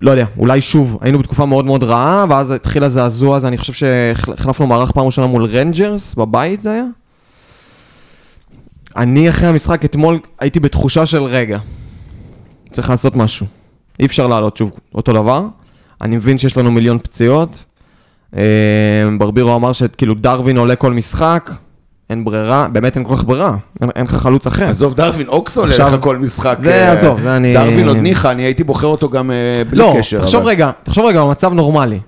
לא 0.00 0.10
יודע, 0.10 0.26
אולי 0.38 0.60
שוב, 0.60 0.98
היינו 1.00 1.18
בתקופה 1.18 1.46
מאוד 1.46 1.64
מאוד 1.64 1.82
רעה, 1.82 2.24
ואז 2.28 2.50
התחיל 2.50 2.84
הזעזוע 2.84 3.36
הזה, 3.36 3.48
אני 3.48 3.58
חושב 3.58 3.72
שהחלפנו 3.72 4.66
מערך 4.66 4.92
פעם 4.92 5.06
ראשונה 5.06 5.26
מול 5.26 5.44
רנג'רס, 5.44 6.14
בבית 6.14 6.60
זה 6.60 6.72
היה. 6.72 6.84
אני 8.96 9.28
אחרי 9.28 9.48
המשחק 9.48 9.84
אתמול 9.84 10.18
הייתי 10.40 10.60
בתחושה 10.60 11.06
של 11.06 11.22
רגע, 11.22 11.58
צריך 12.70 12.90
לעשות 12.90 13.16
משהו. 13.16 13.46
אי 14.00 14.06
אפשר 14.06 14.26
לעלות 14.26 14.56
שוב 14.56 14.70
אותו 14.94 15.12
דבר. 15.12 15.46
אני 16.00 16.16
מבין 16.16 16.38
שיש 16.38 16.56
לנו 16.56 16.70
מיליון 16.70 16.98
פציעות. 16.98 17.64
אה, 18.36 18.42
ברבירו 19.18 19.56
אמר 19.56 19.72
שכאילו 19.72 20.14
דרווין 20.14 20.58
עולה 20.58 20.76
כל 20.76 20.92
משחק, 20.92 21.50
אין 22.10 22.24
ברירה, 22.24 22.66
באמת 22.72 22.96
אין 22.96 23.04
כל 23.04 23.16
כך 23.16 23.24
ברירה, 23.24 23.56
אין, 23.96 24.04
לך 24.06 24.14
חלוץ 24.14 24.46
אחר. 24.46 24.68
עזוב, 24.68 24.94
דרווין, 24.94 25.28
אוקס 25.28 25.58
עולה 25.58 25.72
לך 25.78 25.96
כל 26.00 26.16
משחק. 26.18 26.56
זה, 26.60 26.70
אה, 26.74 26.92
עזוב, 26.92 27.20
זה 27.20 27.36
אני- 27.36 27.54
דרווין 27.54 27.88
עוד 27.88 27.96
ניחא, 27.96 28.30
אני 28.30 28.42
הייתי 28.42 28.64
בוחר 28.64 28.86
אותו 28.86 29.08
גם 29.08 29.30
אה, 29.30 29.62
בלי 29.70 29.78
לא, 29.78 29.94
קשר. 29.98 30.20
תחשוב 30.20 30.40
אבל- 30.40 30.50
רגע, 30.50 30.70
תחשוב 30.82 31.04
רגע 31.06 31.20
במצב 31.24 31.52
נורמלי. 31.52 31.98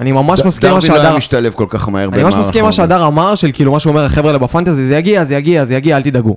אני 0.00 0.12
ממש 0.12 0.44
מסכים 0.44 0.68
מה 0.70 0.74
דרווין 0.74 0.90
לא 0.90 0.96
שהדר... 0.96 1.08
היה 1.08 1.18
משתלב 1.18 1.52
כל 1.52 1.66
כך 1.68 1.88
מהר 1.88 2.08
אני 2.12 2.22
ממש 2.22 2.34
מסכים 2.34 2.64
מה 2.64 2.72
שהדר 2.72 3.06
אמר, 3.06 3.34
של 3.34 3.50
כאילו 3.52 3.72
מה 3.72 3.80
שהוא 3.80 3.90
אומר, 3.90 4.04
החבר'ה 4.04 4.26
האלה 4.28 4.38
בפנטזי, 4.38 4.86
זה 4.86 4.96
יגיע, 4.96 5.24
זה 5.24 5.34
יגיע, 5.34 5.64
זה 5.64 5.74
יגיע, 5.74 5.96
אל 5.96 6.02
תדאגו. 6.02 6.36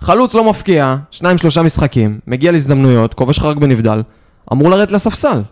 חלוץ 0.00 0.34
לא 0.34 0.50
מפקיע, 0.50 0.96
שניים 1.10 1.38
שלושה 1.38 1.62
משחקים, 1.62 2.18
מגיע 2.26 2.52
להזדמנויות, 2.52 3.14
כובש 3.14 3.38
לך 3.38 3.44
רק 3.44 3.56
בנבדל, 3.56 4.02
אמור 4.52 4.70
לרדת 4.70 4.92
לספסל. 4.92 5.42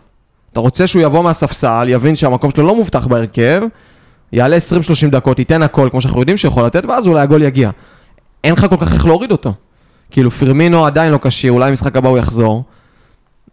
אתה 0.51 0.59
רוצה 0.59 0.87
שהוא 0.87 1.01
יבוא 1.01 1.23
מהספסל, 1.23 1.85
יבין 1.89 2.15
שהמקום 2.15 2.51
שלו 2.51 2.67
לא 2.67 2.75
מובטח 2.75 3.07
בהרכב, 3.07 3.61
יעלה 4.33 4.57
20-30 5.07 5.09
דקות, 5.11 5.39
ייתן 5.39 5.61
הכל, 5.61 5.87
כמו 5.91 6.01
שאנחנו 6.01 6.19
יודעים 6.19 6.37
שיכול 6.37 6.65
לתת, 6.65 6.85
ואז 6.85 7.07
אולי 7.07 7.21
הגול 7.21 7.43
יגיע. 7.43 7.69
אין 8.43 8.53
לך 8.53 8.65
כל 8.69 8.77
כך 8.77 8.93
איך 8.93 9.05
להוריד 9.05 9.31
אותו. 9.31 9.53
כאילו, 10.11 10.31
פרמינו 10.31 10.85
עדיין 10.85 11.11
לא 11.11 11.19
כשיר, 11.21 11.51
אולי 11.51 11.69
במשחק 11.69 11.95
הבא 11.95 12.09
הוא 12.09 12.17
יחזור. 12.17 12.63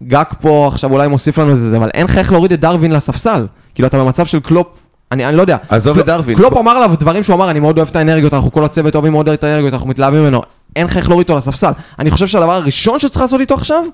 גאקפו 0.03 0.69
עכשיו 0.73 0.93
אולי 0.93 1.09
מוסיף 1.09 1.39
לנו 1.39 1.51
איזה 1.51 1.71
זה, 1.71 1.77
אבל 1.77 1.89
אין 1.95 2.05
לך 2.05 2.19
איך 2.19 2.33
להוריד 2.33 2.53
את 2.53 2.61
דרווין 2.61 2.93
לספסל. 2.93 3.47
כאילו, 3.75 3.89
אתה 3.89 3.99
במצב 3.99 4.27
של 4.27 4.41
קלופ, 4.41 4.79
אני, 5.13 5.27
אני 5.27 5.37
לא 5.37 5.41
יודע. 5.41 5.57
עזוב 5.69 5.99
את 5.99 6.07
דרווין. 6.07 6.37
קלופ 6.37 6.57
אמר 6.57 6.73
עליו 6.73 6.95
דברים 6.99 7.23
שהוא 7.23 7.37
אמר, 7.37 7.51
אני 7.51 7.61
מאוד 7.61 7.79
אוהב 7.79 7.89
את 7.89 7.97
האנרגיות, 7.97 8.35
אנחנו 8.35 8.53
כל 8.53 8.65
הצוות 8.65 8.95
אוהבים 8.95 9.13
מאוד 9.13 9.29
את 9.29 9.45
האנרגיות, 9.45 9.73
אנחנו 9.73 9.89
מתלהבים 9.89 10.23
ממנו. 10.23 10.43
אין 10.77 10.87
לך 10.87 10.97
איך 10.97 11.09
להוריד 11.09 11.29
אותו 11.29 11.39
לספסל. 11.39 11.73
אני 11.99 12.11
חושב 12.11 12.27
שהדבר 12.27 12.53
הראשון 12.53 12.99
שצריך 12.99 13.21
לעשות 13.21 13.41
איתו 13.41 13.55
עכשיו, 13.55 13.85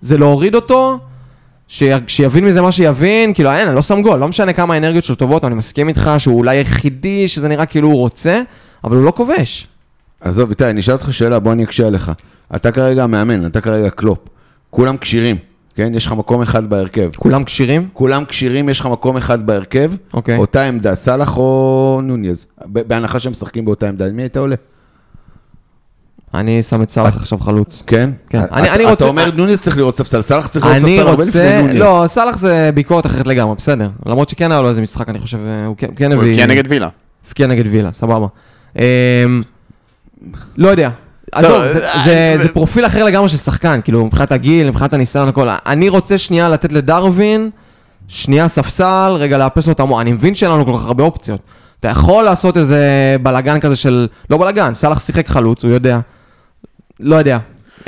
זה 0.00 0.18
להוריד 0.18 0.54
אותו. 0.54 0.98
שיבין 2.06 2.44
מזה 2.44 2.62
מה 2.62 2.72
שיבין, 2.72 3.34
כאילו 3.34 3.50
אין, 3.50 3.66
אני 3.68 3.76
לא 3.76 3.82
שם 3.82 4.02
גול, 4.02 4.20
לא 4.20 4.28
משנה 4.28 4.52
כמה 4.52 4.74
האנרגיות 4.74 5.04
שלו 5.04 5.16
טובות, 5.16 5.44
אני 5.44 5.54
מסכים 5.54 5.88
איתך 5.88 6.10
שהוא 6.18 6.36
אולי 6.36 6.56
היחידי 6.56 7.28
שזה 7.28 7.48
נראה 7.48 7.66
כאילו 7.66 7.88
הוא 7.88 7.96
רוצה, 7.96 8.40
אבל 8.84 8.96
הוא 8.96 9.04
לא 9.04 9.12
כובש. 9.16 9.66
עזוב, 10.20 10.50
איתי, 10.50 10.64
אני 10.64 10.80
אשאל 10.80 10.94
אותך 10.94 11.12
שאלה, 11.12 11.38
בוא 11.38 11.52
אני 11.52 11.64
אקשה 11.64 11.86
עליך. 11.86 12.12
אתה 12.56 12.72
כרגע 12.72 13.04
המאמן, 13.04 13.46
אתה 13.46 13.60
כרגע 13.60 13.90
קלופ. 13.90 14.18
כולם 14.70 14.96
כשירים, 14.96 15.36
כן? 15.74 15.92
יש 15.94 16.06
לך 16.06 16.12
מקום 16.12 16.42
אחד 16.42 16.70
בהרכב. 16.70 17.10
כולם 17.16 17.44
כשירים? 17.44 17.88
כולם 17.92 18.24
כשירים, 18.24 18.68
יש 18.68 18.80
לך 18.80 18.86
מקום 18.86 19.16
אחד 19.16 19.46
בהרכב, 19.46 19.92
אוקיי. 20.14 20.36
אותה 20.36 20.64
עמדה, 20.64 20.94
סאלח 20.94 21.36
או 21.36 22.00
נוניז. 22.04 22.46
בהנחה 22.66 23.20
שהם 23.20 23.32
משחקים 23.32 23.64
באותה 23.64 23.88
עמדה, 23.88 24.12
מי 24.12 24.22
היית 24.22 24.36
מעלה? 24.36 24.56
אני 26.34 26.62
שם 26.62 26.82
את 26.82 26.90
סאלח 26.90 27.16
עכשיו 27.16 27.38
חלוץ. 27.38 27.82
כן? 27.86 28.10
כן. 28.30 28.42
אתה- 28.44 28.54
אני- 28.54 28.70
אני 28.70 28.82
אתה 28.84 28.90
רוצה- 28.90 29.04
אומר 29.04 29.30
נוניז 29.34 29.60
צריך 29.60 29.76
לראות 29.76 29.96
ספסל, 29.96 30.20
סאלח 30.22 30.46
צריך 30.46 30.64
לראות 30.66 30.78
ספסל 30.78 31.00
הרבה 31.08 31.24
לפני 31.24 31.40
רוצה... 31.42 31.60
נוניז. 31.60 31.76
לא, 31.76 32.04
סאלח 32.06 32.36
זה 32.38 32.70
ביקורת 32.74 33.06
אחרת 33.06 33.26
לגמרי, 33.26 33.54
בסדר. 33.56 33.88
למרות 34.06 34.28
שכן 34.28 34.52
היה 34.52 34.62
לו 34.62 34.68
איזה 34.68 34.80
משחק, 34.80 35.08
אני 35.08 35.18
חושב, 35.18 35.38
אה, 35.46 35.66
הוא 35.66 35.74
כן- 35.78 35.86
כן 35.96 36.12
הוא 36.12 36.20
הביא... 36.20 36.30
הבקיע 36.32 36.46
נגד 36.46 36.64
וילה. 36.68 36.88
הבקיע 37.26 37.46
נגד 37.46 37.64
וילה, 37.66 37.92
סבבה. 37.92 38.26
אמ, 38.76 38.82
לא 40.56 40.68
יודע. 40.68 40.90
בסדר, 41.34 41.46
עזוב, 41.62 41.62
אה, 41.82 42.32
אה, 42.32 42.36
זה 42.42 42.48
פרופיל 42.48 42.86
אחר 42.86 43.04
לגמרי 43.04 43.28
של 43.28 43.36
שחקן, 43.36 43.80
כאילו, 43.84 44.04
מבחינת 44.06 44.32
הגיל, 44.32 44.68
מבחינת 44.68 44.92
הניסיון, 44.94 45.28
הכל. 45.28 45.48
אני 45.66 45.88
רוצה 45.88 46.18
שנייה 46.18 46.48
לתת 46.48 46.72
לדרווין, 46.72 47.50
שנייה 48.08 48.48
ספסל, 48.48 49.12
רגע 49.18 49.38
לאפס 49.38 49.66
לו 49.66 49.72
את 49.72 49.80
המוח. 49.80 50.00
אני 50.00 50.12
מבין 50.12 50.34
שאין 50.34 50.50
לנו 50.50 50.66
כל 50.66 50.72
כך 50.78 50.86
הרבה 50.86 51.04
אופציות. 51.04 51.40
אתה 51.80 51.88
יכול 51.88 52.24
לעשות 52.24 52.56
איזה 52.56 52.80
בלאגן 53.22 53.60
כזה 53.60 53.76
של... 53.76 54.08
לא 54.30 54.38
בלאגן, 54.38 54.74
סאלח 54.74 54.98
שיחק 55.00 55.28
חלוץ, 55.28 55.64
הוא 55.64 55.72
יודע. 55.72 55.98
לא 57.00 57.16
יודע. 57.16 57.38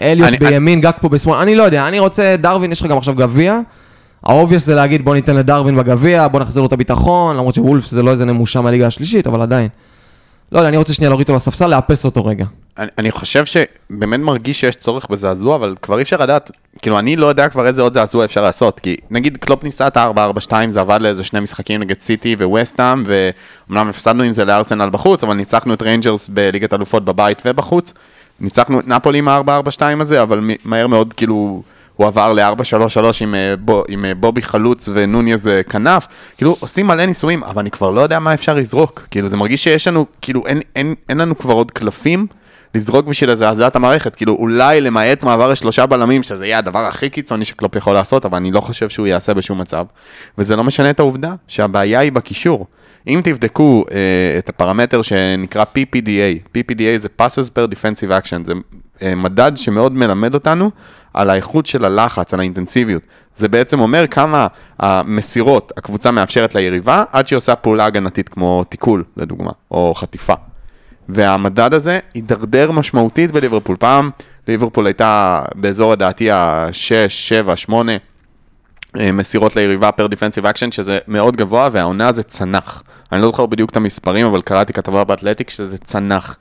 אליוט 0.03 0.31
בימין, 0.41 0.81
גאקפו 0.81 1.09
בשמאל, 1.09 1.39
אני 1.39 1.55
לא 1.55 1.63
יודע. 1.63 1.89
אני 1.89 1.99
רוצה, 1.99 2.35
דרווין, 2.39 2.73
יש 2.73 2.81
לך 2.81 2.87
גם 2.87 2.99
עכשיו 2.99 3.15
גביע. 3.15 3.59
ה 4.25 4.30
obvious 4.30 4.67
זה 4.67 4.75
להגיד 4.75 5.05
בוא 5.05 5.15
ניתן 5.15 5.37
לדרווין 5.37 5.77
בגביע, 5.77 6.29
בוא 6.29 6.41
נחזיר 6.41 6.63
לו 6.63 6.69
את 6.69 6.73
הביטחון, 6.73 7.37
למרות 7.37 7.55
שוולפס 7.55 7.91
זה 7.91 8.03
לא 8.03 8.11
איזה 8.11 8.25
נמושה 8.25 8.61
מהליגה 8.61 8.87
השלישית, 8.87 9.27
אבל 9.27 9.43
עדיין. 9.43 9.69
לא 10.53 10.59
יודע, 10.59 10.69
אני 10.69 10.77
רוצה 10.77 10.95
שנייה 10.95 11.09
להוריד 11.09 11.29
אותו 11.29 11.37
לספסל, 11.37 11.67
לאפס 11.67 12.05
אותו 12.05 12.27
רגע. 12.27 12.45
אני, 12.79 12.89
אני 12.99 13.11
חושב 13.11 13.45
שבאמת 13.45 14.21
מרגיש 14.21 14.61
שיש 14.61 14.77
צורך 14.77 15.07
בזעזוע, 15.11 15.57
אבל 15.57 15.75
כבר 15.83 15.99
אי 15.99 16.03
אפשר 16.03 16.17
לדעת, 16.17 16.51
כאילו 16.83 16.99
אני 16.99 17.17
לא 17.17 17.27
יודע 17.27 17.49
כבר 17.49 17.67
איזה 17.67 17.83
עוד 17.83 17.95
זעזוע 17.95 18.25
אפשר 18.25 18.43
לעשות, 18.43 18.81
כי 18.81 18.97
נגיד 19.11 19.37
קלופ 19.37 19.65
ניסה 19.65 19.87
את 19.87 19.97
ה-4-4-2, 19.97 20.53
זה 20.69 20.81
עבד 20.81 20.99
לאיזה 21.03 21.25
שני 21.25 21.41
משחקים 21.41 21.81
נגד 21.81 22.01
סיטי 22.01 22.35
וווסטהאם, 22.35 23.05
ואומנם 23.07 23.89
הפסדנו 23.89 24.23
עם 24.23 24.33
זה 24.33 24.45
לארסנל 24.45 24.91
בחוץ, 24.91 25.25
אבל 25.25 25.35
ניצחנו 25.35 25.75
את 25.75 25.83
ריינג'רס 25.83 26.29
בליגת 26.29 26.75
אלופות 26.75 27.05
בבית 27.05 27.43
ובחוץ, 27.47 27.93
ניצחנו 28.41 28.81
את 28.81 28.89
נפולי 28.89 29.19
עם 29.19 29.29
ה-4-4-2 29.29 29.83
הזה, 30.01 30.23
אבל 30.23 30.41
מהר 30.65 30.87
מאוד 30.87 31.13
כאילו... 31.13 31.63
הוא 32.01 32.07
עבר 32.07 32.33
ל-4-3-3 32.33 33.05
עם, 33.21 33.35
אה, 33.35 33.55
בו, 33.57 33.85
עם 33.89 34.05
אה, 34.05 34.15
בובי 34.15 34.43
חלוץ 34.43 34.89
ונוניז 34.93 35.49
אה, 35.49 35.63
כנף, 35.63 36.07
כאילו 36.37 36.57
עושים 36.61 36.87
מלא 36.87 37.07
ניסויים, 37.07 37.45
אבל 37.45 37.61
אני 37.61 37.71
כבר 37.71 37.91
לא 37.91 38.01
יודע 38.01 38.19
מה 38.19 38.35
אפשר 38.35 38.55
לזרוק, 38.55 39.07
כאילו 39.11 39.29
זה 39.29 39.37
מרגיש 39.37 39.65
שיש 39.65 39.89
לנו, 39.89 40.07
כאילו 40.23 40.47
אין, 40.47 40.61
אין, 40.77 40.95
אין 41.09 41.19
לנו 41.19 41.39
כבר 41.39 41.55
עוד 41.55 41.71
קלפים 41.71 42.27
לזרוק 42.75 43.07
בשביל 43.07 43.31
לזעזע 43.31 43.67
את 43.67 43.77
המערכת, 43.77 44.17
כאילו 44.17 44.33
אולי 44.33 44.81
למעט 44.81 45.23
מעבר 45.23 45.49
לשלושה 45.49 45.87
בלמים, 45.87 46.23
שזה 46.23 46.47
יהיה 46.47 46.59
הדבר 46.59 46.79
הכי 46.79 47.11
קיצוני 47.11 47.45
שקלופ 47.45 47.77
יכול 47.77 47.93
לעשות, 47.95 48.25
אבל 48.25 48.37
אני 48.37 48.53
לא 48.53 48.61
חושב 48.61 48.89
שהוא 48.89 49.07
יעשה 49.07 49.35
בשום 49.35 49.61
מצב, 49.61 49.85
וזה 50.39 50.57
לא 50.57 50.65
משנה 50.65 50.91
את 50.91 51.01
העובדה 51.01 51.35
שהבעיה 51.49 52.01
היא 52.01 52.13
בקישור. 52.13 52.67
אם 53.07 53.21
תבדקו 53.25 53.85
אה, 53.91 54.39
את 54.39 54.49
הפרמטר 54.49 55.03
שנקרא 55.03 55.65
PPDA, 55.65 56.57
PPDA 56.59 56.99
זה 56.99 57.09
Passes 57.21 57.51
per 57.55 57.73
Defensive 57.73 58.25
Action, 58.25 58.45
זה 58.45 58.53
אה, 59.03 59.15
מדד 59.15 59.53
שמאוד 59.57 59.93
מלמד 59.93 60.35
אותנו 60.35 60.71
על 61.15 61.31
האיכות 61.31 61.67
של 61.67 61.85
הלחץ, 61.85 62.35
על 62.35 62.41
האינטנסיביות. 62.41 63.03
זה 63.35 63.49
בעצם 63.49 63.81
אומר 63.81 64.07
כמה 64.07 64.47
מסירות 64.79 65.73
הקבוצה 65.77 66.11
מאפשרת 66.11 66.55
ליריבה, 66.55 67.05
עד 67.13 67.27
שהיא 67.27 67.37
עושה 67.37 67.55
פעולה 67.55 67.85
הגנתית 67.85 68.29
כמו 68.29 68.65
תיקול, 68.69 69.05
לדוגמה, 69.17 69.51
או 69.71 69.95
חטיפה. 69.95 70.35
והמדד 71.09 71.75
הזה 71.75 71.99
הידרדר 72.15 72.71
משמעותית 72.71 73.33
בליברפול. 73.33 73.77
פעם 73.77 74.11
ליברפול 74.49 74.87
הייתה 74.87 75.43
באזור 75.55 75.93
לדעתי 75.93 76.31
ה-6, 76.31 77.09
7, 77.09 77.57
8 77.57 77.93
אה, 77.93 77.97
מסירות 78.97 79.57
ליריבה 79.57 79.93
per 79.93 80.07
defensive 80.07 80.47
action, 80.47 80.73
שזה 80.73 80.99
מאוד 81.09 81.37
גבוה, 81.37 81.69
והעונה 81.73 82.09
הזה 82.09 82.23
צנח. 82.23 82.83
אני 83.13 83.21
לא 83.21 83.27
זוכר 83.27 83.47
בדיוק 83.47 83.71
את 83.71 83.77
המספרים, 83.77 84.27
אבל 84.27 84.43
קראתי 84.43 84.73
כתבה 84.73 85.05
באתלטיק 85.05 85.51
שזה 85.51 85.79
צנח. 85.79 86.37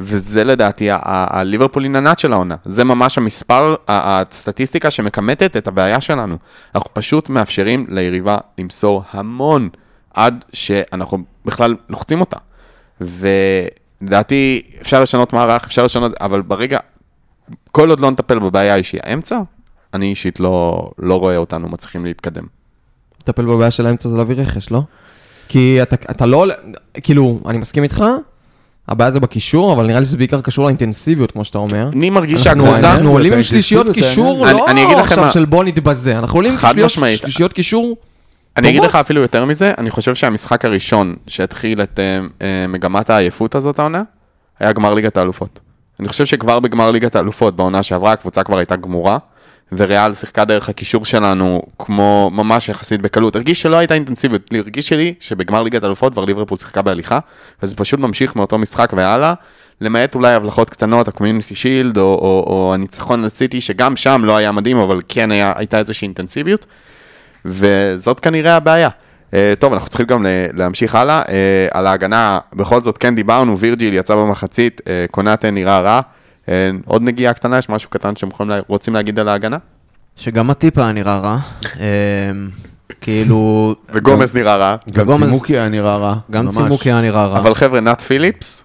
וזה 0.00 0.44
לדעתי 0.44 0.88
ה 1.02 1.10
Liverpool 1.10 1.80
in 1.80 1.96
a 1.96 1.98
nutshell 1.98 2.18
של 2.18 2.32
העונה. 2.32 2.56
זה 2.64 2.84
ממש 2.84 3.18
המספר, 3.18 3.74
הסטטיסטיקה 3.88 4.90
שמכמתת 4.90 5.56
את 5.56 5.68
הבעיה 5.68 6.00
שלנו. 6.00 6.38
אנחנו 6.74 6.90
פשוט 6.92 7.28
מאפשרים 7.28 7.86
ליריבה 7.88 8.38
למסור 8.58 9.02
המון, 9.10 9.68
עד 10.14 10.44
שאנחנו 10.52 11.18
בכלל 11.44 11.76
לוחצים 11.88 12.20
אותה. 12.20 12.36
ולדעתי 13.00 14.62
אפשר 14.80 15.02
לשנות 15.02 15.32
מערך, 15.32 15.64
אפשר 15.64 15.84
לשנות, 15.84 16.12
אבל 16.20 16.42
ברגע, 16.42 16.78
כל 17.72 17.90
עוד 17.90 18.00
לא 18.00 18.10
נטפל 18.10 18.38
בבעיה 18.38 18.74
האישי 18.74 18.98
האמצע, 19.02 19.40
אני 19.94 20.06
אישית 20.06 20.40
לא, 20.40 20.82
לא 20.98 21.18
רואה 21.18 21.36
אותנו 21.36 21.68
מצליחים 21.68 22.04
להתקדם. 22.04 22.44
לטפל 23.20 23.44
בבעיה 23.44 23.70
של 23.70 23.86
האמצע 23.86 24.08
זה 24.08 24.16
להביא 24.16 24.36
רכש, 24.36 24.70
לא? 24.70 24.82
כי 25.48 25.82
אתה, 25.82 25.96
אתה 26.10 26.26
לא, 26.26 26.46
כאילו, 27.02 27.40
אני 27.46 27.58
מסכים 27.58 27.82
איתך, 27.82 28.04
הבעיה 28.88 29.10
זה 29.10 29.20
בקישור, 29.20 29.72
אבל 29.72 29.86
נראה 29.86 30.00
לי 30.00 30.06
שזה 30.06 30.16
בעיקר 30.16 30.40
קשור 30.40 30.64
לאינטנסיביות, 30.64 31.30
כמו 31.32 31.44
שאתה 31.44 31.58
אומר. 31.58 31.88
אני 31.92 32.10
מרגיש 32.10 32.42
שהקבוצה... 32.44 32.92
אנחנו 32.94 33.10
עולים 33.10 33.32
עם 33.32 33.42
שלישיות 33.42 33.86
קישור, 33.94 34.46
לא 34.46 34.66
אני 34.68 34.84
עכשיו 34.94 35.24
מה- 35.24 35.32
של 35.32 35.44
בוא 35.44 35.64
נתבזה, 35.64 36.18
אנחנו 36.18 36.38
עולים 36.38 36.52
עם 36.52 36.58
שלישיות- 37.20 37.52
קישור. 37.52 37.96
אני 38.56 38.68
אגיד. 38.68 38.82
לך 38.82 38.94
אפילו 38.94 39.20
יותר 39.20 39.44
מזה, 39.44 39.72
אני 39.78 39.90
חושב 39.90 40.14
שהמשחק 40.14 40.64
הראשון 40.64 41.14
שהתחיל 41.26 41.82
את 41.82 41.98
אה, 41.98 42.20
אה, 42.42 42.66
מגמת 42.68 43.10
העייפות 43.10 43.54
הזאת 43.54 43.78
העונה, 43.78 44.02
היה 44.60 44.72
גמר 44.72 44.94
ליגת 44.94 45.16
האלופות. 45.16 45.60
אני 46.00 46.08
חושב 46.08 46.26
שכבר 46.26 46.60
בגמר 46.60 46.90
ליגת 46.90 47.16
האלופות, 47.16 47.56
בעונה 47.56 47.82
שעברה, 47.82 48.12
הקבוצה 48.12 48.42
כבר 48.42 48.58
הייתה 48.58 48.76
גמורה, 48.76 49.18
וריאל 49.76 50.14
שיחקה 50.14 50.44
דרך 50.44 50.68
הקישור 50.68 51.04
שלנו 51.04 51.62
כמו 51.78 52.30
ממש 52.32 52.68
יחסית 52.68 53.00
בקלות. 53.00 53.36
הרגיש 53.36 53.62
שלא 53.62 53.76
הייתה 53.76 53.94
אינטנסיביות, 53.94 54.50
הרגיש 54.54 54.88
שלי 54.88 55.14
שבגמר 55.20 55.62
ליגת 55.62 55.82
האלופות 55.82 56.12
כבר 56.12 56.24
ליברפול 56.24 56.58
שיחקה 56.58 56.82
בהליכה, 56.82 57.18
וזה 57.62 57.76
פשוט 57.76 58.00
ממשיך 58.00 58.36
מאותו 58.36 58.58
משחק 58.58 58.92
והלאה, 58.96 59.34
למעט 59.80 60.14
אולי 60.14 60.34
הבלחות 60.34 60.70
קטנות, 60.70 61.08
הקומיוניטי 61.08 61.54
שילד, 61.54 61.98
או, 61.98 62.02
או, 62.02 62.44
או 62.46 62.74
הניצחון 62.74 63.22
על 63.22 63.28
סיטי, 63.28 63.60
שגם 63.60 63.96
שם 63.96 64.22
לא 64.24 64.36
היה 64.36 64.52
מדהים, 64.52 64.76
אבל 64.76 65.00
כן 65.08 65.30
היה, 65.30 65.52
הייתה 65.56 65.78
איזושהי 65.78 66.06
אינטנסיביות. 66.06 66.66
וזאת 67.44 68.20
כנראה 68.20 68.56
הבעיה. 68.56 68.88
Uh, 69.30 69.34
טוב, 69.58 69.72
אנחנו 69.72 69.88
צריכים 69.88 70.06
גם 70.06 70.26
להמשיך 70.52 70.94
הלאה. 70.94 71.22
Uh, 71.22 71.28
על 71.70 71.86
ההגנה, 71.86 72.38
בכל 72.54 72.82
זאת 72.82 72.98
כן 72.98 73.14
דיברנו, 73.14 73.58
וירג'יל 73.58 73.94
יצא 73.94 74.14
במחצית, 74.14 74.80
uh, 74.80 75.10
קונאטה 75.10 75.50
נראה 75.50 75.80
רע. 75.80 76.00
עוד 76.86 77.02
נגיעה 77.02 77.32
קטנה, 77.32 77.58
יש 77.58 77.68
משהו 77.68 77.90
קטן 77.90 78.16
שהם 78.16 78.28
יכולים 78.28 78.52
רוצים 78.68 78.94
להגיד 78.94 79.18
על 79.18 79.28
ההגנה? 79.28 79.56
שגם 80.16 80.50
הטיפה 80.50 80.82
היה 80.82 80.92
נראה 80.92 81.18
רע. 81.18 81.36
אמ, 81.76 82.48
כאילו, 83.00 83.74
וגומס 83.94 84.34
נראה 84.34 84.56
רע. 84.56 84.76
גם 84.92 85.08
וגומז- 85.08 85.18
צימוקי 85.24 85.52
היה 85.58 85.68
נראה 85.68 85.96
רע. 85.96 86.14
גם. 86.30 86.48
צימוקי 86.48 86.92
היה 86.92 87.00
נראה 87.00 87.26
רע. 87.26 87.38
אבל 87.38 87.54
חבר'ה, 87.54 87.80
נאט 87.80 88.00
פיליפס, 88.00 88.64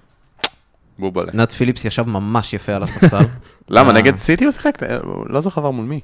בובלה. 1.00 1.32
נת 1.34 1.52
פיליפס 1.52 1.86
ישב 1.86 2.08
ממש 2.10 2.54
יפה 2.54 2.74
על 2.74 2.84
הספסל. 2.84 3.18
למה, 3.70 3.90
אה, 3.90 3.94
נגד 3.96 4.16
סיטי 4.16 4.44
הוא 4.44 4.52
שיחק? 4.52 4.84
אה, 4.84 4.98
לא 5.30 5.42
זוכר 5.42 5.62
עבר 5.62 5.72
מול 5.72 5.86
מי. 5.86 6.00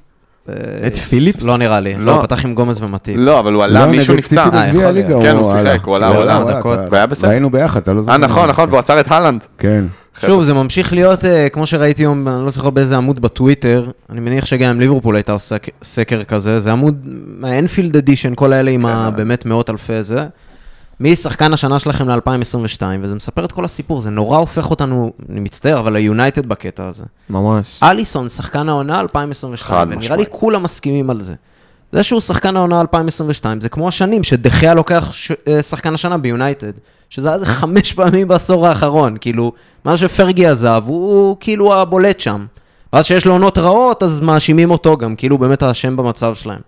את 0.88 0.96
פיליפס? 1.10 1.44
לא 1.44 1.58
נראה 1.58 1.80
לי. 1.80 1.96
לא. 1.98 2.06
לא, 2.18 2.22
פתח 2.24 2.46
עם 2.46 2.56
גומז 2.56 2.82
ומטיב. 2.84 3.18
לא, 3.20 3.40
אבל 3.40 3.54
הוא 3.54 3.64
עלה, 3.64 3.86
לא, 3.86 3.92
מישהו 3.92 4.16
נפצע. 4.16 4.44
אה. 4.54 4.72
כן, 5.22 5.36
הוא. 5.36 5.46
שיחק, 5.52 5.86
הוא 5.86 5.96
עלה, 5.96 6.08
הוא 6.08 6.22
עלה, 6.22 6.62
והיה 6.90 7.06
בסדר. 7.06 7.30
ראינו 7.30 7.50
ביחד, 7.50 7.82
אתה 7.82 7.94
לא 7.94 8.02
זוכר. 8.02 8.12
אה, 8.14 8.18
נכון, 8.18 8.50
נכון, 8.50 8.70
והוא 8.70 8.80
עצר 8.80 9.00
את 9.00 9.12
הלנד. 9.12 9.44
כן. 9.58 9.86
שוב, 10.22 10.44
זה 10.44 10.54
ממשיך 10.54 10.94
להיות, 10.94 11.26
אה, 11.26 11.50
כמו 11.50 11.66
שראיתי 11.66 12.02
היום, 12.02 12.28
אני 12.28 12.46
לא 12.46 12.52
זוכר 12.52 12.70
באיזה 12.70 12.98
עמוד 12.98 13.20
בטוויטר, 13.22 13.90
אני 14.10 14.20
מניח 14.20 14.46
שגם 14.46 14.70
עם 14.70 14.80
ליברפול 14.80 15.16
הייתה 15.16 15.32
עושה 15.32 15.56
סקר 15.84 16.24
כזה, 16.24 16.60
זה 16.60 16.72
עמוד 16.72 17.02
מהאנפילד 17.38 17.98
אדישן, 17.98 18.34
כל 18.36 18.54
האלה 18.54 18.72
עם 18.72 18.86
ה- 18.86 19.10
באמת 19.10 19.46
מאות 19.46 19.70
אלפי 19.70 20.04
זה. 20.04 20.26
מי 21.00 21.16
שחקן 21.16 21.54
השנה 21.54 21.80
שלכם 21.80 22.10
ל-2022, 22.10 22.82
וזה 23.02 23.16
מספר 23.16 23.46
את 23.46 23.52
כל 23.52 23.66
הסיפור, 23.66 24.02
זה 24.02 24.10
נורא 24.10 24.38
הופך 24.38 24.70
אותנו, 24.72 25.12
אני 25.30 25.40
מצטער, 25.40 25.80
אבל 25.80 25.94
ליונייטד 25.94 26.46
בקטע 26.46 26.88
הזה. 26.88 27.04
ממש. 27.30 27.80
אליסון, 27.84 28.30
שחקן 28.30 28.70
העונה 28.70 29.00
2022, 29.00 29.80
חד 29.80 29.86
ונראה 29.88 29.98
משמעית. 30.00 30.20
לי 30.20 30.40
כולם 30.40 30.64
מסכימים 30.64 31.10
על 31.10 31.22
זה. 31.22 31.34
זה 31.94 32.04
שהוא 32.04 32.22
שחקן 32.22 32.56
העונה 32.56 32.82
2022, 32.82 33.62
זה 33.62 33.70
כמו 33.70 33.88
השנים 33.88 34.24
שדחיה 34.24 34.74
לוקח 34.74 35.14
ש... 35.14 35.32
אה, 35.48 35.62
שחקן 35.62 35.94
השנה 35.94 36.18
ביונייטד, 36.18 36.72
שזה 37.10 37.28
היה 37.28 37.36
איזה 37.36 37.46
חמש 37.46 37.94
פעמים 37.94 38.28
בעשור 38.28 38.68
האחרון, 38.68 39.18
כאילו, 39.22 39.52
מה 39.86 39.98
שפרגי 39.98 40.48
עזב, 40.48 40.84
הוא 40.86 41.38
כאילו 41.40 41.76
הבולט 41.76 42.20
שם. 42.20 42.46
ואז 42.94 43.06
שיש 43.06 43.26
לו 43.26 43.34
עונות 43.34 43.58
רעות, 43.58 44.04
אז 44.04 44.20
מאשימים 44.20 44.72
אותו 44.72 44.98
גם, 44.98 45.16
כאילו 45.16 45.38
באמת 45.38 45.64
האשם 45.64 45.96
במצב 45.96 46.36
שלהם. 46.36 46.62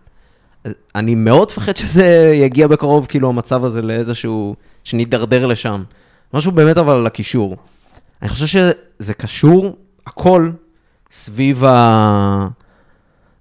אני 0.95 1.15
מאוד 1.15 1.51
מפחד 1.51 1.77
שזה 1.77 2.31
יגיע 2.35 2.67
בקרוב, 2.67 3.05
כאילו, 3.05 3.29
המצב 3.29 3.65
הזה 3.65 3.81
לאיזשהו... 3.81 4.55
שנידרדר 4.85 5.45
לשם. 5.45 5.83
משהו 6.33 6.51
באמת 6.51 6.77
אבל 6.77 6.93
על 6.95 7.07
הקישור. 7.07 7.57
אני 8.21 8.29
חושב 8.29 8.45
שזה 8.45 9.13
קשור, 9.13 9.75
הכל, 10.07 10.49
סביב 11.11 11.63
ה... 11.65 12.47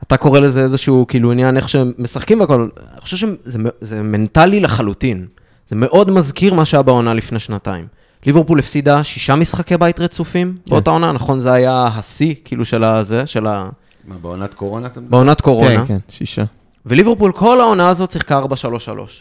אתה 0.06 0.16
קורא 0.16 0.40
לזה 0.40 0.60
איזשהו 0.60 1.04
כאילו 1.08 1.32
עניין 1.32 1.56
איך 1.56 1.68
שהם 1.68 1.92
משחקים 1.98 2.40
והכל, 2.40 2.68
אני 2.92 3.00
חושב 3.00 3.16
שזה 3.16 3.58
זה 3.80 4.02
מנטלי 4.02 4.60
לחלוטין. 4.60 5.26
זה 5.68 5.76
מאוד 5.76 6.10
מזכיר 6.10 6.54
מה 6.54 6.64
שהיה 6.64 6.82
בעונה 6.82 7.14
לפני 7.14 7.38
שנתיים. 7.38 7.86
ליברפול 8.26 8.58
הפסידה 8.58 9.04
שישה 9.04 9.36
משחקי 9.36 9.76
בית 9.76 10.00
רצופים 10.00 10.56
באותה 10.68 10.90
עונה, 10.90 11.12
נכון? 11.12 11.40
זה 11.40 11.52
היה 11.52 11.88
השיא 11.94 12.34
כאילו 12.44 12.64
של 12.64 12.84
הזה, 12.84 13.26
של 13.26 13.40
מה, 13.40 14.18
בעונת 14.22 14.54
קורונה 14.54 14.86
אתה 14.86 15.00
מדבר? 15.00 15.16
בעונת 15.16 15.40
קורונה. 15.40 15.76
כן, 15.76 15.86
כן, 15.86 15.98
שישה. 16.08 16.44
וליברפול 16.86 17.32
כל 17.32 17.60
העונה 17.60 17.88
הזאת 17.88 18.10
שיחקה 18.10 18.40
4-3-3. 18.40 18.44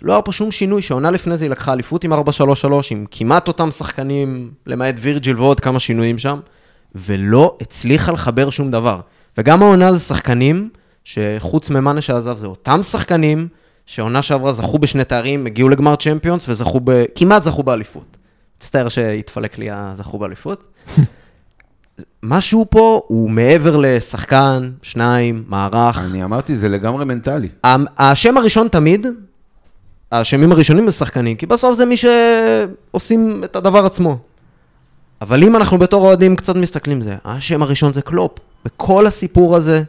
לא 0.02 0.14
היה 0.14 0.22
פה 0.22 0.32
שום 0.32 0.52
שינוי, 0.52 0.82
שעונה 0.82 1.12
לפני 1.12 1.38
זה 1.38 1.46
היא 1.46 1.52
לקחה 1.52 1.74
אליפות 1.74 2.04
עם 2.04 2.14
4-3-3, 2.14 2.18
עם 2.92 3.06
כמעט 3.12 3.48
אותם 3.48 3.72
שחקנים, 3.72 4.52
למעט 4.68 4.96
וירג'יל 5.02 5.38
ועוד 5.38 5.60
כמה 5.60 5.80
שינויים 5.80 6.18
שם, 6.18 6.40
ולא 6.96 7.58
הצליחה 7.62 8.12
לחבר 8.12 8.50
שום 8.50 8.72
דבר. 8.72 9.00
וגם 9.38 9.64
העונה 9.64 9.94
זה 9.94 10.00
שחקנים, 10.00 10.70
שחוץ 11.04 11.70
ממאנה 11.70 12.02
שעזב, 12.02 12.38
זה 12.38 12.48
אותם 12.48 12.84
שחקנים, 12.84 13.48
שעונה 13.86 14.22
שעברה 14.22 14.54
זכו 14.54 14.80
בשני 14.80 15.04
תארים, 15.04 15.46
הגיעו 15.46 15.70
לגמר 15.70 15.96
צ'מפיונס 15.96 16.50
וזכו 16.50 16.80
ב... 16.84 17.04
כמעט 17.16 17.44
זכו 17.44 17.64
באליפות. 17.64 18.18
מצטער 18.58 18.90
שהתפלק 18.90 19.58
לי 19.58 19.68
הזכו 19.72 20.20
באליפות. 20.20 20.66
משהו 22.24 22.66
פה 22.70 23.02
הוא 23.08 23.30
מעבר 23.30 23.78
לשחקן, 23.78 24.72
שניים, 24.82 25.44
מערך. 25.48 25.98
אני 25.98 26.24
אמרתי, 26.24 26.56
זה 26.56 26.70
לגמרי 26.70 27.06
מנטלי. 27.06 27.50
השם 27.98 28.38
הראשון 28.38 28.68
תמיד, 28.68 29.08
השמים 30.12 30.52
הראשונים 30.52 30.86
בשחקנים, 30.86 31.38
כי 31.38 31.46
בסוף 31.46 31.78
זה 31.78 31.86
מי 31.86 31.96
שעושים 31.98 33.44
את 33.44 33.56
הדבר 33.56 33.86
עצמו. 33.86 34.18
אבל 35.22 35.44
אם 35.44 35.56
אנחנו 35.56 35.78
בתור 35.78 36.06
אוהדים 36.06 36.36
קצת 36.36 36.56
מסתכלים 36.56 37.02
זה, 37.02 37.16
השם 37.26 37.62
הראשון 37.62 37.94
זה 37.94 38.02
קלופ. 38.02 38.32
בכל 38.66 39.08
הסיפור 39.08 39.56
הזה, 39.56 39.84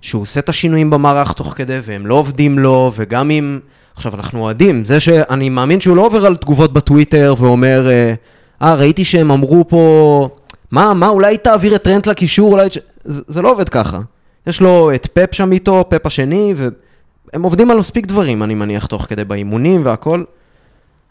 שהוא 0.00 0.22
עושה 0.22 0.40
את 0.40 0.48
השינויים 0.48 0.90
במערך 0.90 1.32
תוך 1.32 1.52
כדי, 1.56 1.78
והם 1.82 2.06
לא 2.06 2.14
עובדים 2.14 2.58
לו, 2.58 2.92
וגם 2.96 3.30
אם... 3.30 3.60
עכשיו, 3.96 4.14
אנחנו 4.14 4.40
אוהדים, 4.40 4.84
זה 4.84 5.00
שאני 5.00 5.48
מאמין 5.48 5.80
שהוא 5.80 5.96
לא 5.96 6.06
עובר 6.06 6.26
על 6.26 6.36
תגובות 6.36 6.72
בטוויטר 6.72 7.34
ואומר, 7.38 7.90
אה, 7.90 8.14
אה, 8.62 8.74
ראיתי 8.74 9.04
שהם 9.04 9.30
אמרו 9.30 9.68
פה, 9.68 10.28
מה, 10.70 10.94
מה, 10.94 11.08
אולי 11.08 11.38
תעביר 11.38 11.76
את 11.76 11.82
טרנט 11.82 12.06
לקישור, 12.06 12.52
אולי... 12.52 12.68
תש-" 12.68 12.78
זה, 13.04 13.22
זה 13.26 13.42
לא 13.42 13.50
עובד 13.50 13.68
ככה. 13.68 14.00
יש 14.46 14.60
לו 14.60 14.94
את 14.94 15.06
פפ 15.06 15.34
שם 15.34 15.52
איתו, 15.52 15.84
פפ 15.88 16.06
השני, 16.06 16.54
והם 16.56 17.42
עובדים 17.42 17.70
על 17.70 17.78
מספיק 17.78 18.06
דברים, 18.06 18.42
אני 18.42 18.54
מניח, 18.54 18.86
תוך 18.86 19.02
כדי 19.02 19.24
באימונים 19.24 19.84
והכל. 19.84 20.24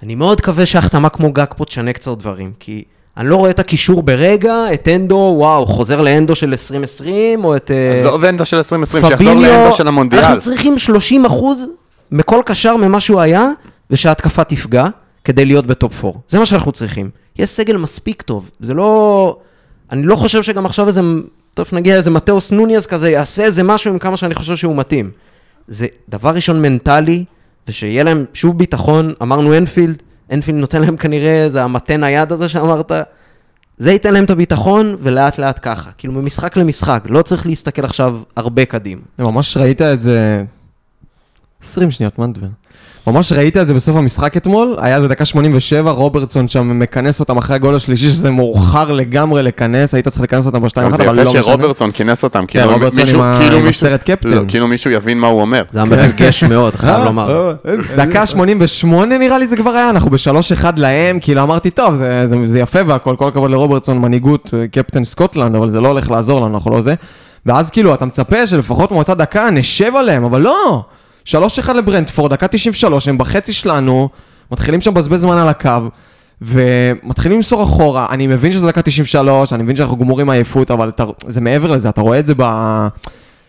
אני 0.04 0.16
מאוד 0.16 0.38
מקווה 0.42 0.66
שהחתמה 0.66 1.10
כמו 1.10 1.32
גג 1.32 1.46
פה 1.58 1.66
תשנה 1.66 1.94
קצת 1.94 2.18
דברים, 2.18 2.52
כי 2.60 2.84
אני 3.18 3.30
לא 3.30 3.36
רואה 3.36 3.50
את 3.50 3.60
הקישור 3.60 4.04
ברגע, 4.04 4.56
את 4.74 4.88
אנדו, 4.88 5.36
וואו, 5.38 5.66
חוזר 5.66 6.02
לאנדו 6.02 6.36
של 6.36 6.50
2020, 6.50 7.44
או 7.44 7.56
את... 7.56 7.72
אה, 7.72 7.94
עזוב 7.94 8.24
אנדו 8.24 8.46
של 8.46 8.58
2020, 8.58 9.06
שיחזור 9.08 9.34
לאנדו 9.34 9.72
של 9.72 9.88
המונדיאל. 9.88 10.22
אנחנו 10.22 10.40
צריכים 10.40 10.78
30 10.78 11.26
אחוז 11.26 11.68
מכל 12.12 12.42
קשר 12.46 12.76
ממה 12.76 13.00
שהוא 13.00 13.22
היה, 13.22 13.50
ושההתקפה 13.90 14.44
תפגע, 14.44 14.88
כדי 15.24 15.46
להיות 15.46 15.68
בטופ 15.68 16.06
4. 16.06 16.20
זה 16.28 16.40
מה 16.40 16.46
שאנחנו 16.46 16.72
צריכים. 16.72 17.10
יש 17.40 17.50
סגל 17.50 17.78
מספיק 17.78 18.22
טוב, 18.22 18.50
זה 18.60 18.74
לא... 18.74 19.38
אני 19.92 20.04
לא 20.04 20.16
חושב 20.16 20.44
שגם 20.44 20.66
עכשיו 20.66 20.88
איזה... 20.88 21.02
תכף 21.54 21.74
נגיע 21.74 21.96
איזה 21.96 22.10
מתאוס 22.10 22.52
נוניאז 22.52 22.88
כזה, 22.88 23.12
יעשה 23.12 23.44
איזה 23.44 23.64
משהו 23.64 23.92
עם 23.92 24.00
כמה 24.00 24.18
שאני 24.18 24.36
חושב 24.36 24.56
שהוא 24.56 24.76
מתאים. 24.76 25.12
זה 25.68 25.88
דבר 26.10 26.30
ראשון 26.30 26.62
מנטלי, 26.62 27.26
ושיהיה 27.68 28.04
להם 28.04 28.26
שוב 28.34 28.58
ביטחון, 28.58 29.14
אמרנו 29.22 29.58
אנפילד, 29.58 30.02
אנפילד 30.32 30.60
נותן 30.60 30.82
להם 30.82 30.98
כנראה, 30.98 31.50
זה 31.50 31.64
המטה 31.64 31.98
נייד 31.98 32.32
הזה 32.32 32.50
שאמרת, 32.50 32.92
זה 33.78 33.92
ייתן 33.92 34.14
להם 34.14 34.24
את 34.24 34.30
הביטחון, 34.30 34.96
ולאט 35.00 35.38
לאט 35.38 35.60
ככה. 35.62 35.92
כאילו 35.98 36.14
ממשחק 36.14 36.58
למשחק, 36.58 37.04
לא 37.10 37.22
צריך 37.22 37.46
להסתכל 37.46 37.86
עכשיו 37.86 38.22
הרבה 38.36 38.66
קדימה. 38.66 39.02
ממש 39.20 39.58
ראית 39.58 39.82
את 39.82 40.02
זה... 40.02 40.44
20 41.64 41.92
שניות, 41.92 42.20
מה 42.20 42.26
נדבר? 42.26 42.48
ממש 43.08 43.32
ראית 43.32 43.58
את 43.58 43.68
זה 43.68 43.74
בסוף 43.74 43.96
המשחק 43.96 44.38
אתמול, 44.38 44.76
היה 44.82 44.96
איזה 44.96 45.08
דקה 45.08 45.26
87, 45.26 45.92
רוברטסון 45.92 46.48
שם 46.48 46.80
מכנס 46.80 47.20
אותם 47.20 47.38
אחרי 47.38 47.56
הגול 47.56 47.76
השלישי, 47.76 48.06
שזה 48.10 48.32
מאוחר 48.32 48.92
לגמרי 48.92 49.44
לכנס, 49.44 49.94
היית 49.94 50.08
צריך 50.08 50.22
לכנס 50.22 50.46
אותם 50.46 50.62
בשתיים 50.62 50.88
אחת, 50.88 50.98
זה 50.98 51.04
אבל 51.04 51.16
לא 51.16 51.22
יפה 51.22 51.30
משנה. 51.30 51.44
שרוברטסון 51.44 51.92
כינס 51.92 52.24
אותם, 52.24 52.46
כאילו 52.48 52.72
רוברטסון 52.74 53.00
מישהו- 53.04 53.22
כאילו 53.40 53.60
מישהו- 53.60 53.88
הסרט 53.88 54.04
קפטן. 54.04 54.30
לא, 54.30 54.42
כאילו 54.48 54.68
מישהו 54.68 54.92
יבין 54.92 55.20
מה 55.20 55.28
הוא 55.28 55.42
אומר. 55.42 55.64
זה 55.72 55.80
היה 55.80 55.86
מרגש 55.90 56.44
מאוד, 56.50 56.76
חייב 56.76 56.96
אה, 57.00 57.06
לומר. 57.06 57.54
דקה 57.98 58.26
88 58.26 59.18
נראה 59.18 59.38
לי 59.38 59.48
זה 59.48 59.58
כבר 59.58 59.72
היה, 59.72 59.90
אנחנו 59.90 60.12
ב-3-1 60.12 60.66
להם, 60.78 61.20
כאילו 61.22 61.42
אמרתי, 61.42 61.70
טוב, 61.70 61.96
זה, 61.96 62.28
זה, 62.28 62.36
זה 62.44 62.60
יפה 62.60 62.80
והכל, 62.88 63.16
כל 63.16 63.28
הכבוד 63.28 63.52
לרוברטסון, 63.52 63.98
מנהיגות, 63.98 64.54
אה, 64.54 64.68
קפטן 64.68 65.04
סקוטלנד, 65.04 65.56
אבל 65.56 65.70
זה 65.70 65.82
לא 65.82 65.88
הולך 65.88 66.12
לעזור 66.12 66.42
לנו, 66.46 66.56
אנחנו 66.56 66.72
לא 66.72 66.82
זה. 66.82 66.96
ואז 67.46 67.70
כאילו, 67.70 67.94
אתה 67.94 68.06
מצפה 68.06 68.48
שלפחות 68.48 68.92
מאותה 68.92 69.14
דקה 69.16 69.50
נשב 69.52 69.92
עליהם, 69.96 70.24
אבל 70.24 70.42
לא! 70.42 70.84
3-1 71.28 71.74
לברנטפורד, 71.74 72.34
דקה 72.34 72.48
93, 72.48 73.08
הם 73.08 73.18
בחצי 73.18 73.54
שלנו, 73.54 74.10
מתחילים 74.52 74.82
שם 74.82 74.92
לבזבז 74.92 75.22
זמן 75.22 75.38
על 75.38 75.50
הקו, 75.50 75.70
ומתחילים 76.42 77.38
למסור 77.38 77.64
אחורה, 77.64 78.08
אני 78.10 78.28
מבין 78.28 78.52
שזה 78.52 78.68
דקה 78.68 78.82
93, 78.82 79.54
אני 79.54 79.64
מבין 79.64 79.76
שאנחנו 79.76 79.98
גמורים 79.98 80.28
מעייפות, 80.28 80.72
אבל 80.72 80.90
אתה, 80.90 81.06
זה 81.28 81.42
מעבר 81.42 81.72
לזה, 81.72 81.90
אתה 81.90 82.02
רואה 82.02 82.20
את 82.20 82.26
זה 82.26 82.34
ב... 82.38 82.44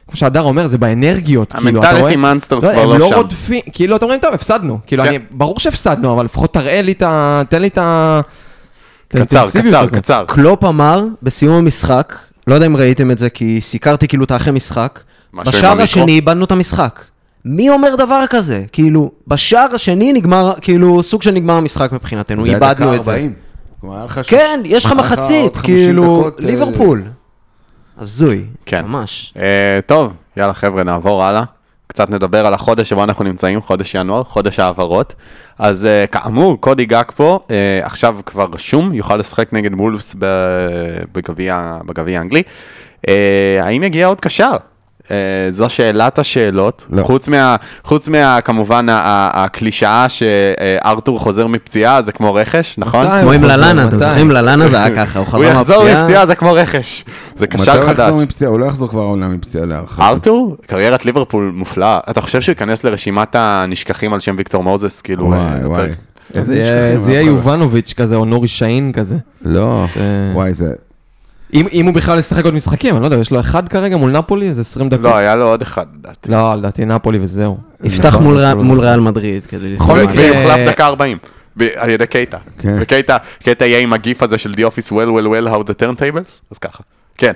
כמו 0.09 0.17
שהדר 0.17 0.43
אומר, 0.43 0.67
זה 0.67 0.79
באנרגיות, 0.79 1.53
כאילו, 1.53 1.69
אתה 1.69 1.79
רואה... 1.79 1.91
ה 1.91 1.93
mentality 1.93 2.17
monsters 2.17 2.65
לא, 2.65 2.73
כבר 2.73 2.83
הם 2.83 2.89
לא 2.89 2.99
לא 2.99 3.09
שם. 3.09 3.15
רודפים, 3.15 3.61
כאילו, 3.73 3.97
אתם 3.97 4.07
רואים, 4.07 4.21
טוב, 4.21 4.35
הפסדנו. 4.35 4.79
כאילו, 4.87 5.03
כן. 5.03 5.09
אני, 5.09 5.19
ברור 5.31 5.59
שהפסדנו, 5.61 6.13
אבל 6.13 6.25
לפחות 6.25 6.55
תראה 6.55 6.83
לי 6.83 6.93
את 6.93 7.03
ה... 7.03 7.43
תן 7.49 7.63
לי 7.63 7.69
את 7.69 7.79
ה... 7.79 8.21
קצר, 9.09 9.47
קצר, 9.51 9.81
הזאת. 9.81 9.95
קצר. 9.95 10.25
קלופ 10.29 10.65
אמר 10.65 11.05
בסיום 11.23 11.55
המשחק, 11.55 12.19
לא 12.47 12.55
יודע 12.55 12.67
אם 12.67 12.77
ראיתם 12.77 13.11
את 13.11 13.19
זה, 13.19 13.31
כי 13.31 13.61
סיקרתי 13.61 14.09
כאילו 14.09 14.25
את 14.25 14.31
האחרי 14.31 14.53
משחק, 14.53 15.01
בשער 15.35 15.71
המיקרו? 15.71 15.83
השני 15.83 16.13
איבדנו 16.13 16.45
את 16.45 16.53
המשחק. 16.53 17.01
מי 17.49 17.71
אומר 17.71 17.95
דבר 17.97 18.23
כזה? 18.31 18.65
כאילו, 18.73 19.11
בשער 19.27 19.67
השני 19.75 20.13
נגמר, 20.13 20.53
כאילו, 20.61 21.03
סוג 21.03 21.23
של 21.23 21.31
נגמר 21.31 21.55
המשחק 21.55 21.93
מבחינתנו, 21.93 22.45
זה 22.47 22.53
דקה 22.55 22.69
איבדנו 22.69 22.95
את 22.95 23.05
זה. 23.05 23.11
40. 23.11 23.33
כלומר, 23.81 23.97
היה 23.97 24.05
לך 24.05 24.25
ש- 24.25 24.29
כן, 24.31 24.61
יש 24.65 24.85
לך 24.85 24.93
מחצית, 24.93 25.57
50 25.57 25.63
כאילו, 25.77 26.19
דקות, 26.21 26.41
אה, 26.41 26.47
ליברפול. 26.47 27.03
הזוי, 27.99 28.45
כן. 28.67 28.85
ממש. 28.85 29.33
אה, 29.37 29.79
טוב, 29.87 30.13
יאללה 30.37 30.55
חבר'ה, 30.55 30.85
נעבור 30.85 31.25
הלאה. 31.25 31.43
קצת 31.87 32.11
נדבר 32.11 32.47
על 32.47 32.55
החודש 32.55 32.89
שבו 32.89 33.05
אנחנו 33.05 33.25
נמצאים, 33.25 33.63
חודש 33.63 33.95
ינואר, 33.95 34.23
חודש 34.25 34.59
העברות. 34.59 35.15
אז 35.59 35.87
אה, 35.87 36.07
כאמור, 36.07 36.61
קודי 36.61 36.87
גג 36.87 37.03
פה, 37.17 37.39
אה, 37.51 37.81
עכשיו 37.83 38.17
כבר 38.27 38.47
רשום, 38.53 38.93
יוכל 38.93 39.17
לשחק 39.17 39.53
נגד 39.53 39.75
וולפס 39.75 40.17
בגביע 41.13 42.19
האנגלי. 42.19 42.43
אה, 43.09 43.59
האם 43.63 43.83
יגיע 43.83 44.07
עוד 44.07 44.21
קשר? 44.21 44.53
אה, 45.11 45.17
זו 45.51 45.69
שאלת 45.69 46.19
השאלות, 46.19 46.87
לא. 46.91 47.03
חוץ 47.05 47.29
מה, 47.29 47.57
חוץ 47.85 48.09
מה, 48.09 48.41
כמובן, 48.41 48.87
הקלישאה 48.91 50.07
שארתור 50.09 51.19
חוזר 51.21 51.47
מפציעה, 51.47 52.03
זה 52.03 52.13
כמו 52.13 52.35
רכש, 52.35 52.79
נכון? 52.79 53.07
כמו 53.21 53.33
עם 53.33 53.45
ללאנה, 53.45 53.85
אתם? 53.89 54.01
זוכרים? 54.01 54.31
ללאנה 54.31 54.69
זה 54.69 54.77
היה 54.85 54.97
ככה, 54.97 55.19
הוא 55.19 55.27
הוא 55.27 55.35
חזר 55.45 55.51
יחזור 55.51 55.77
מהפציעה. 55.77 56.03
מפציעה, 56.03 56.27
זה 56.27 56.35
כמו 56.35 56.53
רכש. 56.53 57.05
זה 57.39 57.47
מתי 57.47 57.57
קשר 57.57 57.77
הוא 57.83 57.87
חדש. 57.87 57.99
יחזור 58.09 58.23
מפציעה? 58.23 58.51
הוא 58.51 58.61
לא 58.61 58.67
יחזור 58.67 58.89
כבר 58.89 59.01
העונה 59.01 59.29
מפציעה 59.29 59.67
להערכה. 59.67 60.09
ארתור, 60.09 60.57
קריירת 60.67 61.05
ליברפול 61.07 61.51
מופלאה. 61.55 61.99
אתה 62.11 62.21
חושב 62.21 62.41
שהוא 62.41 62.53
ייכנס 62.53 62.85
לרשימת 62.85 63.37
הנשכחים 63.39 64.15
על 64.15 64.21
שם 64.21 64.35
ויקטור 64.39 64.63
מוזס? 64.63 65.01
כאילו... 65.01 65.25
וואי, 65.27 65.39
אה, 65.39 65.69
וואי. 65.69 65.89
זה 66.97 67.13
יהיה- 67.13 67.21
יובנוביץ' 67.23 67.95
כזה, 67.97 68.17
או 68.17 68.25
נורי 68.25 68.49
שאין 68.49 68.93
כזה. 68.93 69.17
לא, 69.45 69.85
וואי, 70.35 70.55
זה... 70.55 70.73
אם 71.55 71.67
אם 71.73 71.87
הוא 71.87 71.95
בכלל 71.95 72.19
ישחק 72.19 72.45
עוד 72.45 72.55
משחקים, 72.55 72.95
אני 72.95 73.01
לא 73.03 73.07
יודע, 73.07 73.17
יש 73.19 73.31
לו 73.31 73.41
אחד 73.41 73.69
כרגע 73.69 73.97
מול 73.97 74.11
נפולי, 74.11 74.47
איזה 74.49 74.61
20 74.61 74.89
דקות. 74.89 75.05
לא, 75.05 75.17
היה 75.17 75.37
לו 75.37 75.47
עוד 75.49 75.63
אחד, 75.63 75.87
לדעתי. 75.99 76.31
לא, 76.31 76.55
לדעתי 76.55 76.85
נפולי 76.85 77.19
וזהו. 77.19 77.59
יפתח 77.85 78.07
נכון, 78.07 78.23
מול 78.25 78.37
ריאל- 78.39 78.55
נכון. 78.55 78.67
מול 78.67 78.81
ריאל 78.81 79.01
מדריד, 79.01 79.47
כדי 79.47 79.69
לזכור. 79.69 79.87
בכל 79.95 80.07
מקרה-. 80.07 80.23
ויוחלף 80.23 80.69
דקה 80.69 80.87
40. 80.87 81.19
ב- 81.57 81.69
על 81.77 81.91
ידי 81.91 82.07
קייטה. 82.07 82.39
כן. 82.59 82.77
וקייטה 82.81 83.17
קייטה 83.43 83.67
יהיה 83.67 83.79
עם 83.79 83.93
הגיף 83.93 84.23
הזה 84.23 84.39
של 84.39 84.51
The 84.51 84.61
Office 84.73 84.91
well 84.91 85.09
well 85.09 85.27
well 85.27 85.53
how 85.53 85.71
the 85.71 85.83
turntables? 85.83 86.41
אז 86.51 86.59
ככה. 86.59 86.83
כן. 87.19 87.33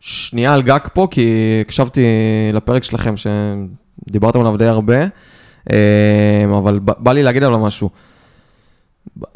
שנייה 0.00 0.54
על 0.54 0.62
גג 0.62 0.78
פה, 0.94 1.08
כי 1.10 1.34
הקשבתי 1.60 2.04
לפרק 2.52 2.84
שלכם 2.84 3.14
שדיברתם 3.16 4.40
עליו 4.40 4.56
די 4.56 4.66
הרבה, 4.66 4.98
אה, 5.72 5.76
אבל 6.58 6.78
ב- 6.84 6.92
בא 6.98 7.12
לי 7.12 7.22
להגיד 7.22 7.42
עליו 7.42 7.58
משהו. 7.58 7.90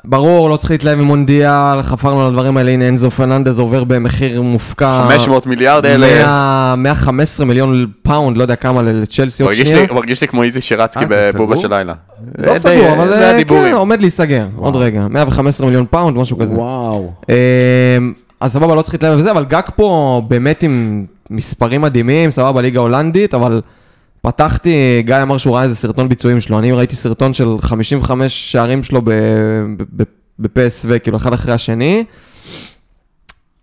ברור, 0.05 0.51
לא 0.51 0.57
צריך 0.57 0.71
להתלהב 0.71 0.99
ממונדיאל, 0.99 1.83
חפרנו 1.83 2.21
על 2.21 2.27
הדברים 2.27 2.57
האלה, 2.57 2.71
הנה 2.71 2.89
אנזו 2.89 3.11
פרננדז 3.11 3.59
עובר 3.59 3.85
במחיר 3.85 4.43
מופקע. 4.43 5.05
500 5.09 5.47
מיליארד 5.47 5.87
אלה. 5.87 6.07
100 6.07 6.75
115 6.77 7.47
מיליון 7.47 7.87
פאונד, 8.03 8.37
לא 8.37 8.43
יודע 8.43 8.57
כמה, 8.57 8.83
לצ'לסי 8.83 9.43
עוד 9.43 9.55
שנייה. 9.55 9.87
מרגיש 9.93 10.21
לי 10.21 10.29
כמו 10.29 10.43
איזי 10.43 10.61
שרצקי 10.61 11.05
אה, 11.13 11.31
בבובה? 11.35 11.57
של 11.57 11.75
לילה. 11.75 11.93
לא 12.39 12.53
די- 12.53 12.59
סגור, 12.59 12.93
אבל 12.93 13.13
אה. 13.13 13.45
כן, 13.45 13.73
עומד 13.73 14.01
להיסגר, 14.01 14.47
עוד 14.57 14.77
רגע. 14.77 15.07
115 15.11 15.67
מיליון 15.67 15.87
פאונד, 15.91 16.17
משהו 16.17 16.39
כזה. 16.39 16.55
וואו. 16.55 17.11
אמ, 17.29 17.35
אז 18.41 18.53
סבבה, 18.53 18.75
לא 18.75 18.83
צריך 18.83 18.95
להתלהב 18.95 19.19
וזה, 19.19 19.31
אבל 19.31 19.45
גאקפו 19.45 20.23
באמת 20.29 20.63
עם 20.63 21.05
מספרים 21.31 21.81
מדהימים, 21.83 22.31
סבבה, 22.31 22.63
ליגה 22.63 22.81
הולנדית, 22.81 23.35
אבל 23.35 23.61
פתחתי, 24.25 25.03
גיא 25.07 25.23
אמר 25.23 25.39
שהוא 25.39 25.55
ראה 25.55 25.63
איזה 25.63 25.75
סרטון 25.75 26.09
ביצועים 26.09 26.41
שלו, 26.41 26.59
אני 26.59 26.73
ראיתי 26.73 26.97
סרטון 26.97 27.35
של 27.35 27.57
55 27.61 28.53
שערים 28.53 28.83
שלו 28.83 29.03
ב-PSV, 29.05 30.99
כאילו 30.99 31.17
אחד 31.17 31.33
אחרי 31.33 31.55
השני. 31.55 32.05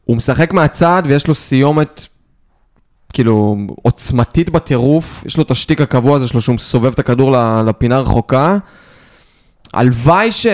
הוא 0.05 0.17
משחק 0.17 0.53
מהצד 0.53 1.03
ויש 1.05 1.27
לו 1.27 1.35
סיומת, 1.35 2.07
כאילו, 3.13 3.57
עוצמתית 3.81 4.49
בטירוף, 4.49 5.23
יש 5.25 5.37
לו 5.37 5.43
את 5.43 5.51
השטיק 5.51 5.81
הקבוע 5.81 6.15
הזה 6.15 6.27
שלו 6.27 6.41
שהוא 6.41 6.55
מסובב 6.55 6.91
את 6.91 6.99
הכדור 6.99 7.35
לפינה 7.65 7.95
הרחוקה. 7.95 8.57
הלוואי 9.73 10.31
ש... 10.31 10.47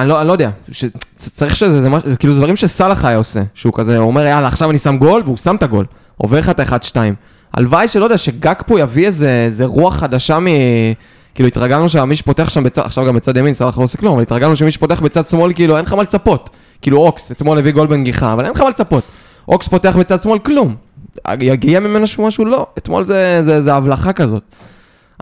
אני 0.00 0.08
לא, 0.08 0.20
אני 0.20 0.28
לא 0.28 0.32
יודע, 0.32 0.50
ש... 0.72 0.84
צריך 1.16 1.56
שזה, 1.56 1.80
זה, 1.80 1.88
מש... 1.88 2.02
זה 2.06 2.16
כאילו 2.16 2.32
זה 2.32 2.40
דברים 2.40 2.56
שסאלח 2.56 3.04
היה 3.04 3.16
עושה, 3.16 3.42
שהוא 3.54 3.72
כזה, 3.76 3.98
אומר, 3.98 4.22
יאללה, 4.26 4.48
עכשיו 4.48 4.70
אני 4.70 4.78
שם 4.78 4.98
גול, 4.98 5.22
והוא 5.24 5.36
שם 5.36 5.56
את 5.56 5.62
הגול. 5.62 5.86
עובר 6.16 6.38
לך 6.38 6.50
את 6.50 6.60
ה-1-2. 6.60 6.96
הלוואי 7.54 7.88
שלא 7.88 8.04
יודע, 8.04 8.18
שגג 8.18 8.54
פה 8.66 8.80
יביא 8.80 9.06
איזה, 9.06 9.44
איזה 9.46 9.64
רוח 9.64 9.96
חדשה 9.96 10.38
מ... 10.40 10.46
כאילו 11.34 11.46
התרגלנו 11.48 11.88
שמי 11.88 12.16
שפותח 12.16 12.48
שם 12.48 12.64
בצד, 12.64 12.82
עכשיו 12.82 13.06
גם 13.06 13.16
בצד 13.16 13.36
ימין, 13.36 13.54
סלח 13.54 13.78
לא 13.78 13.84
עושה 13.84 13.98
כלום, 13.98 14.12
אבל 14.12 14.22
התרגלנו 14.22 14.56
שמי 14.56 14.70
שפותח 14.70 15.00
בצד 15.00 15.26
שמאל, 15.26 15.52
כאילו 15.54 15.76
אין 15.76 15.84
לך 15.84 15.92
מה 15.92 16.02
לצפות. 16.02 16.50
כאילו 16.82 16.98
אוקס, 16.98 17.32
אתמול 17.32 17.58
הביא 17.58 17.72
גול 17.72 17.86
בנגיחה, 17.86 18.32
אבל 18.32 18.44
אין 18.44 18.52
לך 18.52 18.60
מה 18.60 18.68
לצפות. 18.68 19.04
אוקס 19.48 19.68
פותח 19.68 19.96
בצד 19.96 20.22
שמאל, 20.22 20.38
כלום. 20.38 20.74
יגיע 21.40 21.80
ממנו 21.80 22.06
משהו? 22.18 22.44
לא. 22.44 22.66
אתמול 22.78 23.06
זה, 23.06 23.40
זה, 23.44 23.62
זה 23.62 23.74
הבלחה 23.74 24.12
כזאת. 24.12 24.42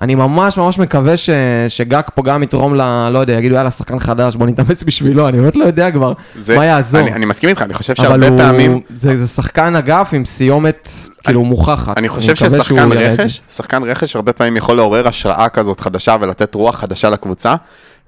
אני 0.01 0.15
ממש 0.15 0.59
ממש 0.59 0.79
מקווה 0.79 1.17
ש, 1.17 1.31
שגג 1.69 2.03
פה 2.15 2.23
גם 2.23 2.43
יתרום 2.43 2.75
ל... 2.75 3.09
לא 3.13 3.19
יודע, 3.19 3.33
יגידו, 3.35 3.55
יאללה, 3.55 3.71
שחקן 3.71 3.99
חדש, 3.99 4.37
בוא 4.37 4.47
נתאמץ 4.47 4.83
בשבילו, 4.83 5.29
אני 5.29 5.41
באמת 5.41 5.57
לא 5.57 5.65
יודע 5.65 5.91
כבר 5.91 6.13
זה- 6.39 6.57
מה 6.57 6.65
יעזור. 6.67 7.01
אני, 7.01 7.13
אני 7.13 7.27
מסכים 7.27 7.49
איתך, 7.49 7.63
אני 7.63 7.75
חושב 7.75 7.95
שהרבה 7.95 8.29
הוא... 8.29 8.39
פעמים... 8.39 8.81
זה, 8.95 9.17
זה 9.17 9.27
שחקן 9.27 9.77
אגף 9.77 10.09
עם 10.13 10.25
סיומת, 10.25 10.89
כאילו, 11.25 11.45
מוכחת. 11.45 11.99
אני 11.99 12.09
חושב 12.09 12.35
שהוא 12.35 12.49
ששחקן. 12.51 12.93
רכש, 12.93 13.41
שחקן 13.49 13.83
רכש 13.83 14.17
הרבה 14.17 14.33
פעמים 14.33 14.57
יכול 14.57 14.77
לעורר 14.77 15.09
השראה 15.09 15.49
כזאת 15.49 15.81
חדשה 15.81 16.17
ולתת 16.21 16.55
רוח 16.55 16.77
חדשה 16.81 17.11
לקבוצה. 17.11 17.55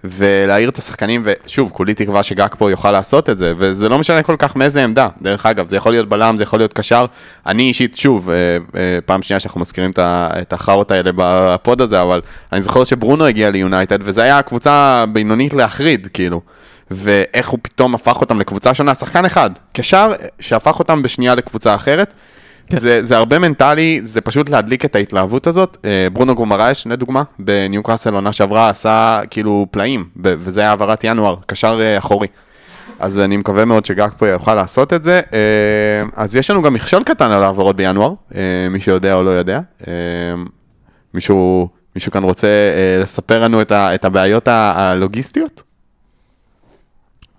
ולהעיר 0.05 0.68
את 0.68 0.78
השחקנים, 0.78 1.22
ושוב, 1.24 1.70
כולי 1.70 1.94
תקווה 1.94 2.22
שגג 2.22 2.48
פה 2.59 2.70
יוכל 2.70 2.90
לעשות 2.90 3.30
את 3.30 3.38
זה, 3.38 3.52
וזה 3.59 3.88
לא 3.88 3.98
משנה 3.98 4.22
כל 4.22 4.36
כך 4.38 4.57
מאיזה 4.57 4.84
עמדה, 4.84 5.09
דרך 5.22 5.46
אגב, 5.46 5.68
זה 5.68 5.76
יכול 5.76 5.92
להיות 5.92 6.09
בלם, 6.09 6.38
זה 6.38 6.42
יכול 6.42 6.59
להיות 6.59 6.72
קשר. 6.72 7.05
אני 7.46 7.62
אישית, 7.62 7.96
שוב, 7.96 8.30
אה, 8.30 8.57
אה, 8.76 8.98
פעם 9.07 9.22
שנייה 9.22 9.40
שאנחנו 9.40 9.61
מזכירים 9.61 9.90
את 9.98 10.52
החארות 10.52 10.90
האלה 10.90 11.11
בפוד 11.16 11.80
הזה, 11.80 12.02
אבל 12.02 12.20
אני 12.52 12.62
זוכר 12.62 12.84
שברונו 12.84 13.26
הגיע 13.26 13.50
ליונייטד, 13.50 13.98
וזו 14.02 14.20
הייתה 14.20 14.42
קבוצה 14.42 15.05
בינונית 15.12 15.55
להחריד, 15.55 16.09
כאילו. 16.12 16.40
ואיך 16.90 17.48
הוא 17.48 17.59
פתאום 17.62 17.94
הפך 17.94 18.20
אותם 18.20 18.40
לקבוצה 18.40 18.74
שונה, 18.74 18.94
שחקן 18.94 19.24
אחד, 19.24 19.50
קשר 19.72 20.12
שהפך 20.40 20.78
אותם 20.78 21.02
בשנייה 21.02 21.34
לקבוצה 21.34 21.74
אחרת. 21.74 22.14
כן. 22.66 22.76
זה, 22.76 23.04
זה 23.04 23.16
הרבה 23.16 23.38
מנטלי, 23.38 24.00
זה 24.02 24.20
פשוט 24.20 24.48
להדליק 24.48 24.84
את 24.84 24.96
ההתלהבות 24.96 25.46
הזאת. 25.46 25.76
אה, 25.84 26.06
ברונו 26.12 26.34
גומרייש, 26.34 26.86
לדוגמה, 26.86 27.22
בניוקאסל 27.38 28.14
עונה 28.14 28.32
שעברה 28.32 28.68
עשה 28.68 29.20
כאילו 29.30 29.66
פלאים, 29.70 30.04
וזה 30.16 30.60
היה 30.60 30.70
העברת 30.70 31.04
ינואר, 31.04 31.36
קשר 31.46 31.80
אה, 31.80 31.98
אחורי. 31.98 32.28
אז 32.98 33.18
אני 33.18 33.36
מקווה 33.36 33.64
מאוד 33.64 33.84
שגג 33.84 34.08
פה 34.18 34.28
יוכל 34.28 34.54
לעשות 34.54 34.92
את 34.92 35.04
זה. 35.04 35.20
אה, 35.32 36.02
אז 36.16 36.36
יש 36.36 36.50
לנו 36.50 36.62
גם 36.62 36.74
מכשול 36.74 37.02
קטן 37.02 37.30
על 37.30 37.42
העברות 37.42 37.76
בינואר, 37.76 38.12
מי 38.70 38.80
שיודע 38.80 39.14
או 39.14 39.22
לא 39.22 39.30
יודע. 39.30 39.60
מישהו, 41.14 41.68
מישהו 41.94 42.12
כאן 42.12 42.22
רוצה 42.22 42.48
לספר 43.02 43.44
לנו 43.44 43.62
את, 43.62 43.72
ה, 43.72 43.94
את 43.94 44.04
הבעיות 44.04 44.48
הלוגיסטיות? 44.48 45.62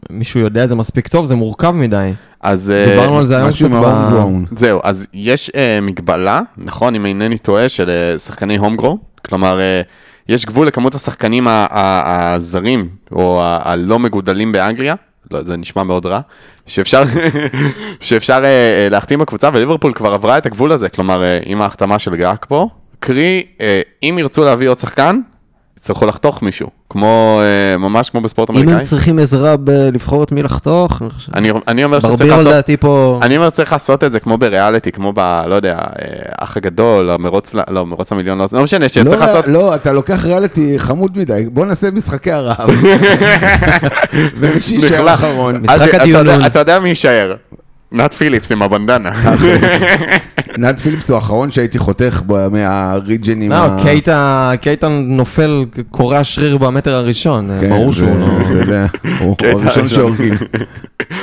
מישהו 0.09 0.39
יודע 0.39 0.63
את 0.63 0.69
זה 0.69 0.75
מספיק 0.75 1.07
טוב, 1.07 1.25
זה 1.25 1.35
מורכב 1.35 1.71
מדי. 1.71 2.11
אז... 2.41 2.71
אה, 2.71 2.85
דיברנו 2.85 3.19
על 3.19 3.25
זה 3.27 3.37
היום 3.37 3.51
קצת 3.51 3.65
ב... 3.69 4.57
זהו, 4.57 4.79
אז 4.83 5.07
יש 5.13 5.51
אה, 5.55 5.79
מגבלה, 5.81 6.41
נכון, 6.57 6.95
אם 6.95 7.05
אינני 7.05 7.37
טועה, 7.37 7.69
של 7.69 7.89
אה, 7.89 8.19
שחקני 8.19 8.57
הומגרו, 8.57 8.97
כלומר, 9.27 9.59
אה, 9.59 9.81
יש 10.29 10.45
גבול 10.45 10.67
לכמות 10.67 10.95
השחקנים 10.95 11.47
ה- 11.47 11.67
ה- 11.71 12.33
הזרים, 12.33 12.87
או 13.11 13.41
ה- 13.43 13.59
הלא 13.63 13.99
מגודלים 13.99 14.51
באנגליה, 14.51 14.95
לא, 15.31 15.41
זה 15.41 15.57
נשמע 15.57 15.83
מאוד 15.83 16.05
רע, 16.05 16.19
שאפשר, 16.67 17.03
שאפשר 17.99 18.41
אה, 18.43 18.45
אה, 18.45 18.87
להחתים 18.91 19.19
בקבוצה, 19.19 19.49
וליברפול 19.53 19.93
כבר 19.93 20.13
עברה 20.13 20.37
את 20.37 20.45
הגבול 20.45 20.71
הזה, 20.71 20.89
כלומר, 20.89 21.23
אה, 21.23 21.39
עם 21.45 21.61
ההחתמה 21.61 21.99
של 21.99 22.15
גאק 22.15 22.45
פה, 22.49 22.67
קרי, 22.99 23.43
אה, 23.61 23.81
אם 24.03 24.15
ירצו 24.19 24.43
להביא 24.43 24.69
עוד 24.69 24.79
שחקן, 24.79 25.19
יצטרכו 25.85 26.05
לחתוך 26.05 26.41
מישהו, 26.41 26.67
כמו, 26.89 27.41
אה, 27.43 27.77
ממש 27.77 28.09
כמו 28.09 28.21
בספורט 28.21 28.49
אם 28.49 28.55
אמריקאי. 28.55 28.75
הם 28.75 28.83
צריכים 28.83 29.19
עזרה 29.19 29.57
בלבחור 29.57 30.23
את 30.23 30.31
מי 30.31 30.43
לחתוך, 30.43 31.01
אני. 31.33 31.51
אני, 31.51 31.59
אני 31.67 31.83
אומר 31.83 31.99
שצריך 31.99 32.31
לעשות... 32.31 32.45
לדעתי 32.51 32.77
פה... 32.77 33.19
אני 33.21 33.37
אומר, 33.37 33.49
צריך 33.49 33.73
לעשות 33.73 34.03
את 34.03 34.11
זה 34.11 34.19
כמו 34.19 34.37
בריאליטי, 34.37 34.91
כמו 34.91 35.13
ב... 35.15 35.41
לא 35.47 35.55
יודע, 35.55 35.73
אה, 35.73 35.81
האח 36.39 36.57
הגדול, 36.57 37.09
המרוץ, 37.09 37.53
לא, 37.69 37.85
מרוץ 37.85 38.11
המיליון, 38.11 38.37
לא, 38.37 38.45
לא 38.51 38.63
משנה, 38.63 38.89
שצריך 38.89 39.21
לא, 39.21 39.25
לעשות... 39.25 39.47
לא, 39.47 39.75
אתה 39.75 39.93
לוקח 39.93 40.25
ריאליטי 40.25 40.79
חמוד 40.79 41.17
מדי, 41.17 41.45
בוא 41.51 41.65
נעשה 41.65 41.91
משחקי 41.91 42.31
הרעב. 42.31 42.69
ומי 44.39 44.61
שיישאר 44.61 44.87
בכלל. 44.87 45.09
אחרון. 45.09 45.61
משחק 45.61 45.93
הדיונון. 45.93 46.33
יודע- 46.35 46.47
אתה 46.47 46.59
יודע 46.59 46.79
מי 46.79 46.89
יישאר? 46.89 47.35
נאט 47.91 48.13
פיליפס 48.13 48.51
עם 48.51 48.61
הבנדנה. 48.61 49.11
נד 50.57 50.79
פיליפס 50.79 51.09
הוא 51.09 51.15
האחרון 51.15 51.51
שהייתי 51.51 51.79
חותך 51.79 52.21
מהריג'נים. 52.51 53.51
לא, 53.51 53.57
קייטה, 53.83 54.51
קייטה 54.61 54.87
נופל, 54.89 55.65
קורע 55.91 56.23
שריר 56.23 56.57
במטר 56.57 56.93
הראשון, 56.95 57.49
כן, 57.61 57.69
ברור 57.69 57.91
שהוא 57.91 58.09
לא... 58.67 58.75
הוא 59.19 59.35
הראשון. 59.41 59.87
שהורגים. 59.87 60.33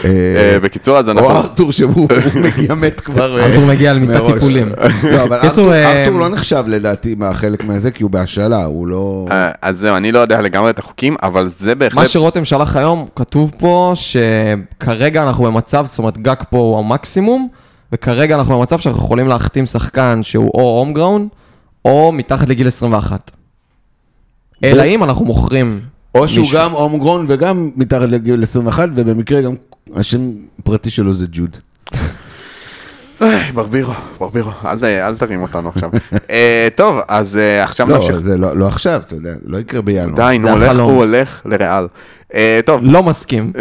אה, 0.05 0.11
אה, 0.37 0.59
בקיצור, 0.61 0.99
אז 0.99 1.09
או 1.09 1.12
אנחנו... 1.12 1.30
ארתור 1.30 1.72
שהוא 1.72 2.09
הוא 2.35 2.43
מגיע 2.43 2.74
מת 2.74 3.01
כבר 3.01 3.39
אה, 3.39 3.47
ארתור 3.47 3.64
מגיע 3.66 3.91
על 3.91 3.99
מיטת. 3.99 4.22
טיפולים. 4.35 4.72
לא, 5.12 5.22
אבל 5.22 5.37
ארתור- 5.43 5.72
אה, 5.72 6.11
לא 6.11 6.28
נחשב 6.28 6.64
לדעתי 6.68 7.14
מהחלק 7.18 7.64
מהזה, 7.64 7.91
כי 7.91 8.03
הוא 8.03 8.11
בהשאלה, 8.11 8.64
הוא 8.64 8.87
לא... 8.87 9.26
אה, 9.30 9.51
אז 9.62 9.78
זהו, 9.78 9.97
אני 9.97 10.12
לא 10.12 10.18
יודע 10.18 10.41
לגמרי 10.41 10.70
את 10.70 10.78
החוקים, 10.78 11.16
אבל 11.22 11.47
זה 11.49 11.74
בהחלט... 11.74 11.99
מה 11.99 12.07
שרותם 12.07 12.45
שלח 12.45 12.76
היום, 12.76 13.07
כתוב 13.16 13.53
פה 13.59 13.93
שכרגע 13.95 15.22
אנחנו 15.22 15.45
במצב, 15.45 15.87
זאת 15.89 15.99
אומרת 15.99 16.18
גג 16.18 16.35
פה 16.51 16.59
הוא 16.59 16.78
המקסימום, 16.78 17.49
וכרגע 17.93 18.34
אנחנו 18.34 18.59
במצב 18.59 18.78
שאנחנו 18.78 19.05
יכולים 19.05 19.28
להחתים 19.28 19.66
שחקן 19.66 20.22
שהוא 20.22 20.51
או 20.55 20.78
הום 20.78 20.93
גראון, 20.93 21.28
או 21.84 22.12
מתחת 22.12 22.49
לגיל 22.49 22.66
21. 22.68 23.30
אלא 24.64 24.82
אם 24.82 25.05
אנחנו 25.05 25.24
מוכרים 25.24 25.80
או 26.14 26.28
שהוא 26.28 26.43
מישהו. 26.43 26.59
גם 26.59 26.72
הומגרון 26.72 27.26
וגם 27.28 27.70
מתחת 27.76 28.09
לגיל 28.09 28.43
21, 28.43 28.88
ובמקרה 28.95 29.43
גם 29.43 29.55
השם 29.95 30.32
הפרטי 30.59 30.90
שלו 30.90 31.12
זה 31.12 31.26
ג'וד. 31.32 31.57
ברבירו, 33.55 33.93
ברבירו, 34.18 34.51
אל 34.64 34.85
אל 34.85 35.16
תרים 35.16 35.43
אותנו 35.43 35.68
עכשיו. 35.68 35.91
אה, 36.31 36.68
טוב, 36.75 36.97
אז 37.09 37.37
אה, 37.37 37.62
עכשיו 37.62 37.87
נמשיך. 37.87 38.14
לא, 38.14 38.20
זה 38.20 38.37
לא 38.37 38.57
לא 38.57 38.66
עכשיו, 38.66 39.01
אתה 39.07 39.14
יודע, 39.14 39.35
לא 39.45 39.59
יקרה 39.59 39.83
בינואר. 39.83 40.31
די, 40.31 40.39
נו, 40.39 40.49
הולך-. 40.49 40.79
הוא 40.79 40.93
הולך 40.93 41.41
לריאל. 41.45 41.87
אה, 42.35 42.61
טוב, 42.64 42.81
לא 42.85 43.03
מסכים. 43.03 43.53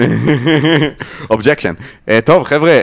objection. 1.29 1.73
טוב, 2.25 2.43
חבר'ה, 2.43 2.81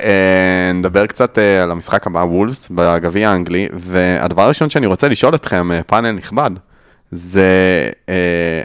נדבר 0.75 1.07
קצת 1.07 1.39
על 1.63 1.71
המשחק 1.71 2.07
הבא, 2.07 2.19
וולפס, 2.19 2.69
בגביע 2.71 3.31
האנגלי, 3.31 3.69
והדבר 3.73 4.43
הראשון 4.43 4.71
שאני 4.71 4.87
רוצה 4.87 5.09
לשאול 5.09 5.35
אתכם, 5.35 5.69
פאנל 5.87 6.11
נכבד, 6.11 6.51
זה 7.11 7.51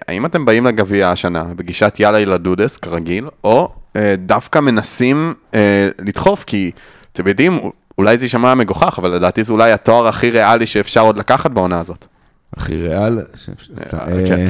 האם 0.07 0.25
אתם 0.25 0.45
באים 0.45 0.65
לגביע 0.65 1.09
השנה 1.09 1.43
בגישת 1.55 1.99
יאללה 1.99 2.19
ילדודס, 2.19 2.77
כרגיל, 2.77 3.27
או 3.43 3.69
דווקא 4.17 4.59
מנסים 4.59 5.33
לדחוף, 5.99 6.43
כי 6.43 6.71
אתם 7.13 7.27
יודעים, 7.27 7.59
אולי 7.97 8.17
זה 8.17 8.25
יישמע 8.25 8.55
מגוחך, 8.55 8.99
אבל 8.99 9.09
לדעתי 9.09 9.43
זה 9.43 9.53
אולי 9.53 9.71
התואר 9.71 10.07
הכי 10.07 10.31
ריאלי 10.31 10.65
שאפשר 10.65 11.01
עוד 11.01 11.17
לקחת 11.17 11.51
בעונה 11.51 11.79
הזאת. 11.79 12.05
הכי 12.57 12.75
ריאל. 12.75 13.19
אה, 13.19 13.99
אה, 13.99 14.27
כן. 14.27 14.49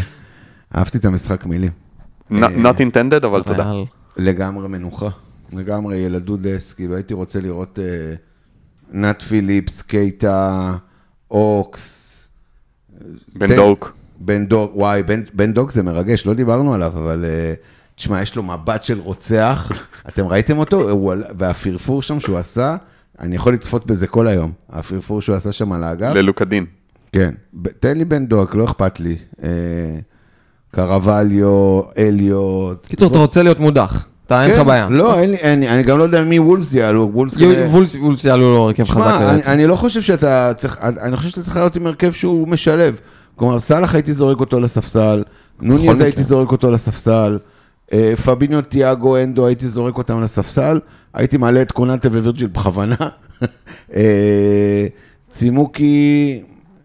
אהבתי 0.75 0.97
את 0.97 1.05
המשחק 1.05 1.45
מילים. 1.45 1.71
Not 2.31 2.33
not 2.57 2.77
intended, 2.77 3.25
אבל 3.25 3.43
תודה. 3.43 3.71
לגמרי 4.17 4.67
מנוחה. 4.67 5.09
לגמרי 5.53 5.97
ילדודס, 5.97 6.73
כאילו 6.73 6.95
הייתי 6.95 7.13
רוצה 7.13 7.41
לראות 7.41 7.79
אה, 7.79 8.15
נאט 8.91 9.21
פיליפס, 9.21 9.81
קייטה, 9.81 10.73
אוקס. 11.31 12.27
בן 13.35 13.55
דוק. 13.55 13.93
בן 14.19 14.45
דוק, 14.45 14.71
וואי, 14.75 15.03
בן, 15.33 15.53
דוק 15.53 15.71
זה 15.71 15.83
מרגש, 15.83 16.25
לא 16.25 16.33
דיברנו 16.33 16.73
עליו, 16.73 16.87
אבל 16.87 17.25
אה, 17.25 17.53
תשמע, 17.95 18.21
יש 18.21 18.35
לו 18.35 18.43
מבט 18.43 18.83
של 18.83 18.99
רוצח. 18.99 19.71
אתם 20.09 20.27
ראיתם 20.27 20.57
אותו? 20.57 21.07
והפרפור 21.37 22.01
שם 22.01 22.19
שהוא 22.19 22.37
עשה, 22.37 22.75
אני 23.23 23.35
יכול 23.35 23.53
לצפות 23.53 23.85
בזה 23.85 24.07
כל 24.07 24.27
היום. 24.27 24.51
הפרפור 24.69 25.21
שהוא 25.21 25.35
עשה 25.35 25.51
שם 25.51 25.71
על 25.71 25.83
האגף. 25.83 26.13
ללוקדין. 26.15 26.65
כן, 27.11 27.33
תן 27.79 27.97
לי 27.97 28.05
בן 28.05 28.25
דוק, 28.25 28.55
לא 28.55 28.65
אכפת 28.65 28.99
לי. 28.99 29.15
אה, 29.43 29.49
קרווליו, 30.71 31.81
אליוט. 31.97 32.87
קיצור, 32.87 33.09
אתה 33.11 33.17
רוצה 33.17 33.43
להיות 33.43 33.59
מודח. 33.59 34.05
אתה, 34.25 34.43
אין 34.43 34.51
לך 34.51 34.57
כן, 34.57 34.65
בעיה. 34.65 34.87
לא, 34.89 35.19
אין 35.19 35.29
לי, 35.31 35.35
אין 35.37 35.59
לי, 35.59 35.69
אני 35.69 35.83
גם 35.83 35.97
לא 35.97 36.03
יודע 36.03 36.23
מי 36.23 36.39
וולס 36.39 36.73
יעלו. 36.73 37.09
וולס 37.13 37.37
כנראה- 37.37 37.67
וולס 37.69 37.95
וולס 37.95 38.25
יעלו 38.25 38.43
לו 38.53 38.57
הרכב 38.63 38.83
חזק. 38.83 38.95
שמע, 39.19 39.35
אני, 39.53 39.67
לא 39.67 39.75
חושב 39.75 40.01
שאתה 40.01 40.51
צריך, 40.55 40.77
אני 40.81 41.17
חושב 41.17 41.29
שאתה 41.29 41.41
צריך 41.41 41.55
לעלות 41.55 41.75
עם 41.75 41.87
הרכב 41.87 42.11
שהוא 42.11 42.47
משלב. 42.47 42.99
כלומר, 43.35 43.59
סאלח 43.59 43.93
הייתי 43.95 44.13
זורק 44.13 44.39
אותו 44.39 44.59
לספסל, 44.59 45.23
נוניז 45.61 45.83
מקרה. 45.89 46.03
הייתי 46.05 46.23
זורק 46.23 46.51
אותו 46.51 46.71
לספסל, 46.71 47.37
פביניו, 48.25 48.61
תיאגו, 48.61 49.17
אנדו, 49.17 49.47
הייתי 49.47 49.67
זורק 49.67 49.97
אותם 49.97 50.21
לספסל, 50.23 50.79
הייתי 51.13 51.37
מעלה 51.37 51.61
את 51.61 51.71
קוננטה 51.71 52.09
ווירג'יל 52.09 52.47
בכוונה. 52.47 52.95
אה, 53.95 54.87
צימוקי, 55.29 56.41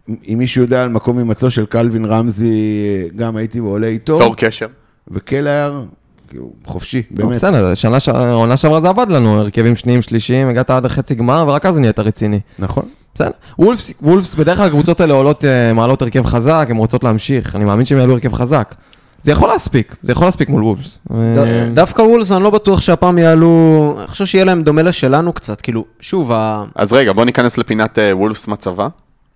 אם 0.09 0.35
מישהו 0.39 0.63
יודע 0.63 0.83
על 0.83 0.89
מקום 0.89 1.19
הימצאו 1.19 1.51
של 1.51 1.67
קלווין 1.67 2.05
רמזי, 2.05 2.83
אה, 3.05 3.09
גם 3.17 3.37
הייתי 3.37 3.59
עולה 3.59 3.87
איתו. 3.87 4.15
צור 4.19 4.37
קשר. 4.37 4.67
וקלר, 5.11 5.83
כאילו, 6.29 6.51
חופשי, 6.67 7.03
לא, 7.11 7.25
באמת. 7.25 7.37
בסדר, 7.37 7.75
שנה 7.75 8.01
ש- 8.01 8.09
עונה 8.09 8.57
שעברה 8.57 8.81
זה 8.81 8.89
עבד 8.89 9.07
לנו, 9.11 9.39
הרכבים 9.39 9.77
שניים, 9.77 10.03
שלישיים, 10.03 10.49
הגעת 10.49 10.71
עד 10.71 10.85
החצי 10.87 11.15
גמר, 11.15 11.45
ורק 11.49 11.67
אז 11.67 11.79
נהיית 11.79 11.99
רציני. 11.99 12.41
נכון. 12.59 12.85
בסדר. 13.15 13.31
וולפס, 13.59 13.93
וולפס, 14.03 14.35
בדרך 14.35 14.57
כלל 14.57 14.67
הקבוצות 14.67 15.01
האלה 15.01 15.15
עולות, 15.15 15.45
אה, 15.45 15.73
מעלות 15.75 16.03
הרכב 16.03 16.25
חזק, 16.27 16.67
הן 16.71 16.77
רוצות 16.77 17.05
להמשיך, 17.05 17.57
אני 17.57 17.65
מאמין 17.65 17.85
שהם 17.85 17.99
יעלו 17.99 18.13
הרכב 18.13 18.33
חזק. 18.33 18.75
זה 19.29 19.33
יכול 19.33 19.49
להספיק, 19.49 19.97
זה 20.03 20.13
יכול 20.13 20.27
להספיק 20.27 20.49
מול 20.49 20.63
וולפס. 20.65 20.99
אה, 21.15 21.17
דווקא 21.73 22.03
וולס, 22.03 22.33
אני 22.33 22.43
לא 22.43 22.51
בטוח 22.51 22.81
שהפעם 22.81 23.19
יעלו, 23.19 23.95
אני 23.99 24.07
חושב 24.07 24.27
שיהיה 24.27 24.45
להם 24.45 24.63
דומה 24.63 24.83
לשלנו 24.83 25.33
קצת, 25.33 25.61
כאילו, 25.61 25.85
שוב, 26.01 26.33
ה- 26.33 26.65
אז 26.75 26.93
רגע, 26.93 27.13
בוא 27.13 27.25
ניכנס 27.25 27.59
לפינת 27.59 27.99
אה, 27.99 28.17
וולפס 28.17 28.49
מצבה. 28.49 28.89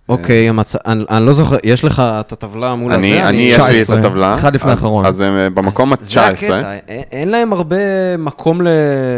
אוקיי, 0.09 0.49
המצ- 0.49 0.75
אני 0.85 1.03
אני 1.09 1.25
לא 1.25 1.33
זוכר, 1.33 1.55
יש 1.63 1.83
לך 1.83 2.01
את 2.05 2.31
הטבלה 2.31 2.75
מול 2.75 2.93
אני, 2.93 3.13
הזה? 3.19 3.29
אני, 3.29 3.37
יש 3.37 3.57
לי 3.59 3.63
את 3.63 3.69
19, 3.69 3.99
הטבלה. 3.99 4.35
אחד 4.35 4.55
לפני 4.55 4.71
אז- 4.71 4.77
האחרון. 4.77 5.05
אז 5.05 5.19
הם 5.21 5.37
אה, 5.37 5.49
במקום 5.49 5.93
אז 5.93 5.97
זה 6.01 6.21
ה-19. 6.21 6.31
הקטע, 6.33 6.73
אין- 6.87 7.03
אין 7.11 7.29
להם 7.29 7.53
הרבה 7.53 7.77
מקום 8.17 8.61
ל- 8.61 8.67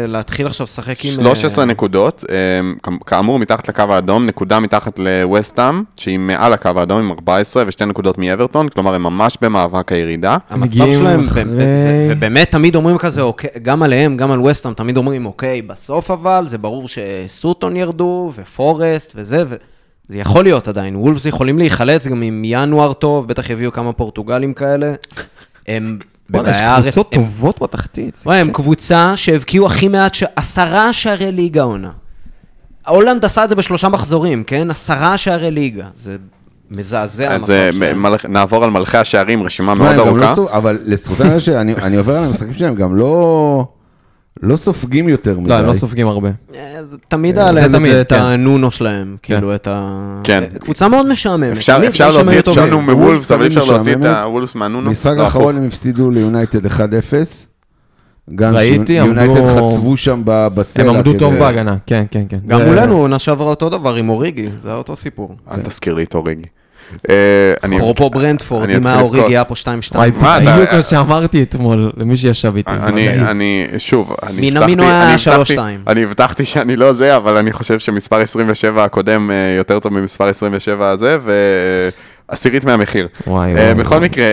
להתחיל 0.06 0.46
עכשיו 0.46 0.64
לשחק 0.64 1.04
עם... 1.04 1.10
13 1.12 1.64
אה, 1.64 1.70
נקודות, 1.70 2.24
אה, 2.30 2.90
כאמור 3.06 3.38
מתחת 3.38 3.68
לקו 3.68 3.82
האדום, 3.88 4.26
נקודה 4.26 4.60
מתחת 4.60 4.98
לווסטהאם, 4.98 5.82
שהיא 5.96 6.18
מעל 6.18 6.52
הקו 6.52 6.70
האדום 6.76 6.98
עם 7.00 7.10
14 7.10 7.64
ושתי 7.66 7.84
נקודות 7.84 8.18
מאברטון, 8.18 8.68
כלומר 8.68 8.94
הם 8.94 9.02
ממש 9.02 9.38
במאבק 9.42 9.92
הירידה. 9.92 10.36
המצב 10.50 10.92
שלהם, 10.92 11.24
אחרי- 11.24 11.44
ובאמת 12.10 12.50
תמיד 12.50 12.74
אומרים 12.76 12.98
כזה, 12.98 13.22
אוקיי, 13.22 13.50
גם 13.62 13.82
עליהם, 13.82 14.16
גם 14.16 14.30
על 14.30 14.40
וסטהאם, 14.40 14.74
תמיד 14.74 14.96
אומרים, 14.96 15.26
אוקיי, 15.26 15.62
בסוף 15.62 16.10
אבל, 16.10 16.44
זה 16.46 16.58
ברור 16.58 16.86
שסוטון 16.88 17.76
ירדו, 17.76 18.32
ופורסט, 18.36 19.12
וזה, 19.14 19.44
וזה 20.10 20.18
יכול 20.18 20.44
להיות 20.44 20.68
עדיין. 20.68 20.96
וולפס 20.96 21.26
יכולים 21.26 21.58
להיחלץ 21.58 22.06
גם 22.08 22.22
עם 22.22 22.42
ינואר 22.44 22.92
טוב, 22.92 23.28
בטח 23.28 23.50
יביאו 23.50 23.72
כמה 23.72 23.92
פורטוגלים 23.92 24.54
כאלה. 24.54 24.94
הם 25.68 25.98
בוא'נה, 26.30 26.50
יש 26.50 26.56
בבעיה 26.56 26.82
קבוצות 26.82 27.08
הם- 27.12 27.20
טובות 27.22 27.62
בתחתית. 27.62 28.18
וואי, 28.26 28.38
הם 28.38 28.50
קבוצה 28.50 29.12
שהבקיעו 29.16 29.66
הכי 29.66 29.88
מעט, 29.88 30.14
ש- 30.14 30.24
עשרה 30.36 30.92
שערי 30.92 31.32
ליגה 31.32 31.62
עונה. 31.62 31.90
הולנד 32.86 33.24
עשה 33.24 33.44
את 33.44 33.48
זה 33.48 33.54
בשלושה 33.54 33.88
מחזורים, 33.88 34.44
כן? 34.44 34.70
עשרה 34.70 35.18
שערי 35.18 35.50
ליגה. 35.50 35.86
זה 35.96 36.16
מזעזע 36.70 37.28
אז 37.34 37.50
אה, 37.50 37.66
המצב 37.68 37.78
שלהם. 37.78 38.04
נעבור 38.28 38.64
על 38.64 38.70
מלכי 38.70 38.96
השערים, 38.98 39.42
רשימה 39.42 39.74
מאוד 39.74 39.96
לא 39.96 40.06
ארוכה. 40.06 40.34
סוג- 40.34 40.48
אבל 40.48 40.78
לזכותם 40.84 41.40
שאני 41.40 41.74
אני 41.74 41.96
עובר 41.96 42.16
על 42.16 42.24
המשחקים 42.24 42.52
שלהם, 42.52 42.74
גם 42.74 42.96
לא... 42.96 43.66
לא 44.42 44.56
סופגים 44.56 45.08
יותר 45.08 45.38
מדי. 45.40 45.48
לא, 45.48 45.54
הם 45.54 45.66
לא 45.66 45.74
סופגים 45.74 46.06
הרבה. 46.08 46.28
אה, 46.54 46.84
זה 46.84 46.96
תמיד 47.08 47.38
אה, 47.38 47.44
היה 47.44 47.52
זה 47.52 47.68
להם 47.68 47.84
את 48.00 48.08
כן. 48.12 48.18
הנונו 48.22 48.70
שלהם, 48.70 49.16
כאילו, 49.22 49.54
את 49.54 49.66
ה... 49.66 50.20
כן. 50.24 50.42
אה, 50.42 50.58
קבוצה 50.58 50.88
מאוד 50.88 51.08
משעממת. 51.08 51.56
אפשר 51.56 51.78
להוציא 52.10 52.38
את. 52.38 52.48
שונו 52.52 52.82
מוולפס, 52.82 53.30
אבל 53.30 53.42
אי 53.42 53.48
אפשר 53.48 53.64
להוציא 53.64 53.94
את. 53.96 54.04
הוולפס 54.04 54.54
מהנונו. 54.54 54.86
במשחק 54.88 55.14
לא, 55.16 55.22
האחרון 55.22 55.56
הם 55.56 55.66
הפסידו 55.66 56.10
ליונייטד 56.10 56.66
1-0. 56.66 56.70
גם 58.34 58.54
ראיתי, 58.54 58.96
שיונייטד 58.96 59.36
עמדו- 59.36 59.66
חצבו 59.72 59.96
שם 59.96 60.22
ב- 60.24 60.48
בסלע. 60.54 60.84
הם 60.90 60.96
עמדו 60.96 61.12
טוב 61.18 61.34
בהגנה, 61.34 61.76
כן, 61.86 62.04
כן, 62.10 62.22
כן. 62.28 62.38
גם 62.46 62.60
מולנו, 62.62 62.96
עונה 62.96 63.18
שעברה 63.18 63.48
אותו 63.50 63.68
דבר 63.68 63.94
עם 63.94 64.08
אוריגי, 64.08 64.48
זה 64.62 64.68
היה 64.68 64.76
אותו 64.78 64.96
סיפור. 64.96 65.36
אל 65.50 65.60
תזכיר 65.62 65.94
לי 65.94 66.04
את 66.04 66.14
אוריגי. 66.14 66.44
אה, 67.10 67.14
אפרופו 67.76 68.10
ברנדפורד, 68.10 68.70
אם 68.70 68.86
היה. 68.86 69.00
אוריגי 69.00 69.26
היה 69.26 69.44
פה 69.44 69.54
2-2. 69.54 69.66
וואי, 69.94 70.10
מה, 70.20 70.38
אתה- 70.38 70.52
בדיוק 70.56 70.72
מה 70.72 70.82
שאמרתי 70.82 71.42
אתמול 71.42 71.90
למי 71.96 72.16
שישב 72.16 72.56
איתי. 72.56 72.70
אני, 73.30 73.66
שוב, 73.78 74.14
אני 74.22 74.50
מן 74.50 74.56
הבטחתי, 74.56 74.64
המינו 74.72 74.82
היה 74.82 75.04
אני 75.04 75.12
הבטחתי- 75.14 75.54
3-2. 75.56 75.58
אני 75.86 76.02
הבטחתי 76.02 76.44
שאני 76.44 76.76
לא 76.76 76.92
זה, 76.92 77.16
אבל 77.16 77.36
אני 77.36 77.52
חושב 77.52 77.78
שמספר 77.78 78.16
27 78.16 78.84
הקודם 78.84 79.30
אה, 79.30 79.54
יותר 79.56 79.78
טוב 79.80 79.92
ממספר 79.92 80.28
27 80.28 80.90
הזה, 80.90 81.18
ועשירית 82.28 82.64
מהמחיר. 82.64 83.08
וואי, 83.26 83.48
אה, 83.50 83.54
וואי. 83.54 83.74
בכל 83.74 84.00
מקרה, 84.00 84.24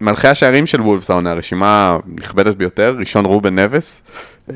מלכי 0.00 0.28
השערים 0.28 0.66
של 0.66 0.80
וולפס 0.80 1.10
העונה, 1.10 1.32
רשימה 1.32 1.96
נכבדת 2.18 2.54
ביותר, 2.54 2.96
ראשון 2.98 3.24
רובן 3.24 3.58
נבס, 3.58 4.02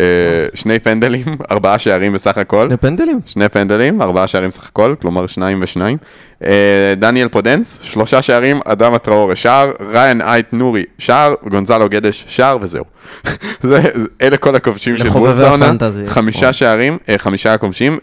אה, 0.01 0.47
שני 0.55 0.79
פנדלים, 0.79 1.25
ארבעה 1.51 1.79
שערים 1.79 2.13
בסך 2.13 2.39
הכל. 2.39 2.69
לפנדלים. 2.71 3.21
שני 3.27 3.49
פנדלים, 3.49 4.03
ארבעה 4.03 4.27
שערים 4.27 4.51
סך 4.51 4.67
הכל, 4.67 4.95
כלומר 5.01 5.27
שניים 5.27 5.59
ושניים. 5.63 5.97
אה, 6.45 6.95
דניאל 6.97 7.29
פודנס, 7.29 7.79
שלושה 7.83 8.23
שערים, 8.23 8.61
אדמה 8.65 8.95
טראורה 8.95 9.37
שער, 9.37 9.73
ריאן 9.91 10.21
איית 10.21 10.47
נורי 10.53 10.85
שער, 10.99 11.35
גונזלו 11.51 11.89
גדש 11.89 12.25
שער 12.29 12.59
וזהו. 12.61 12.85
זה, 13.63 13.83
אלה 14.23 14.37
כל 14.37 14.57
הכובשים 14.57 14.99
של 14.99 15.09
וולפס 15.09 15.41
העונה. 15.41 15.73
חמישה 16.09 16.53
שערים, 16.53 16.99
אה, 17.09 17.19
חמישה 17.19 17.55
הכובשים. 17.55 17.99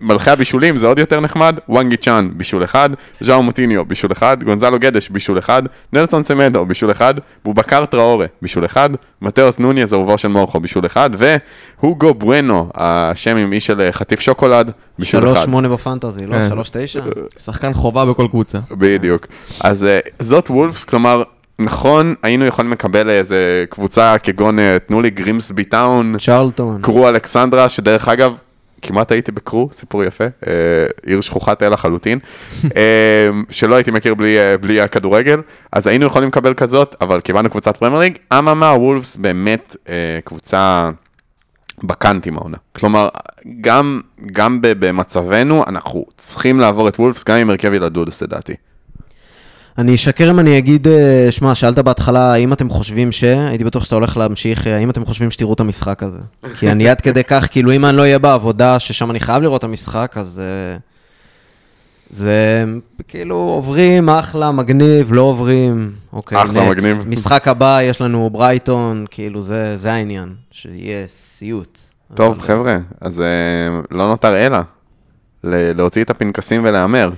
מלכי 0.00 0.30
הבישולים 0.30 0.76
זה 0.76 0.86
עוד 0.86 0.98
יותר 0.98 1.20
נחמד, 1.20 1.58
הוואנג 1.68 1.89
הי 1.89 1.96
צ'אן 1.96 2.28
בישול 2.32 2.64
אחד, 2.64 2.90
ז'או 3.20 3.42
מוטיניו 3.42 3.84
בישול 3.84 4.12
אחד, 4.12 4.44
גונזלו 4.44 4.78
גדש 4.78 5.08
בישול 5.08 5.38
אחד, 5.38 5.62
נלסון 5.92 6.22
סמדו 6.58 6.66
בישול 6.66 6.90
אחד, 6.90 7.14
בובקר 7.44 7.86
טראורה 7.86 8.26
בישול 8.42 8.64
אחד, 8.64 8.90
מתאוס 9.22 9.58
נוניאז 9.58 9.94
אהובו 9.94 10.18
של 10.18 10.28
מורכו 10.28 10.60
בישול 10.60 10.86
אחד, 10.86 11.10
והוגו 11.18 12.14
בואנו, 12.14 12.68
השם 12.74 13.36
עם 13.36 13.52
איש 13.52 13.66
של 13.66 13.80
אה, 13.80 13.92
חטיף 13.92 14.20
שוקולד, 14.20 14.70
בישול 14.98 15.32
אחד. 15.32 15.44
3-8 15.48 15.68
בפנטזי, 15.68 16.26
לא? 16.26 16.34
כן. 16.34 16.52
3-9? 16.52 16.58
שחקן 17.38 17.74
חובה 17.74 18.04
בכל 18.04 18.26
קבוצה. 18.30 18.58
בדיוק. 18.70 19.26
אז 19.60 19.84
אה, 19.84 20.00
זאת 20.18 20.50
וולפס, 20.50 20.84
כלומר, 20.84 21.22
נכון, 21.58 22.14
היינו 22.22 22.44
יכולים 22.44 22.72
לקבל 22.72 23.10
איזה 23.10 23.64
קבוצה 23.70 24.18
כגון, 24.22 24.58
אה, 24.58 24.76
תנו 24.86 25.02
לי 25.02 25.10
גרימסבי 25.10 25.64
טאון, 25.64 26.16
צ'רלטון. 26.18 26.82
קרו 26.82 27.08
אלכסנדרה, 27.08 27.68
שדרך 27.68 28.08
אגב, 28.08 28.34
כמעט 28.82 29.12
הייתי 29.12 29.32
בקרו, 29.32 29.68
סיפור 29.72 30.04
יפה, 30.04 30.24
אה, 30.24 30.52
עיר 31.06 31.20
שכוחת 31.20 31.62
אל 31.62 31.72
לחלוטין, 31.72 32.18
אה, 32.76 33.30
שלא 33.50 33.74
הייתי 33.74 33.90
מכיר 33.90 34.14
בלי, 34.14 34.38
אה, 34.38 34.58
בלי 34.58 34.80
הכדורגל, 34.80 35.40
אז 35.72 35.86
היינו 35.86 36.06
יכולים 36.06 36.28
לקבל 36.28 36.54
כזאת, 36.54 36.96
אבל 37.00 37.20
קיבלנו 37.20 37.50
קבוצת 37.50 37.76
פרמייר 37.76 38.00
ליג, 38.00 38.18
אממה, 38.38 38.66
וולפס 38.66 39.16
באמת 39.16 39.76
אה, 39.88 40.18
קבוצה 40.24 40.90
בקאנטים 41.84 42.36
העונה. 42.38 42.56
כלומר, 42.72 43.08
גם, 43.60 44.00
גם 44.32 44.58
במצבנו, 44.60 45.64
אנחנו 45.66 46.04
צריכים 46.16 46.60
לעבור 46.60 46.88
את 46.88 47.00
וולפס, 47.00 47.24
גם 47.24 47.36
עם 47.36 47.50
הרכב 47.50 47.72
ילדודס 47.72 48.22
לדעתי. 48.22 48.54
אני 49.78 49.94
אשקר 49.94 50.30
אם 50.30 50.38
אני 50.38 50.58
אגיד, 50.58 50.88
אה, 50.88 51.26
שמע, 51.30 51.54
שאלת 51.54 51.78
בהתחלה, 51.78 52.32
האם 52.32 52.52
אתם 52.52 52.70
חושבים 52.70 53.12
ש... 53.12 53.24
הייתי 53.24 53.64
בטוח 53.64 53.84
שאתה 53.84 53.94
הולך 53.94 54.16
להמשיך, 54.16 54.66
אה, 54.66 54.76
האם 54.76 54.90
אתם 54.90 55.04
חושבים 55.04 55.30
שתראו 55.30 55.52
את 55.52 55.60
המשחק 55.60 56.02
הזה? 56.02 56.18
כי 56.58 56.70
אני 56.70 56.88
עד 56.88 57.00
כדי 57.00 57.24
כך, 57.24 57.46
כאילו, 57.50 57.72
אם 57.72 57.84
אני 57.84 57.96
לא 57.96 58.02
אהיה 58.02 58.18
בעבודה, 58.18 58.78
ששם 58.78 59.10
אני 59.10 59.20
חייב 59.20 59.42
לראות 59.42 59.58
את 59.58 59.64
המשחק, 59.64 60.14
אז... 60.16 60.42
אה, 60.44 60.76
זה 62.10 62.64
כאילו 63.08 63.36
עוברים, 63.36 64.08
אחלה, 64.10 64.52
מגניב, 64.52 65.12
לא 65.12 65.22
עוברים, 65.22 65.92
אוקיי, 66.12 66.38
אחלה, 66.42 66.66
next. 66.66 66.70
מגניב. 66.70 67.08
משחק 67.08 67.48
הבא, 67.48 67.78
יש 67.82 68.00
לנו 68.00 68.30
ברייטון, 68.30 69.04
כאילו, 69.10 69.42
זה, 69.42 69.76
זה 69.76 69.92
העניין, 69.92 70.34
שיהיה 70.50 71.04
סיוט. 71.08 71.78
טוב, 72.14 72.32
אבל- 72.32 72.46
חבר'ה, 72.46 72.78
אז 73.00 73.22
לא 73.90 74.08
נותר 74.08 74.36
אלא 74.46 74.58
להוציא 75.44 76.04
את 76.04 76.10
הפנקסים 76.10 76.60
ולהמר. 76.64 77.10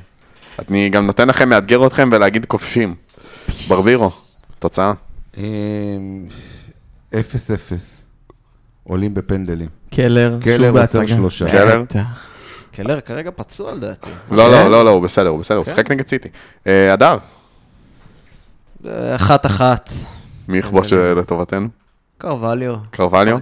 אני 0.69 0.89
גם 0.89 1.07
נותן 1.07 1.29
לכם, 1.29 1.49
מאתגר 1.49 1.87
אתכם 1.87 2.11
ולהגיד 2.13 2.45
כובשים. 2.47 2.95
ברבירו, 3.69 4.11
תוצאה. 4.59 4.93
אמ, 5.37 5.43
0-0. 7.13 7.17
עולים 8.85 9.15
בפנדלים. 9.15 9.69
קלר, 9.91 10.39
קלר 10.43 10.73
בהצגה. 10.73 11.09
שלושה. 11.09 11.51
קלר? 11.51 11.83
קלר 12.73 13.01
כרגע 13.01 13.31
פצוע 13.37 13.75
לדעתי. 13.75 14.11
לא, 14.31 14.51
לא, 14.51 14.71
לא, 14.71 14.85
לא, 14.85 14.91
הוא 14.91 15.03
בסדר, 15.03 15.29
הוא 15.29 15.41
בסדר, 15.41 15.57
הוא 15.57 15.65
שיחק 15.65 15.91
נגד 15.91 16.09
סיטי. 16.09 16.29
אה, 16.67 16.93
הדר, 16.93 17.17
אה, 18.87 19.17
אחת-אחת. 19.17 19.91
מי 20.49 20.59
יכבוש 20.59 20.93
אה, 20.93 21.15
לטובתנו? 21.15 21.69
קרווליו. 22.19 22.75
קרווליו? 22.91 23.39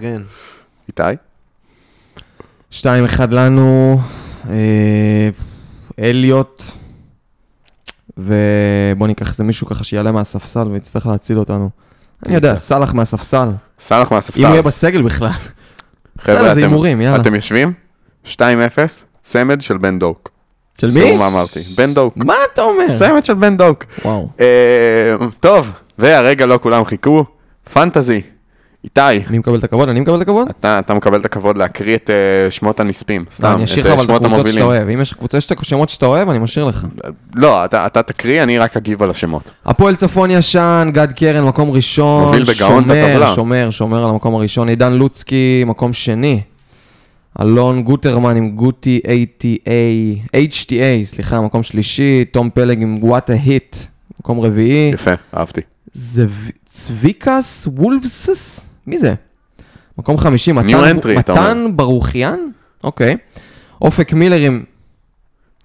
איתי? 0.87 1.03
2-1 2.71 2.85
לנו, 3.31 3.99
אה, 4.49 5.29
אליוט, 5.99 6.63
ובוא 8.19 9.07
ניקח 9.07 9.29
איזה 9.29 9.43
מישהו 9.43 9.67
ככה 9.67 9.83
שיעלה 9.83 10.11
מהספסל 10.11 10.67
ויצטרך 10.67 11.05
להציל 11.07 11.39
אותנו. 11.39 11.69
אני 12.25 12.35
יודע, 12.35 12.55
סאלח 12.55 12.93
מהספסל, 12.93 13.49
סאלח 13.79 14.01
אם 14.01 14.07
הוא 14.09 14.15
מהספסל. 14.15 14.41
יהיה 14.41 14.61
בסגל 14.61 15.01
בכלל. 15.01 15.29
חבר'ה, 16.19 16.53
זה 16.53 16.59
הימורים, 16.59 17.01
יאללה. 17.01 17.21
אתם 17.21 17.35
יושבים? 17.35 17.73
2-0, 18.25 18.37
צמד 19.21 19.61
של 19.61 19.77
בן 19.77 19.99
דוק. 19.99 20.29
של 20.81 20.91
מי? 20.93 21.17
מה 21.17 21.27
אמרתי? 21.27 21.59
בן 21.59 21.93
דוק. 21.93 22.17
מה 22.17 22.33
אתה 22.53 22.61
אומר? 22.61 22.97
צמד 22.97 23.25
של 23.25 23.33
בן 23.33 23.57
דוק. 23.57 23.83
וואו. 24.05 24.29
אה, 24.39 24.45
טוב, 25.39 25.71
והרגע 25.99 26.45
לא 26.45 26.59
כולם 26.61 26.85
חיכו, 26.85 27.25
פנטזי. 27.73 28.21
איתי, 28.83 29.01
אני 29.27 29.37
מקבל 29.37 29.55
את 29.59 29.63
הכבוד? 29.63 29.89
אני 29.89 29.99
מקבל 29.99 30.15
את 30.15 30.21
הכבוד? 30.21 30.47
אתה, 30.49 30.79
אתה 30.79 30.93
מקבל 30.93 31.19
את 31.19 31.25
הכבוד 31.25 31.57
להקריא 31.57 31.95
את 31.95 32.09
uh, 32.09 32.51
שמות 32.51 32.79
הנספים, 32.79 33.21
לא, 33.27 33.31
סתם, 33.31 33.47
אני 33.55 33.63
את 33.63 33.69
אשאיר 33.69 33.85
אה, 33.87 33.91
לך 33.93 33.95
אבל 33.95 34.03
את 34.03 34.07
שמות 34.07 34.21
הקבוצות 34.25 34.47
שאתה 34.47 34.59
המובילים. 34.61 34.65
אוהב. 34.83 34.89
אם 34.97 35.01
יש 35.01 35.13
קבוצה 35.13 35.41
שאתה 35.41 35.65
שמות 35.65 35.89
שאתה 35.89 36.05
אוהב, 36.05 36.29
אני 36.29 36.39
משאיר 36.39 36.65
לך. 36.65 36.87
לא, 37.35 37.65
אתה, 37.65 37.85
אתה 37.85 38.03
תקריא, 38.03 38.43
אני 38.43 38.57
רק 38.57 38.77
אגיב 38.77 39.03
על 39.03 39.11
השמות. 39.11 39.51
הפועל 39.65 39.95
צפון 39.95 40.31
ישן, 40.31 40.89
גד 40.93 41.11
קרן, 41.13 41.43
מקום 41.45 41.71
ראשון. 41.71 42.23
מוביל 42.25 42.43
בגאון 42.43 42.55
את 42.83 42.87
שומר, 42.87 43.05
הטבלה. 43.05 43.33
שומר, 43.35 43.69
שומר 43.69 44.03
על 44.03 44.09
המקום 44.09 44.35
הראשון. 44.35 44.69
עידן 44.69 44.93
לוצקי, 44.93 45.63
מקום 45.67 45.93
שני. 45.93 46.41
אלון 47.41 47.83
גוטרמן 47.83 48.37
עם 48.37 48.51
גוטי 48.51 48.99
ATA, 49.05 49.67
HTA, 50.35 50.73
סליחה, 51.03 51.41
מקום 51.41 51.63
שלישי. 51.63 52.25
תום 52.31 52.49
פלג 52.53 52.81
עם 52.81 52.97
וואטה 53.01 53.33
היט, 53.33 53.75
מקום 54.19 54.39
רביעי. 54.39 54.91
יפה, 54.93 55.11
אהבתי. 55.37 55.61
זו- 55.93 56.21
צביקס 56.65 57.67
וולפסס? 57.77 58.68
מי 58.89 58.97
זה? 58.97 59.13
מקום 59.97 60.17
חמישי, 60.17 60.51
מתן, 60.51 60.97
entry. 60.99 61.17
מתן 61.17 61.67
ברוכיאן? 61.75 62.39
אוקיי. 62.83 63.17
אופק 63.81 64.13
מילר 64.13 64.35
עם... 64.37 64.63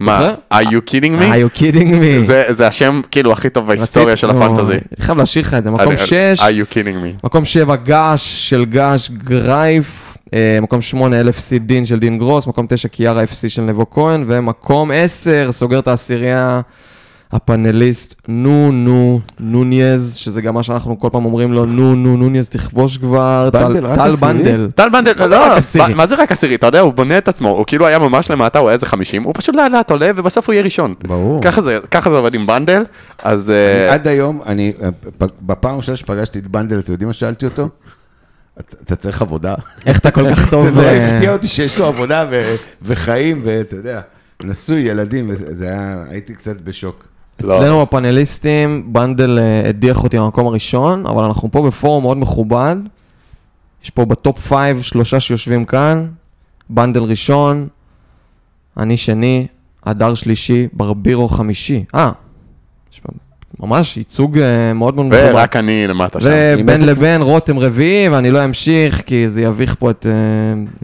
מה, 0.01 0.35
are 0.55 0.67
you 0.67 0.91
kidding 0.91 1.21
me? 1.21 1.23
are 1.23 1.57
you 1.57 1.59
kidding 1.59 2.01
me? 2.01 2.27
זה, 2.27 2.45
זה 2.51 2.67
השם 2.67 3.01
כאילו 3.11 3.33
הכי 3.33 3.51
טוב 3.51 3.67
בהיסטוריה 3.67 4.17
של 4.17 4.31
הפנטזי. 4.31 4.73
אני 4.73 4.81
חייב 5.01 5.19
להשאיר 5.19 5.45
לך 5.45 5.55
את 5.55 5.65
זה. 5.65 5.71
מקום 5.71 5.89
אני- 5.89 5.99
שש, 5.99 6.39
are 6.41 6.43
you 6.43 6.73
kidding 6.73 6.77
me? 7.05 7.27
מקום 7.27 7.45
שבע 7.45 7.77
גש 7.77 8.51
של 8.51 8.65
גש 8.65 9.11
גרייף. 9.11 10.17
אה, 10.35 10.59
מקום 10.63 10.81
8, 10.81 11.21
LFC 11.21 11.29
דין 11.61 11.87
של 11.87 11.99
דין 11.99 12.19
גרוס, 12.19 12.47
מקום 12.47 12.67
9, 12.69 12.89
קיארה 12.89 13.25
FC 13.25 13.49
של 13.49 13.63
נבו 13.63 13.91
כהן, 13.91 14.25
ומקום 14.29 14.91
10, 14.95 15.49
סוגר 15.53 15.79
את 15.79 15.89
העשירייה, 15.89 16.61
הפאנליסט 17.33 18.21
נו 18.29 18.73
נו 18.73 19.21
נוניז, 19.41 20.15
שזה 20.15 20.43
גם 20.43 20.55
מה 20.55 20.63
שאנחנו 20.63 20.99
כל 21.01 21.09
פעם 21.13 21.25
אומרים 21.25 21.53
לו, 21.53 21.65
נו 21.67 21.95
נו 21.95 22.17
נוניז, 22.17 22.49
תכבוש 22.49 22.99
כבר, 22.99 23.49
טל? 23.53 23.81
בנדל. 24.21 24.71
טל 24.75 24.89
בנדל, 24.89 25.13
מה 25.19 25.29
זה 25.29 25.35
לא, 25.35 25.45
רק 25.47 25.59
עשירי? 25.59 25.95
מה- 25.95 26.07
זה 26.07 26.15
רק 26.15 26.33
עשירי? 26.33 26.55
אתה 26.55 26.67
יודע, 26.67 26.81
הוא 26.81 26.93
בונה 26.93 27.19
את 27.19 27.29
עצמו, 27.29 27.49
הוא 27.49 27.65
כאילו 27.67 27.87
היה 27.87 27.99
ממש 27.99 28.31
למטה, 28.31 28.59
הוא 28.59 28.69
היה 28.69 28.75
איזה 28.75 28.87
50, 28.87 29.23
הוא 29.23 29.35
פשוט 29.37 29.57
לאט 29.57 29.73
לאט 29.73 29.91
עולה, 29.91 30.11
ובסוף 30.17 30.47
הוא 30.47 30.53
יהיה 30.55 30.65
ראשון. 30.65 30.95
ברור. 31.09 31.43
ככה 31.91 32.11
זה, 32.11 32.17
עובד 32.17 32.35
עם 32.35 32.47
בנדל, 32.47 32.85
אז... 33.25 33.51
אה, 33.51 33.95
עד 33.95 34.09
היום, 34.09 34.41
אני, 34.47 34.73
פ- 35.19 35.25
בפעם 35.43 35.75
הראשונה 35.75 35.97
שפגשתי 35.97 36.39
את 36.39 36.47
בנדל, 36.47 36.79
אתם 36.79 36.93
יודעים 36.93 37.07
מה 37.09 37.15
שאלתי 37.15 37.45
אותו? 37.45 37.69
"אתה- 38.61 38.97
צריך 38.97 39.23
עבודה? 39.23 39.55
איך 39.87 39.99
אתה 39.99 40.11
כל 40.11 40.31
כך 40.35 40.49
טוב? 40.51 40.65
זה 40.65 40.71
נורא 40.71 40.85
אה, 40.85 41.15
הפתיע 41.17 41.33
אותי 41.33 41.47
שיש 41.49 41.79
לו 41.79 41.85
עבודה 41.87 42.27
וחיים, 42.83 43.41
ואתה 43.45 43.77
יודע, 43.77 44.01
נשוי, 44.45 44.81
ילדים, 44.81 45.31
זה 45.35 45.69
היה, 45.69 46.05
הייתי 46.11 46.35
קצת 46.35 46.61
בשוק. 46.61 47.05
לא. 47.41 47.57
אצלנו 47.57 47.83
בפאנליסטים, 47.83 48.93
בנדל 48.93 49.39
אה, 49.39 49.69
הדיח 49.69 50.05
אותי 50.05 50.19
במקום 50.19 50.47
הראשון, 50.47 51.07
אבל 51.07 51.25
אנחנו 51.25 51.51
פה 51.51 51.63
בפורום 51.63 52.03
מאוד 52.03 52.17
מכובד. 52.17 52.77
יש 53.85 53.91
פה 53.91 54.05
ב 54.05 54.13
top 54.13 54.39
five 54.39 54.83
שלושה 54.83 55.21
שיושבים 55.21 55.65
כאן, 55.65 56.07
בנדל 56.71 57.03
ראשון, 57.03 57.69
אני 58.77 58.97
שני, 58.97 59.47
הדר 59.85 60.15
שלישי, 60.15 60.69
ברבירו 60.73 61.29
חמישי. 61.29 61.85
אה, 61.95 62.11
יש 62.93 63.01
פה 63.01 63.13
ממש 63.61 63.97
ייצוג 63.97 64.39
אה, 64.39 64.73
מאוד 64.73 64.95
מאוד 64.95 65.07
מכובד. 65.07 65.31
ורק 65.35 65.57
אני 65.57 65.87
למטה 65.87 66.21
שם. 66.21 66.29
ובין 66.59 66.87
לבין 66.87 67.23
רותם 67.23 67.59
רביעי, 67.59 68.09
ואני 68.09 68.31
לא 68.31 68.45
אמשיך, 68.45 69.03
כי 69.07 69.29
זה 69.29 69.43
יביך 69.43 69.77
פה 69.79 69.91
את, 69.91 70.07
אה, 70.07 70.13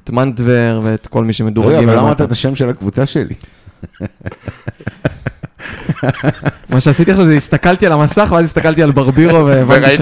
את 0.05 0.11
מנטבר 0.11 0.81
ואת 0.83 1.07
כל 1.07 1.25
מי 1.25 1.33
שמדורגים 1.33 1.79
רגע, 1.79 1.87
אבל 1.87 1.95
לא 1.95 2.01
אמרת 2.01 2.11
למטה. 2.11 2.25
את 2.25 2.33
השם 2.33 2.55
של 2.57 2.69
הקבוצה 2.69 3.07
שלי. 3.07 3.35
מה 6.71 6.81
שעשיתי 6.81 7.11
עכשיו 7.11 7.27
זה 7.27 7.35
הסתכלתי 7.35 7.87
על 7.87 7.93
המסך, 7.93 8.29
ואז 8.35 8.45
הסתכלתי 8.45 8.83
על 8.83 8.91
ברבירו, 8.91 9.47
והבנתי 9.47 9.91
ש... 9.91 10.01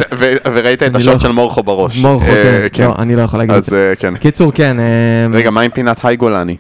וראית- 0.53 0.83
את 0.83 0.97
השוט 0.97 1.13
לא- 1.13 1.19
של 1.19 1.33
מורכו 1.33 1.63
בראש. 1.63 1.99
מורכו, 1.99 2.27
אה, 2.27 2.67
כן, 2.73 2.85
לא, 2.85 2.95
אני 2.99 3.17
לא 3.17 3.23
יכול 3.23 3.39
להגיד 3.39 3.55
את 3.55 3.65
זה. 3.65 3.89
אה, 3.91 3.97
כן. 3.97 4.17
קיצור, 4.17 4.53
כן. 4.53 4.77
אה, 4.81 4.85
רגע, 5.33 5.51
מה 5.51 5.61
עם 5.61 5.71
פינת 5.71 6.05
היי 6.05 6.17
גולני? 6.17 6.57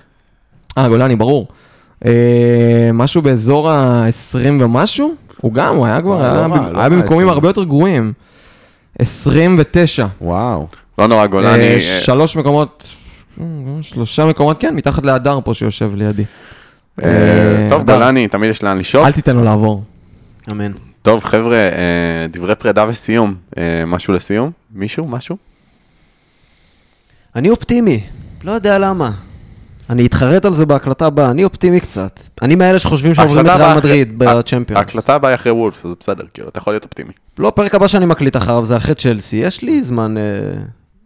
אה, 0.79 0.89
גולני, 0.89 1.17
ברור. 1.17 1.49
משהו 2.93 3.23
באזור 3.23 3.71
ה-20 3.71 4.37
ומשהו? 4.61 5.15
הוא 5.41 5.53
גם, 5.55 5.77
הוא 5.77 5.87
היה 5.87 6.01
כבר, 6.01 6.19
לא 6.19 6.25
היה 6.25 6.47
לא 6.49 6.55
רע, 6.79 6.89
במקומים 6.89 7.05
20. 7.05 7.29
הרבה 7.29 7.49
יותר 7.49 7.65
גרועים. 7.65 8.13
29. 8.99 10.07
וואו. 10.21 10.67
לא 10.99 11.07
נורא, 11.07 11.27
גולני. 11.27 11.81
שלוש 11.81 12.37
מקומות, 12.37 12.87
שלושה 13.83 14.25
מקומות, 14.27 14.59
כן, 14.59 14.75
מתחת 14.75 15.05
להדר 15.07 15.39
פה 15.45 15.55
שיושב 15.55 15.91
לידי. 15.95 16.25
אה, 17.03 17.09
אה, 17.65 17.67
טוב. 17.71 17.91
גולני, 17.91 18.29
תמיד 18.29 18.51
יש 18.51 18.63
לאן 18.63 18.79
לשאוף. 18.79 19.07
אל 19.07 19.13
תיתן 19.13 19.37
לו 19.37 19.45
לעבור. 19.45 19.83
אמן. 20.53 20.73
טוב, 21.03 21.25
חבר'ה, 21.25 21.57
אה, 21.57 22.27
דברי 22.31 22.55
פרידה 22.55 22.85
וסיום. 22.89 23.35
משהו 23.87 24.15
לסיום? 24.15 24.51
מישהו? 24.75 25.09
משהו? 25.09 25.37
אני 27.37 27.51
אופטימי, 27.51 28.01
לא 28.45 28.53
יודע 28.53 28.79
למה. 28.79 29.11
אני 29.91 30.07
אתחרט 30.07 30.45
על 30.45 30.55
זה 30.55 30.67
בהקלטה 30.67 31.07
הבאה, 31.07 31.31
אני 31.31 31.45
אופטימי 31.45 31.81
קצת. 31.81 32.21
אני 32.43 32.55
מאלה 32.55 32.79
שחושבים 32.79 33.15
שעוברים 33.15 33.47
את 33.47 33.51
ריאל 33.61 33.77
מדריד 33.77 34.19
בצ'מפיונס. 34.19 34.79
ההקלטה 34.79 35.15
הבאה 35.15 35.31
היא 35.31 35.35
אחרי 35.35 35.53
וולפס, 35.53 35.85
אז 35.87 35.95
בסדר, 36.01 36.25
כאילו, 36.35 36.49
אתה 36.49 36.59
יכול 36.59 36.73
להיות 36.73 36.85
אופטימי. 36.85 37.11
לא, 37.39 37.53
פרק 37.57 37.75
הבא 37.75 37.87
שאני 37.87 38.07
מקליט 38.07 38.37
אחריו 38.37 38.65
זה 38.67 38.77
אחרי 38.77 38.95
צ'לסי. 38.95 39.37
יש 39.37 39.63
לי 39.63 39.83
זמן 39.83 40.15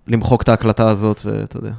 למחוק 0.07 0.43
את 0.43 0.49
ההקלטה 0.49 0.89
הזאת, 0.89 1.21
ואתה 1.25 1.57
יודע. 1.57 1.71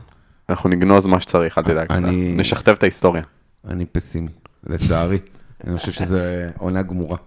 אנחנו 0.49 0.70
נגנוז 0.70 1.05
מה 1.05 1.22
שצריך, 1.22 1.57
אל 1.57 1.64
תדאג. 1.64 1.91
אני- 1.91 2.34
נשכתב 2.38 2.72
את 2.72 2.84
ההיסטוריה. 2.84 3.24
אני 3.68 3.86
פסימי, 3.86 4.30
לצערי. 4.68 5.20
אני 5.68 5.78
חושב 5.78 5.91
שזו 5.91 6.18
עונה 6.57 6.82
גמורה. 6.82 7.18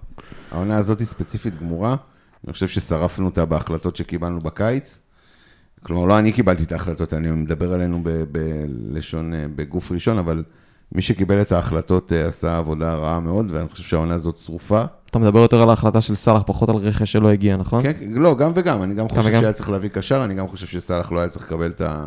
העונה 0.53 0.79
הזאת 0.79 0.99
היא 0.99 1.07
ספציפית 1.07 1.61
גמורה. 1.61 1.97
אני 2.45 2.53
חושב 2.53 2.69
ששרפנו 2.69 3.27
אותה 3.27 3.45
בהחלטות 3.45 3.97
שקיבלנו 3.97 4.41
בקיץ. 4.41 5.01
כלומר, 5.83 6.05
לא 6.05 6.19
אני 6.19 6.33
קיבלתי 6.33 6.65
את 6.65 6.73
ההחלטות, 6.73 7.15
אני 7.15 7.31
מדבר 7.31 7.73
עלינו 7.73 8.03
בלשון, 8.33 9.35
אה, 9.35 9.45
בגוף 9.57 9.93
ראשון, 9.93 10.19
אבל 10.19 10.43
מי 10.93 11.03
שקיבל 11.03 11.41
את 11.41 11.53
ההחלטות 11.53 12.13
אה, 12.13 12.27
עשה 12.27 12.59
עבודה 12.59 12.95
רעה 12.95 13.21
מאוד, 13.21 13.53
ואני 13.53 13.69
חושב 13.69 13.85
שהעונה 13.85 14.15
הזאת 14.15 14.37
שרופה. 14.37 14.83
אתה 15.11 15.19
מדבר 15.19 15.39
יותר 15.39 15.63
על 15.63 15.71
ההחלטה 15.71 16.01
של 16.01 16.15
סאלח, 16.15 16.43
פחות 16.47 16.69
על 16.69 16.77
רכש 16.77 17.13
שלא 17.13 17.29
הגיע, 17.29 17.57
נכון? 17.57 17.83
כן, 17.83 17.93
לא, 18.11 18.35
גם 18.37 18.53
וגם, 18.55 18.83
אני 18.83 18.95
גם 18.95 19.09
חושב 19.09 19.23
וגם? 19.25 19.41
שהיה 19.41 19.53
צריך 19.53 19.71
להביא 19.71 19.89
קשר, 19.89 20.25
אני 20.25 20.35
גם 20.35 20.49
חושב 20.49 20.67
שסאלח 20.67 21.13
לא 21.13 21.19
היה 21.19 21.29
צריך 21.29 21.45
לקבל 21.45 21.71
את 21.71 21.81
ה... 21.81 22.07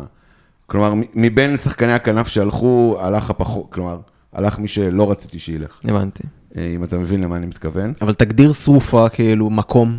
כלומר, 0.66 0.94
מבין 1.14 1.56
שחקני 1.56 1.92
הכנף 1.92 2.28
שהלכו, 2.28 2.96
הלך 3.00 3.30
הפחות, 3.30 3.66
כלומר, 3.72 3.98
הלך 4.32 4.58
מי 4.58 4.68
שלא 4.68 5.10
רציתי 5.10 5.38
שילך. 5.38 5.80
הבנתי. 5.84 6.22
אה, 6.56 6.72
אם 6.76 6.84
אתה 6.84 6.98
מבין 6.98 7.20
למה 7.20 7.36
אני 7.36 7.46
מתכוון. 7.46 7.92
אבל 8.02 8.14
תגדיר 8.14 8.52
שרופה, 8.52 9.08
כאילו, 9.08 9.50
מקום. 9.50 9.98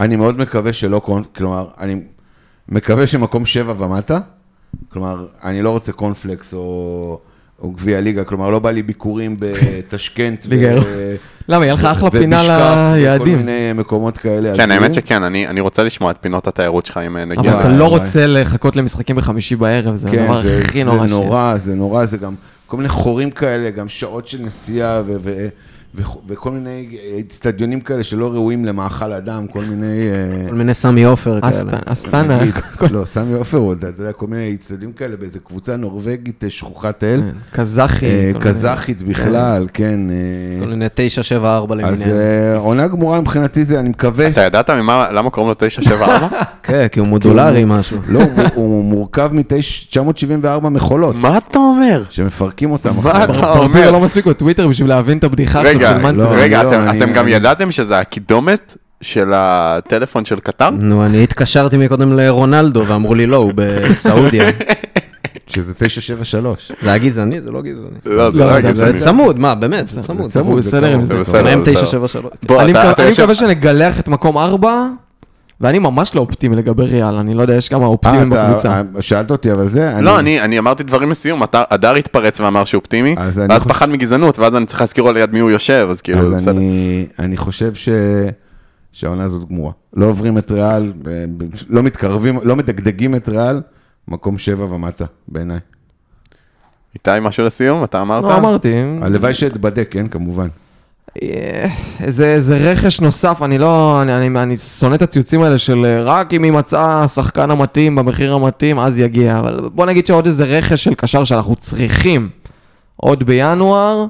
אני 0.00 0.16
מאוד 0.16 0.38
מקווה 0.38 0.72
שלא, 0.72 1.00
קונ- 1.06 1.36
כלומר, 1.36 1.68
אני 1.80 1.96
מקווה 2.68 3.06
שמקום 3.06 3.46
שבע 3.46 3.74
ומטה, 3.78 4.18
כלומר, 4.92 5.26
אני 5.44 5.62
לא 5.62 5.70
רוצה 5.70 5.92
קונפלקס 5.92 6.54
או, 6.54 7.20
או 7.62 7.70
גביע 7.70 8.00
ליגה, 8.00 8.24
כלומר, 8.24 8.50
לא 8.50 8.58
בא 8.58 8.70
לי 8.70 8.82
ביקורים 8.82 9.36
בטשקנט 9.40 10.44
ו- 10.48 10.50
ליגה 10.50 10.74
למה, 11.48 11.64
יהיה 11.64 11.74
לך 11.74 11.84
אחלה 11.84 12.10
פינה 12.10 12.36
ובשקף, 12.36 12.52
וכל 12.52 12.96
ליעדים. 12.96 13.36
מיני 13.38 13.72
מקומות 13.74 14.18
כאלה. 14.18 14.56
כן. 14.56 14.70
האמת 14.70 14.94
שכן, 14.94 15.22
אני 15.22 15.46
אני 15.48 15.60
רוצה 15.60 15.82
לשמוע 15.82 16.10
את 16.10 16.16
פינות 16.20 16.46
התיירות 16.46 16.86
שלך 16.86 16.96
אם 17.06 17.16
אה, 17.16 17.24
נגיע. 17.24 17.52
אבל 17.52 17.60
אתה 17.60 17.68
לא. 17.68 17.84
רוצה 17.88 18.26
לחכות 18.26 18.76
למשחקים 18.76 19.16
בחמישי 19.16 19.56
בערב, 19.56 19.96
זה 19.96 20.10
כן, 20.10 20.18
הדבר 20.22 20.42
זה, 20.42 20.60
הכי 20.64 20.78
זה 20.84 20.90
נורא 20.90 21.02
שיש. 21.06 21.10
נורא, 21.16 21.54
זה 21.56 21.74
נורא, 21.74 22.04
זה 22.06 22.16
גם 22.16 22.34
כל 22.68 22.76
מיני 22.76 22.88
חורים 22.88 23.30
כאלה, 23.30 23.70
גם 23.70 23.88
שעות 23.88 24.28
של 24.28 24.42
נסיעה 24.42 25.02
ו- 25.06 25.16
ו- 25.22 25.48
וכל 26.28 26.50
מיני 26.50 26.86
אצטדיונים 27.20 27.80
כאלה 27.80 28.04
שלא 28.04 28.32
ראויים 28.32 28.64
למאכל 28.64 29.12
אדם, 29.12 29.46
כל 29.46 29.60
מיני... 29.70 29.86
אה, 29.86 30.48
כל 30.48 30.54
מיני 30.54 30.74
סמי 30.74 31.02
עופר 31.04 31.40
כאלה. 31.40 31.50
אסט- 31.52 31.92
אסטנה, 31.92 32.38
כל- 32.78 32.86
לא, 32.90 33.04
סמי 33.04 33.34
עופר 33.34 33.58
עוד, 33.58 33.84
אתה 33.84 34.02
יודע, 34.02 34.12
כל 34.12 34.26
מיני 34.26 34.54
אצטדיונים 34.54 34.92
כאלה 34.92 35.16
באיזה 35.16 35.38
קבוצה 35.38 35.76
נורבגית 35.76 36.44
אה, 36.44 36.50
שכוחת 36.50 37.04
אל, 37.04 37.20
כן, 37.52 37.62
קזחי. 37.62 38.06
אה, 38.06 38.10
כל 38.32 38.38
מיני- 38.38 38.50
קזחית 38.50 39.02
בכלל, 39.02 39.66
כן. 39.74 40.00
אה, 40.10 40.60
כל 40.60 40.66
מיני 40.66 40.86
974 40.94 41.74
אז 41.74 41.80
למיניהם. 42.02 42.16
אה, 42.20 42.56
עונה 42.56 42.86
גמורה 42.88 43.20
מבחינתי 43.20 43.64
זה, 43.64 43.80
אני 43.80 43.88
מקווה. 43.88 44.26
אתה 44.28 44.40
ידעת 44.40 44.70
ממה- 44.70 45.08
למה 45.12 45.30
קוראים 45.30 45.48
לו 45.48 45.54
974? 45.54 46.28
כן, 46.62 46.86
כי 46.92 47.00
הוא 47.00 47.08
מודולרי 47.08 47.64
משהו. 47.66 47.98
לא, 48.08 48.20
הוא- 48.54 48.84
מורכב 48.84 49.30
מ-974 49.32 50.68
מכולות, 50.68 51.16
מה 51.16 51.38
אתה 51.38 51.58
אומר? 51.58 52.02
שמפרקים 52.10 52.70
אותם. 52.70 52.90
מה. 53.02 53.24
אתה 53.24 53.50
אומר? 53.58 53.90
לא 53.90 54.00
מספיק 54.00 54.26
בטוויטר 54.26 54.68
בשביל 54.68 54.88
להבין 54.88 55.18
את 55.18 55.24
הבדיחה 55.24 55.60
עכשיו 55.60 55.76
רגע, 55.76 55.87
של 55.88 55.98
מנטו. 55.98 56.18
לא, 56.18 56.28
רגע, 56.32 56.62
לא, 56.62 56.68
אתם- 56.68 56.80
אני- 56.88 56.98
אתם 57.04 57.12
גם 57.12 57.28
ידעתם 57.28 57.70
שזה 57.72 57.98
הקידומת 57.98 58.76
של 59.00 59.32
הטלפון 59.34 60.24
של 60.24 60.38
קטר? 60.38 60.70
נו, 60.70 61.06
אני 61.06 61.22
התקשרתי 61.24 61.76
מקודם 61.76 62.12
לרונלדו, 62.12 62.84
ואמרו 62.86 63.14
לי 63.14 63.26
לא, 63.26 63.36
הוא 63.36 63.52
בסעודיה. 63.54 64.44
שזה 65.54 65.74
973. 65.74 66.72
זה 66.82 66.88
היה 66.90 66.98
גזעני? 66.98 67.40
זה 67.40 67.50
לא 67.50 67.62
גזעני. 67.62 67.86
לא, 68.06 68.30
זה 68.30 68.38
לא, 68.38 68.46
לא 68.46 68.52
זה- 68.52 68.52
היה 68.52 68.60
זה 68.60 68.72
גזעני. 68.72 68.98
צמוד, 69.00 69.38
מה, 69.38 69.54
באמת, 69.54 69.88
זה 69.88 70.02
צמוד. 70.02 70.30
צמוד, 70.30 70.60
זה 70.62 70.68
בסדר 70.70 70.92
עם. 70.94 71.04
זה. 71.04 71.14
זה 71.14 71.20
בסדר. 71.20 71.42
מהם 71.44 71.62
בסדר. 71.62 71.74
973. 71.74 72.32
בוא, 72.46 72.62
אני 72.62 72.72
מקווה- 72.72 73.34
שנגלח 73.34 74.00
את 74.00 74.08
מקום 74.08 74.38
ארבע, 74.38 74.86
ואני 75.60 75.78
ממש 75.78 76.14
לא 76.14 76.20
אופטימי 76.20 76.56
לגבי 76.56 76.82
ריאל, 76.82 77.14
אני 77.14 77.34
לא 77.34 77.42
יודע, 77.42 77.54
יש 77.54 77.68
כמה 77.68 77.82
אה, 77.84 77.88
אופטימיים 77.88 78.32
אתה 78.32 78.48
בקבוצה. 78.48 78.68
אה, 78.96 79.02
שאלת 79.02 79.30
אותי, 79.30 79.52
אבל 79.52 79.68
זה... 79.68 79.92
לא, 80.00 80.18
אני 80.18 80.40
אני 80.40 80.58
אמרתי 80.58 80.82
דברים 80.82 81.10
לסיום, 81.10 81.42
אתה- 81.42 81.62
הדר 81.70 81.94
התפרץ 81.94 82.40
ואמר 82.40 82.64
שהוא 82.64 82.78
אופטימי, 82.78 83.14
אז 83.18 83.38
אני 83.38 83.46
ואז 83.50 83.62
חושב- 83.62 83.74
פחד 83.74 83.88
מגזענות, 83.88 84.38
ואז 84.38 84.56
אני 84.56 84.66
צריך 84.66 84.80
להזכיר 84.80 85.04
לו 85.04 85.12
ליד 85.12 85.32
מי 85.32 85.38
הוא 85.38 85.50
יושב, 85.50 85.88
אז 85.90 86.02
כאילו, 86.02 86.20
אז 86.20 86.32
בסדר. 86.32 86.50
אני, 86.50 87.06
אני 87.18 87.36
חושב 87.36 87.74
ש... 87.74 87.88
שהעונה 88.92 89.24
הזאת 89.24 89.48
גמורה. 89.48 89.72
לא 89.94 90.06
עוברים 90.06 90.38
את 90.38 90.50
ריאל, 90.52 90.92
ב- 91.02 91.24
לא 91.68 91.82
מתקרבים, 91.82 92.38
לא 92.42 92.56
מדגדגים 92.56 93.14
את 93.14 93.28
ריאל, 93.28 93.60
מקום 94.08 94.38
שבע 94.38 94.64
ומטה, 94.64 95.04
בעיניי. 95.28 95.58
איתי, 96.94 97.10
משהו 97.22 97.44
לסיום? 97.44 97.84
אתה 97.84 98.00
אמרת? 98.02 98.24
לא, 98.24 98.36
אמרתי. 98.38 98.74
הלוואי 99.02 99.34
שאתבדק, 99.34 99.88
כן, 99.90 100.08
כמובן. 100.08 100.48
אה, 101.22 101.68
זה, 102.06 102.40
זה 102.40 102.56
רכש 102.56 103.00
נוסף, 103.00 103.42
אני 103.42 103.58
לא, 103.58 104.02
אני, 104.02 104.16
אני, 104.16 104.42
אני 104.42 104.56
שונא 104.56 104.94
את 104.94 105.02
הציוצים 105.02 105.42
האלה 105.42 105.58
של 105.58 105.84
אה, 105.84 106.02
רק 106.02 106.34
אם 106.34 106.42
היא 106.42 106.52
מצאה 106.52 107.02
השחקן 107.04 107.50
המתאים 107.50 107.96
במחיר 107.96 108.34
המתאים, 108.34 108.78
אז 108.78 108.98
יגיע. 108.98 109.38
אבל 109.38 109.60
בוא 109.74 109.86
נגיד 109.86 110.06
שעוד 110.06 110.26
איזה 110.26 110.44
רכש 110.44 110.84
של 110.84 110.94
קשר 110.94 111.24
שאנחנו 111.24 111.56
צריכים 111.56 112.28
עוד 112.96 113.22
בינואר, 113.22 114.06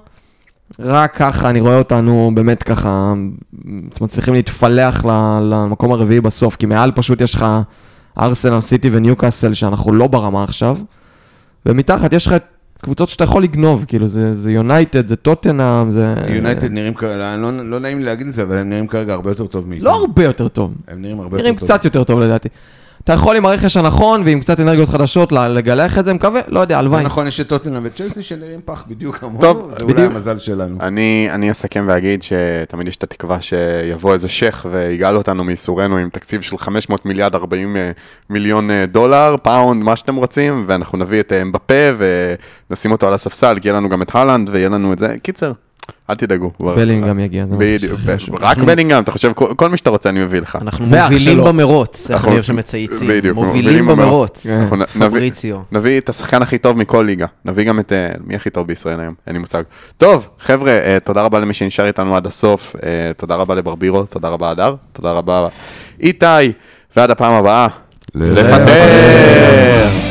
רק 0.79 1.17
ככה 1.17 1.51
אני 1.51 1.61
רואה 1.61 1.79
אותנו 1.79 2.31
באמת 2.35 2.63
ככה 2.63 3.13
מצליחים 4.01 4.35
להתפלח 4.35 5.05
למקום 5.43 5.93
הרביעי 5.93 6.21
בסוף, 6.21 6.57
כי 6.57 6.67
מעל 6.67 6.93
פשוט 6.93 7.21
יש 7.21 7.35
לך 7.35 7.47
ארסנל, 8.21 8.61
סיטי 8.61 8.91
וניוקאסל 8.93 9.55
שאנחנו 9.55 9.93
לא 9.93 10.07
ברמה 10.07 10.45
עכשיו, 10.45 10.77
ומתחת 11.67 12.13
יש 12.13 12.27
לך 12.27 12.33
את 12.33 12.45
קבוצות 12.83 13.09
שאתה 13.09 13.25
יכול 13.25 13.43
לגנוב, 13.43 13.85
כאילו 13.89 14.07
זה 14.33 14.51
יונייטד, 14.51 15.07
זה 15.07 15.17
טוטנאם, 15.17 15.91
זה... 15.91 16.15
יונייטד 16.29 16.73
נראים 16.73 16.95
כרגע, 16.95 17.37
לא, 17.37 17.51
לא 17.65 17.81
נעים 17.81 17.99
לי 17.99 18.05
להגיד 18.05 18.27
את 18.27 18.35
זה, 18.35 18.43
אבל 18.43 18.59
הם 18.59 18.71
נראים 18.71 18.87
כרגע 18.87 19.13
הרבה 19.15 19.31
יותר 19.31 19.47
טוב 19.47 19.69
מאיתנו. 19.69 19.89
לא 19.91 19.95
הרבה 19.95 20.25
יותר 20.25 20.49
טוב, 20.49 20.75
הם 20.89 21.03
נראים 21.03 21.21
הרבה 21.21 21.37
נראים 21.37 21.55
יותר 21.55 21.67
טוב. 21.67 21.77
קצת 21.77 21.85
יותר 21.85 22.05
טוב 22.05 22.21
לדעתי. 22.21 22.49
אתה 23.09 23.17
יכול 23.17 23.37
עם 23.37 23.47
הרכש 23.47 23.77
הנכון 23.77 24.23
ועם 24.25 24.41
קצת 24.41 24.61
אנרגיות 24.61 24.89
חדשות 24.89 25.33
לגלח 25.33 25.99
את 25.99 26.05
זה, 26.05 26.15
מקווה, 26.15 26.41
לא 26.49 26.61
יודע, 26.61 26.79
הלוואי. 26.79 27.05
נכון, 27.05 27.27
יש 27.27 27.41
את 27.41 27.49
טוטנאם 27.49 27.83
וצ'לסי 27.85 28.23
שנראים 28.23 28.61
פח 28.65 28.85
בדיוק 28.89 29.17
כמונו, 29.17 29.41
טוב, 29.41 29.71
זה 29.79 29.85
אולי. 29.85 30.03
המזל 30.03 30.39
שלנו. 30.39 30.77
אני, 30.81 31.29
אני 31.31 31.51
אסכם 31.51 31.85
ואגיד 31.89 32.23
שתמיד 32.23 32.89
יש 32.89 32.97
את 32.97 33.03
התקווה 33.03 33.41
שיבוא 33.41 34.13
איזה 34.13 34.29
שייח 34.29 34.67
ויגאל 34.71 35.17
אותנו 35.17 35.45
מייסורנו 35.45 35.97
עם 35.97 36.09
תקציב 36.11 36.43
של 36.43 36.59
500 36.59 37.07
מיליארד 37.07 37.35
40 37.35 37.77
אה, 37.77 37.91
מיליון 38.31 38.71
אה, 38.71 38.87
דולר, 38.87 39.37
פאונד, 39.43 39.83
מה 39.83 39.97
שאתם 39.97 40.17
רוצים, 40.17 40.65
ואנחנו 40.69 40.99
נביא 40.99 41.21
את 41.21 41.33
אה, 41.33 41.43
אמבפה 41.43 41.91
ונשים 42.71 42.93
אותו 42.93 43.07
על 43.07 43.15
הספסל, 43.15 43.59
כי 43.63 43.69
יהיה 43.69 43.77
לנו 43.77 43.89
גם 43.89 44.03
את 44.03 44.15
הלנד 44.15 44.49
ויהיה 44.53 44.69
לנו 44.69 44.93
את 44.93 44.99
זה. 44.99 45.15
קיצר, 45.23 45.53
אל 46.11 46.15
תדאגו. 46.15 46.51
בלינגהם 46.61 47.19
יגיע, 47.19 47.45
בדיוק. 47.59 48.01
רק 48.41 48.59
בלינגהם, 48.59 49.03
אתה 49.03 49.13
חושב, 49.13 49.33
כל 49.33 49.55
כל 49.57 49.69
מי 49.69 49.77
שאתה 49.77 49.91
רוצה 49.91 50.09
אני 50.09 50.25
מביא 50.25 50.41
לך. 50.41 50.59
אנחנו 50.63 50.87
מובילים. 50.87 51.45
במרוץ, 51.45 52.11
אני 52.11 52.33
אוהב 52.33 52.43
שמצייצים. 52.43 53.09
בדיוק, 53.09 53.35
מובילים 53.37 53.87
במרוץ. 53.87 54.47
נביא- 54.47 54.87
פבריציו. 55.09 55.59
נביא 55.73 55.99
את 55.99 56.09
השחקן 56.09 56.43
הכי 56.43 56.59
טוב 56.59 56.77
מכל 56.79 57.03
ליגה. 57.07 57.27
נביא 57.45 57.65
גם 57.65 57.81
את... 57.81 57.93
אה, 57.93 58.09
מי 58.25 58.35
הכי 58.37 58.51
טוב 58.51 58.67
בישראל 58.67 59.01
היום? 59.01 59.15
אין 59.27 59.35
לי 59.35 59.41
מושג. 59.41 59.63
טוב, 59.97 60.29
חבר'ה, 60.41 60.71
אה, 60.73 60.99
תודה 61.05 61.23
רבה 61.23 61.39
למי 61.39 61.55
שנשאר 61.55 61.87
איתנו 61.87 62.17
עד 62.17 62.27
הסוף. 62.27 62.77
אה, 62.83 62.91
תודה 63.17 63.35
רבה 63.35 63.55
לברבירו, 63.55 64.03
תודה 64.05 64.29
רבה 64.29 64.51
הדר, 64.51 64.75
תודה 64.93 65.13
רבה 65.13 65.49
איתי, 66.01 66.27
ועד 66.97 67.11
הפעם 67.11 67.33
הבאה. 67.35 67.67
לפטר! 68.15 70.08